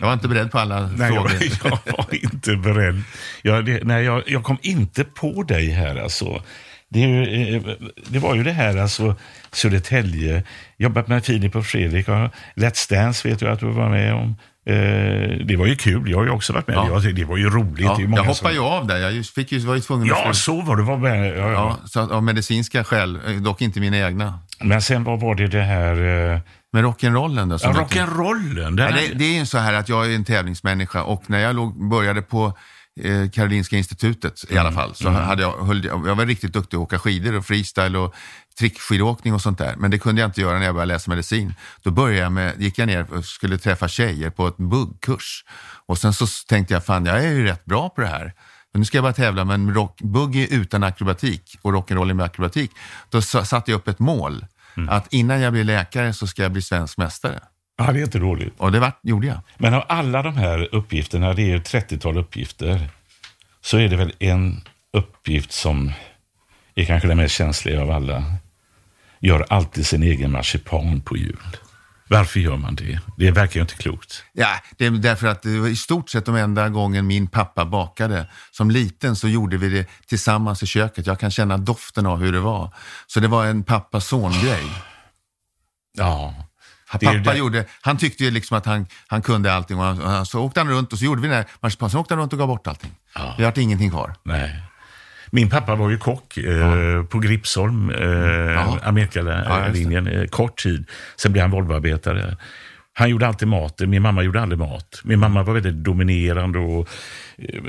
Jag 0.00 0.06
var 0.06 0.12
inte 0.12 0.28
beredd 0.28 0.50
på 0.50 0.58
alla 0.58 0.86
nej, 0.86 1.14
jag, 1.14 1.30
frågor. 1.30 1.78
jag 1.84 1.96
var 1.96 2.14
inte 2.14 2.56
beredd. 2.56 3.02
Jag, 3.42 3.64
det, 3.64 3.84
nej, 3.84 4.04
jag, 4.04 4.22
jag 4.26 4.44
kom 4.44 4.58
inte 4.62 5.04
på 5.04 5.42
dig 5.42 5.70
här 5.70 5.96
alltså. 5.96 6.42
Det, 6.88 7.02
eh, 7.02 7.62
det 8.08 8.18
var 8.18 8.34
ju 8.34 8.42
det 8.42 8.52
här 8.52 8.76
alltså, 8.76 9.14
Södertälje, 9.52 10.42
jobbat 10.76 11.08
med 11.08 11.24
Filip 11.24 11.56
och 11.56 11.66
Fredrik, 11.66 12.08
och 12.08 12.30
Let's 12.54 12.90
Dance 12.90 13.28
vet 13.28 13.42
jag 13.42 13.52
att 13.52 13.60
du 13.60 13.66
var 13.66 13.88
med 13.88 14.14
om. 14.14 14.36
Eh, 14.68 15.46
det 15.46 15.56
var 15.58 15.66
ju 15.66 15.76
kul, 15.76 16.10
jag 16.10 16.18
har 16.18 16.24
ju 16.24 16.30
också 16.30 16.52
varit 16.52 16.66
med. 16.68 16.76
Ja. 16.76 16.98
Det, 17.00 17.12
det 17.12 17.24
var 17.24 17.36
ju 17.36 17.50
roligt. 17.50 17.84
Ja, 17.84 17.94
det 17.96 18.02
jag 18.02 18.16
som- 18.18 18.26
hoppade 18.26 18.54
ju 18.54 18.60
av 18.60 18.86
där. 18.86 18.96
Jag 19.10 19.26
fick 19.26 19.52
ju, 19.52 19.58
var 19.58 19.74
ju 19.74 19.80
tvungen 19.80 20.06
Ja, 20.06 20.28
att... 20.28 20.36
så 20.36 20.60
var 20.60 20.76
det. 20.76 20.82
Var 20.82 20.96
med. 20.98 21.28
Ja, 21.38 21.50
ja. 21.50 21.50
Ja, 21.52 21.76
så 21.86 22.00
av 22.14 22.22
medicinska 22.22 22.84
skäl, 22.84 23.18
eh, 23.26 23.32
dock 23.32 23.62
inte 23.62 23.80
mina 23.80 23.96
egna. 23.98 24.38
Men 24.60 24.82
sen 24.82 25.04
vad 25.04 25.20
var 25.20 25.34
det 25.34 25.46
det 25.46 25.62
här... 25.62 25.92
Eh, 26.34 26.40
Men 26.72 26.84
rock'n'rollen 26.84 27.48
då? 27.48 27.54
ja, 27.54 27.58
som 27.58 27.72
rock'n'rollen. 27.74 28.80
Ja, 28.80 28.86
den- 28.86 28.94
det, 28.94 29.14
det 29.18 29.24
är 29.24 29.38
ju 29.38 29.46
så 29.46 29.58
här 29.58 29.72
att 29.74 29.88
jag 29.88 30.10
är 30.12 30.14
en 30.14 30.24
tävlingsmänniska 30.24 31.02
och 31.02 31.22
när 31.26 31.38
jag 31.38 31.56
låg, 31.56 31.88
började 31.90 32.22
på 32.22 32.52
eh, 33.00 33.30
Karolinska 33.30 33.76
institutet 33.76 34.44
i 34.48 34.58
alla 34.58 34.72
fall 34.72 34.94
så 34.94 35.10
hade 35.10 35.42
jag, 35.42 35.52
höll, 35.66 35.84
jag 35.84 36.14
var 36.14 36.26
riktigt 36.26 36.52
duktig 36.52 36.76
att 36.76 36.80
åka 36.82 36.98
skidor 36.98 37.36
och 37.36 37.46
freestyle 37.46 37.96
och 37.96 38.14
trickskidåkning 38.58 39.34
och 39.34 39.42
sånt 39.42 39.58
där. 39.58 39.74
Men 39.76 39.90
det 39.90 39.98
kunde 39.98 40.20
jag 40.20 40.28
inte 40.28 40.40
göra 40.40 40.58
när 40.58 40.66
jag 40.66 40.74
började 40.74 40.92
läsa 40.92 41.10
medicin. 41.10 41.54
Då 41.82 41.90
började 41.90 42.20
jag 42.22 42.32
med, 42.32 42.62
gick 42.62 42.78
jag 42.78 42.86
ner 42.86 43.12
och 43.12 43.24
skulle 43.24 43.58
träffa 43.58 43.88
tjejer 43.88 44.30
på 44.30 44.48
ett 44.48 44.56
buggkurs. 44.56 45.44
Och 45.86 45.98
sen 45.98 46.12
så 46.12 46.26
tänkte 46.48 46.74
jag, 46.74 46.84
fan 46.84 47.06
jag 47.06 47.24
är 47.24 47.32
ju 47.32 47.44
rätt 47.44 47.64
bra 47.64 47.88
på 47.88 48.00
det 48.00 48.06
här. 48.06 48.32
Men 48.72 48.80
nu 48.80 48.84
ska 48.84 48.96
jag 48.96 49.02
bara 49.04 49.12
tävla, 49.12 49.44
men 49.44 49.74
rock, 49.74 50.00
buggy 50.02 50.46
utan 50.50 50.82
akrobatik 50.82 51.58
och 51.62 51.72
rock'n'roll 51.72 52.14
med 52.14 52.26
akrobatik. 52.26 52.70
Då 53.10 53.22
sa- 53.22 53.44
satte 53.44 53.70
jag 53.70 53.78
upp 53.78 53.88
ett 53.88 53.98
mål. 53.98 54.46
Att 54.90 55.12
innan 55.12 55.40
jag 55.40 55.52
blir 55.52 55.64
läkare 55.64 56.12
så 56.12 56.26
ska 56.26 56.42
jag 56.42 56.52
bli 56.52 56.62
svensk 56.62 56.96
mästare. 56.98 57.40
Ja, 57.76 57.92
det 57.92 58.00
är 58.00 58.04
inte 58.04 58.18
roligt. 58.18 58.54
Och 58.56 58.72
det 58.72 58.80
var, 58.80 58.92
gjorde 59.02 59.26
jag. 59.26 59.40
Men 59.56 59.74
av 59.74 59.84
alla 59.88 60.22
de 60.22 60.36
här 60.36 60.74
uppgifterna, 60.74 61.32
det 61.32 61.42
är 61.42 61.46
ju 61.46 61.56
ett 61.56 61.72
30-tal 61.72 62.18
uppgifter, 62.18 62.88
så 63.60 63.78
är 63.78 63.88
det 63.88 63.96
väl 63.96 64.12
en 64.18 64.60
uppgift 64.92 65.52
som 65.52 65.92
är 66.74 66.84
kanske 66.84 67.08
den 67.08 67.16
mest 67.16 67.34
känsliga 67.34 67.82
av 67.82 67.90
alla. 67.90 68.24
Gör 69.20 69.46
alltid 69.48 69.86
sin 69.86 70.02
egen 70.02 70.32
marsipan 70.32 71.00
på 71.00 71.16
jul. 71.16 71.56
Varför 72.08 72.40
gör 72.40 72.56
man 72.56 72.74
det? 72.74 73.00
Det 73.16 73.30
verkar 73.30 73.54
ju 73.54 73.60
inte 73.60 73.74
klokt. 73.74 74.24
Ja, 74.32 74.48
det 74.76 74.86
är 74.86 74.90
därför 74.90 75.26
att 75.26 75.42
det 75.42 75.58
var 75.58 75.68
i 75.68 75.76
stort 75.76 76.10
sett 76.10 76.26
de 76.26 76.36
enda 76.36 76.68
gången 76.68 77.06
min 77.06 77.26
pappa 77.26 77.64
bakade. 77.64 78.26
Som 78.50 78.70
liten 78.70 79.16
så 79.16 79.28
gjorde 79.28 79.56
vi 79.56 79.68
det 79.68 79.86
tillsammans 80.06 80.62
i 80.62 80.66
köket. 80.66 81.06
Jag 81.06 81.20
kan 81.20 81.30
känna 81.30 81.56
doften 81.56 82.06
av 82.06 82.18
hur 82.18 82.32
det 82.32 82.40
var. 82.40 82.74
Så 83.06 83.20
det 83.20 83.28
var 83.28 83.46
en 83.46 83.64
pappa-son-grej. 83.64 84.64
Ja. 85.96 86.34
Pappa 86.92 87.32
det- 87.32 87.38
gjorde, 87.38 87.64
han 87.80 87.96
tyckte 87.96 88.24
ju 88.24 88.30
liksom 88.30 88.58
att 88.58 88.66
han, 88.66 88.86
han 89.06 89.22
kunde 89.22 89.52
allting 89.52 89.78
och 89.78 89.84
han, 89.84 90.00
och 90.02 90.10
han, 90.10 90.26
så 90.26 90.40
åkte 90.40 90.60
han 90.60 90.68
runt 90.70 90.92
och 90.92 90.98
så 90.98 91.04
gjorde 91.04 91.22
vi 91.22 91.28
den 91.28 91.36
här 91.36 91.46
marsipan. 91.60 91.90
Sen 91.90 92.00
åkte 92.00 92.14
han 92.14 92.20
runt 92.20 92.32
och 92.32 92.38
gav 92.38 92.48
bort 92.48 92.66
allting. 92.66 92.90
Ja. 93.14 93.34
Det 93.38 93.44
vart 93.44 93.58
ingenting 93.58 93.90
kvar. 93.90 94.14
Nej. 94.22 94.62
Min 95.30 95.50
pappa 95.50 95.74
var 95.74 95.90
ju 95.90 95.98
kock 95.98 96.36
eh, 96.36 97.02
på 97.04 97.18
Gripsholm, 97.18 97.90
eh, 97.90 97.96
Ja. 98.06 98.78
Amerikalinjen, 98.82 100.06
eh, 100.06 100.26
kort 100.26 100.62
tid. 100.62 100.84
Sen 101.16 101.32
blev 101.32 101.42
han 101.42 101.50
Volvoarbetare. 101.50 102.36
Han 102.92 103.10
gjorde 103.10 103.26
alltid 103.26 103.48
maten, 103.48 103.90
min 103.90 104.02
mamma 104.02 104.22
gjorde 104.22 104.42
aldrig 104.42 104.58
mat. 104.58 105.00
Min 105.04 105.18
mamma 105.18 105.42
var 105.42 105.54
väldigt 105.54 105.74
dominerande 105.74 106.58
och 106.58 106.88
eh, 107.38 107.60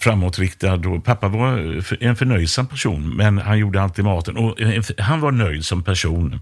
framåtriktad. 0.00 0.74
Och 0.88 1.04
pappa 1.04 1.28
var 1.28 1.58
en 2.00 2.16
förnöjsam 2.16 2.66
person, 2.66 3.16
men 3.16 3.38
han 3.38 3.58
gjorde 3.58 3.82
alltid 3.82 4.04
maten. 4.04 4.36
Och 4.36 4.56
han 4.98 5.20
var 5.20 5.32
nöjd 5.32 5.64
som 5.64 5.82
person 5.82 6.40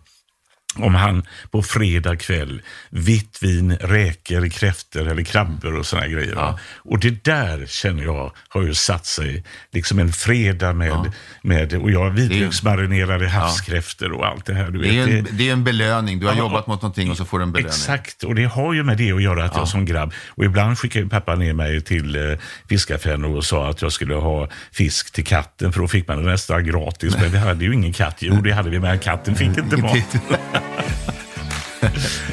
om 0.76 0.94
han 0.94 1.22
på 1.50 1.62
fredag 1.62 2.16
kväll, 2.16 2.62
vitt 2.90 3.38
vin, 3.42 3.76
räkor, 3.80 4.48
kräftor 4.48 5.09
eller 5.09 5.22
krabbor 5.22 5.74
och 5.74 5.87
såna 5.87 6.06
grejer. 6.09 6.35
va. 6.35 6.59
Och 6.76 6.98
det 6.98 7.24
där 7.24 7.66
känner 7.68 8.04
jag 8.04 8.33
har 8.48 8.62
ju 8.62 8.74
satt 8.74 9.06
sig, 9.06 9.44
liksom 9.72 9.98
en 9.98 10.12
fredag 10.12 10.72
med, 10.72 11.12
med 11.42 11.74
och 11.74 11.90
jag 11.90 12.11
vitlöksmarinerade 12.11 13.28
havskräftor 13.28 14.12
och 14.12 14.26
allt 14.26 14.46
det 14.46 14.54
här. 14.54 14.70
Du 14.70 14.78
Det 14.78 14.88
är 14.98 15.06
vet, 15.06 15.28
en, 15.28 15.37
det 15.38 15.48
är 15.48 15.52
en 15.52 15.64
belöning. 15.64 16.20
Du 16.20 16.26
har 16.26 16.33
Ja, 16.33 16.38
jobbat 16.38 16.66
mot 16.66 16.83
någonting 16.83 17.11
och 17.11 17.16
så 17.16 17.24
får 17.24 17.38
du 17.38 17.42
en 17.42 17.52
belöning. 17.52 17.68
Exakt, 17.68 18.24
och 18.24 18.35
det 18.35 18.44
har 18.44 18.72
ju 18.74 18.83
med 18.83 18.96
det 18.98 19.12
att 19.12 19.22
göra 19.22 19.44
att 19.44 19.56
jag 19.56 19.68
som 19.68 19.85
grabb, 19.85 20.12
och 20.28 20.44
ibland 20.44 20.78
skickade 20.78 21.06
pappa 21.09 21.35
ner 21.35 21.52
mig 21.52 21.80
till 21.80 22.16
eh, 22.30 22.38
fiskaffären 22.68 23.24
och 23.24 23.44
sa 23.44 23.68
att 23.70 23.83
jag 23.83 23.92
skulle 23.92 24.14
ha 24.14 24.48
fisk 24.72 25.11
till 25.12 25.24
katten, 25.26 25.72
för 25.72 25.80
då 25.80 25.88
fick 25.88 26.09
man 26.09 26.24
det 26.24 26.30
nästan 26.30 26.64
gratis. 26.64 27.16
Men 27.21 27.31
vi 27.33 27.38
hade 27.38 27.64
ju 27.64 27.75
ingen 27.75 27.92
katt. 27.92 28.16
Jo, 28.21 28.35
det 28.37 28.52
hade 28.52 28.71
vi, 28.71 28.79
men 28.79 28.98
katten 28.98 29.35
fick 29.37 29.58
inte 29.58 29.77
mat. 29.77 29.96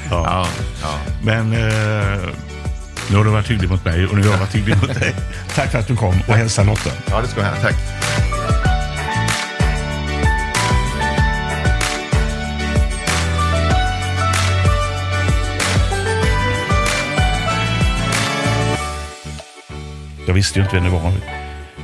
ja. 0.09 0.47
Ja, 0.81 0.99
Men 1.23 1.53
eh, 1.53 2.29
nu 3.09 3.17
har 3.17 3.23
du 3.23 3.29
varit 3.29 3.49
hygglig 3.49 3.69
mot 3.69 3.85
mig 3.85 4.05
och 4.05 4.15
nu 4.15 4.23
har 4.23 4.31
jag 4.31 4.37
varit 4.37 4.55
hygglig 4.55 4.77
mot 4.77 4.99
dig. 4.99 5.15
Tack 5.55 5.71
för 5.71 5.79
att 5.79 5.87
du 5.87 5.95
kom 5.95 6.15
och 6.27 6.33
hälsa 6.33 6.63
Lotta. 6.63 6.89
Ja, 7.09 7.21
det 7.21 7.27
ska 7.27 7.41
jag 7.41 7.49
göra. 7.49 7.61
Tack. 7.61 7.75
Jag 20.27 20.33
visste 20.33 20.59
ju 20.59 20.63
inte 20.63 20.75
vem 20.75 20.83
det 20.83 20.89
var. 20.89 21.11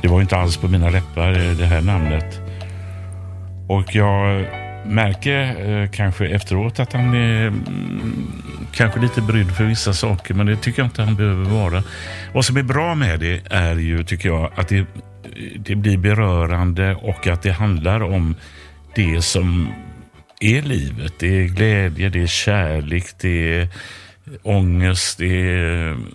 Det 0.02 0.08
var 0.08 0.16
ju 0.16 0.22
inte 0.22 0.36
alls 0.36 0.56
på 0.56 0.68
mina 0.68 0.90
läppar 0.90 1.30
eh, 1.30 1.50
det 1.50 1.66
här 1.66 1.80
namnet. 1.80 2.40
Och 3.68 3.94
jag 3.94 4.46
märker 4.86 5.70
eh, 5.70 5.88
kanske 5.90 6.26
efteråt 6.26 6.80
att 6.80 6.92
han 6.92 7.14
är 7.14 7.46
mm, 7.46 8.26
kanske 8.72 9.00
lite 9.00 9.20
brydd 9.20 9.50
för 9.50 9.64
vissa 9.64 9.92
saker, 9.92 10.34
men 10.34 10.46
det 10.46 10.56
tycker 10.56 10.82
jag 10.82 10.86
inte 10.86 11.02
han 11.02 11.16
behöver 11.16 11.44
vara. 11.44 11.82
Vad 12.32 12.44
som 12.44 12.56
är 12.56 12.62
bra 12.62 12.94
med 12.94 13.20
det 13.20 13.42
är 13.50 13.76
ju, 13.76 14.04
tycker 14.04 14.28
jag, 14.28 14.50
att 14.54 14.68
det, 14.68 14.86
det 15.56 15.74
blir 15.74 15.96
berörande 15.98 16.94
och 16.94 17.26
att 17.26 17.42
det 17.42 17.52
handlar 17.52 18.00
om 18.02 18.34
det 18.94 19.22
som 19.22 19.68
är 20.40 20.62
livet. 20.62 21.12
Det 21.18 21.40
är 21.40 21.44
glädje, 21.44 22.08
det 22.08 22.22
är 22.22 22.26
kärlek, 22.26 23.04
det 23.20 23.58
är 23.58 23.68
ångest, 24.42 25.18
det 25.18 25.40
är 25.40 25.88
mm, 25.88 26.06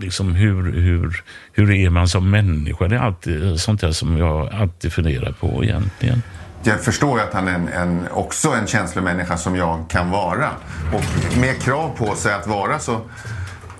liksom 0.00 0.34
hur, 0.34 0.72
hur, 0.72 1.22
hur 1.52 1.70
är 1.70 1.90
man 1.90 2.08
som 2.08 2.30
människa? 2.30 2.88
Det 2.88 2.96
är 2.96 3.00
alltid 3.00 3.60
sånt 3.60 3.80
där 3.80 3.92
som 3.92 4.18
jag 4.18 4.54
alltid 4.54 4.92
funderar 4.92 5.32
på 5.32 5.64
egentligen. 5.64 6.22
Jag 6.66 6.80
förstår 6.80 7.18
ju 7.18 7.24
att 7.24 7.32
han 7.32 7.48
är 7.48 7.54
en, 7.54 7.68
en, 7.68 8.08
också 8.10 8.50
en 8.50 8.66
känslomänniska 8.66 9.36
som 9.36 9.56
jag 9.56 9.84
kan 9.88 10.10
vara. 10.10 10.50
Och 10.92 11.38
med 11.38 11.62
krav 11.62 11.96
på 11.96 12.14
sig 12.14 12.34
att 12.34 12.46
vara 12.46 12.78
så 12.78 13.00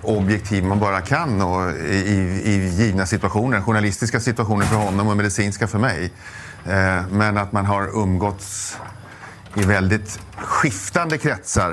objektiv 0.01 0.63
man 0.63 0.79
bara 0.79 1.01
kan 1.01 1.41
och 1.41 1.71
i, 1.71 2.41
i 2.45 2.67
givna 2.67 3.05
situationer. 3.05 3.61
Journalistiska 3.61 4.19
situationer 4.19 4.65
för 4.65 4.75
honom 4.75 5.07
och 5.07 5.17
medicinska 5.17 5.67
för 5.67 5.79
mig. 5.79 6.11
Eh, 6.65 7.07
men 7.11 7.37
att 7.37 7.51
man 7.51 7.65
har 7.65 8.01
umgåtts 8.01 8.77
i 9.55 9.63
väldigt 9.63 10.19
skiftande 10.37 11.17
kretsar. 11.17 11.71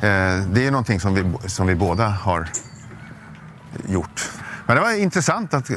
Eh, 0.00 0.44
det 0.52 0.66
är 0.66 0.70
någonting 0.70 1.00
som 1.00 1.14
vi, 1.14 1.48
som 1.48 1.66
vi 1.66 1.74
båda 1.74 2.08
har 2.08 2.48
gjort. 3.86 4.30
Men 4.70 4.76
det 4.76 4.82
var 4.82 4.92
intressant 4.92 5.54
att, 5.54 5.70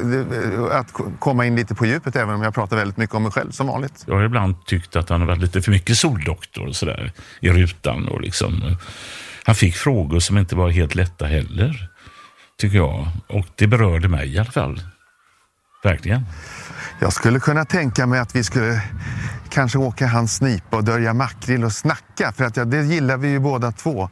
att 0.72 0.92
komma 1.18 1.46
in 1.46 1.56
lite 1.56 1.74
på 1.74 1.86
djupet 1.86 2.16
även 2.16 2.34
om 2.34 2.42
jag 2.42 2.54
pratar 2.54 2.76
väldigt 2.76 2.96
mycket 2.96 3.14
om 3.14 3.22
mig 3.22 3.32
själv 3.32 3.50
som 3.50 3.66
vanligt. 3.66 4.04
Jag 4.06 4.14
har 4.14 4.24
ibland 4.24 4.66
tyckt 4.66 4.96
att 4.96 5.08
han 5.08 5.20
har 5.20 5.28
varit 5.28 5.40
lite 5.40 5.62
för 5.62 5.70
mycket 5.70 5.96
soldoktor 5.96 6.66
och 6.66 6.76
sådär 6.76 7.12
i 7.40 7.50
rutan. 7.50 8.08
Och 8.08 8.20
liksom, 8.20 8.76
han 9.44 9.54
fick 9.54 9.76
frågor 9.76 10.20
som 10.20 10.38
inte 10.38 10.56
var 10.56 10.70
helt 10.70 10.94
lätta 10.94 11.26
heller, 11.26 11.88
tycker 12.58 12.76
jag. 12.76 13.08
Och 13.28 13.46
det 13.54 13.66
berörde 13.66 14.08
mig 14.08 14.34
i 14.34 14.38
alla 14.38 14.50
fall. 14.50 14.80
Verkligen. 15.84 16.26
Jag 17.00 17.12
skulle 17.12 17.40
kunna 17.40 17.64
tänka 17.64 18.06
mig 18.06 18.20
att 18.20 18.36
vi 18.36 18.44
skulle 18.44 18.82
kanske 19.48 19.78
åka 19.78 20.06
hans 20.06 20.34
snipa 20.34 20.76
och 20.76 20.84
dörja 20.84 21.14
makrill 21.14 21.64
och 21.64 21.72
snacka. 21.72 22.32
För 22.32 22.44
att 22.44 22.56
ja, 22.56 22.64
det 22.64 22.82
gillar 22.82 23.16
vi 23.16 23.28
ju 23.28 23.38
båda 23.38 23.72
två. 23.72 24.08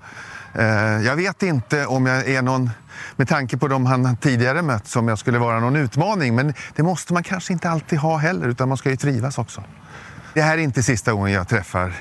Eh, 0.54 0.66
jag 1.06 1.16
vet 1.16 1.42
inte 1.42 1.86
om 1.86 2.06
jag 2.06 2.28
är 2.28 2.42
någon, 2.42 2.70
med 3.16 3.28
tanke 3.28 3.56
på 3.56 3.68
de 3.68 3.86
han 3.86 4.16
tidigare 4.16 4.62
mött, 4.62 4.86
som 4.86 5.08
jag 5.08 5.18
skulle 5.18 5.38
vara 5.38 5.60
någon 5.60 5.76
utmaning. 5.76 6.34
Men 6.34 6.54
det 6.76 6.82
måste 6.82 7.12
man 7.12 7.22
kanske 7.22 7.52
inte 7.52 7.70
alltid 7.70 7.98
ha 7.98 8.16
heller, 8.16 8.48
utan 8.48 8.68
man 8.68 8.78
ska 8.78 8.90
ju 8.90 8.96
trivas 8.96 9.38
också. 9.38 9.64
Det 10.34 10.42
här 10.42 10.58
är 10.58 10.62
inte 10.62 10.82
sista 10.82 11.12
gången 11.12 11.32
jag 11.32 11.48
träffar 11.48 11.94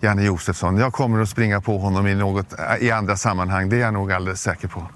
Janne 0.00 0.24
Josefsson. 0.24 0.78
Jag 0.78 0.92
kommer 0.92 1.22
att 1.22 1.28
springa 1.28 1.60
på 1.60 1.78
honom 1.78 2.06
i, 2.06 2.14
något, 2.14 2.54
i 2.80 2.90
andra 2.90 3.16
sammanhang, 3.16 3.68
det 3.68 3.76
är 3.76 3.80
jag 3.80 3.94
nog 3.94 4.12
alldeles 4.12 4.42
säker 4.42 4.68
på. 4.68 4.88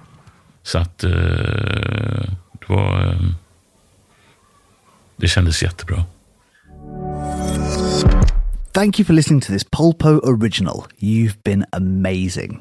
Så 0.62 0.78
att 0.78 1.04
eh, 1.04 1.10
det 1.10 2.68
var... 2.68 3.12
Eh, 3.12 3.20
det 5.16 5.28
kändes 5.28 5.62
jättebra. 5.62 6.04
Thank 8.72 9.00
you 9.00 9.06
for 9.06 9.12
listening 9.12 9.40
to 9.40 9.52
this 9.52 9.64
Polpo 9.64 10.20
original. 10.22 10.86
You've 10.98 11.42
been 11.42 11.64
amazing. 11.72 12.60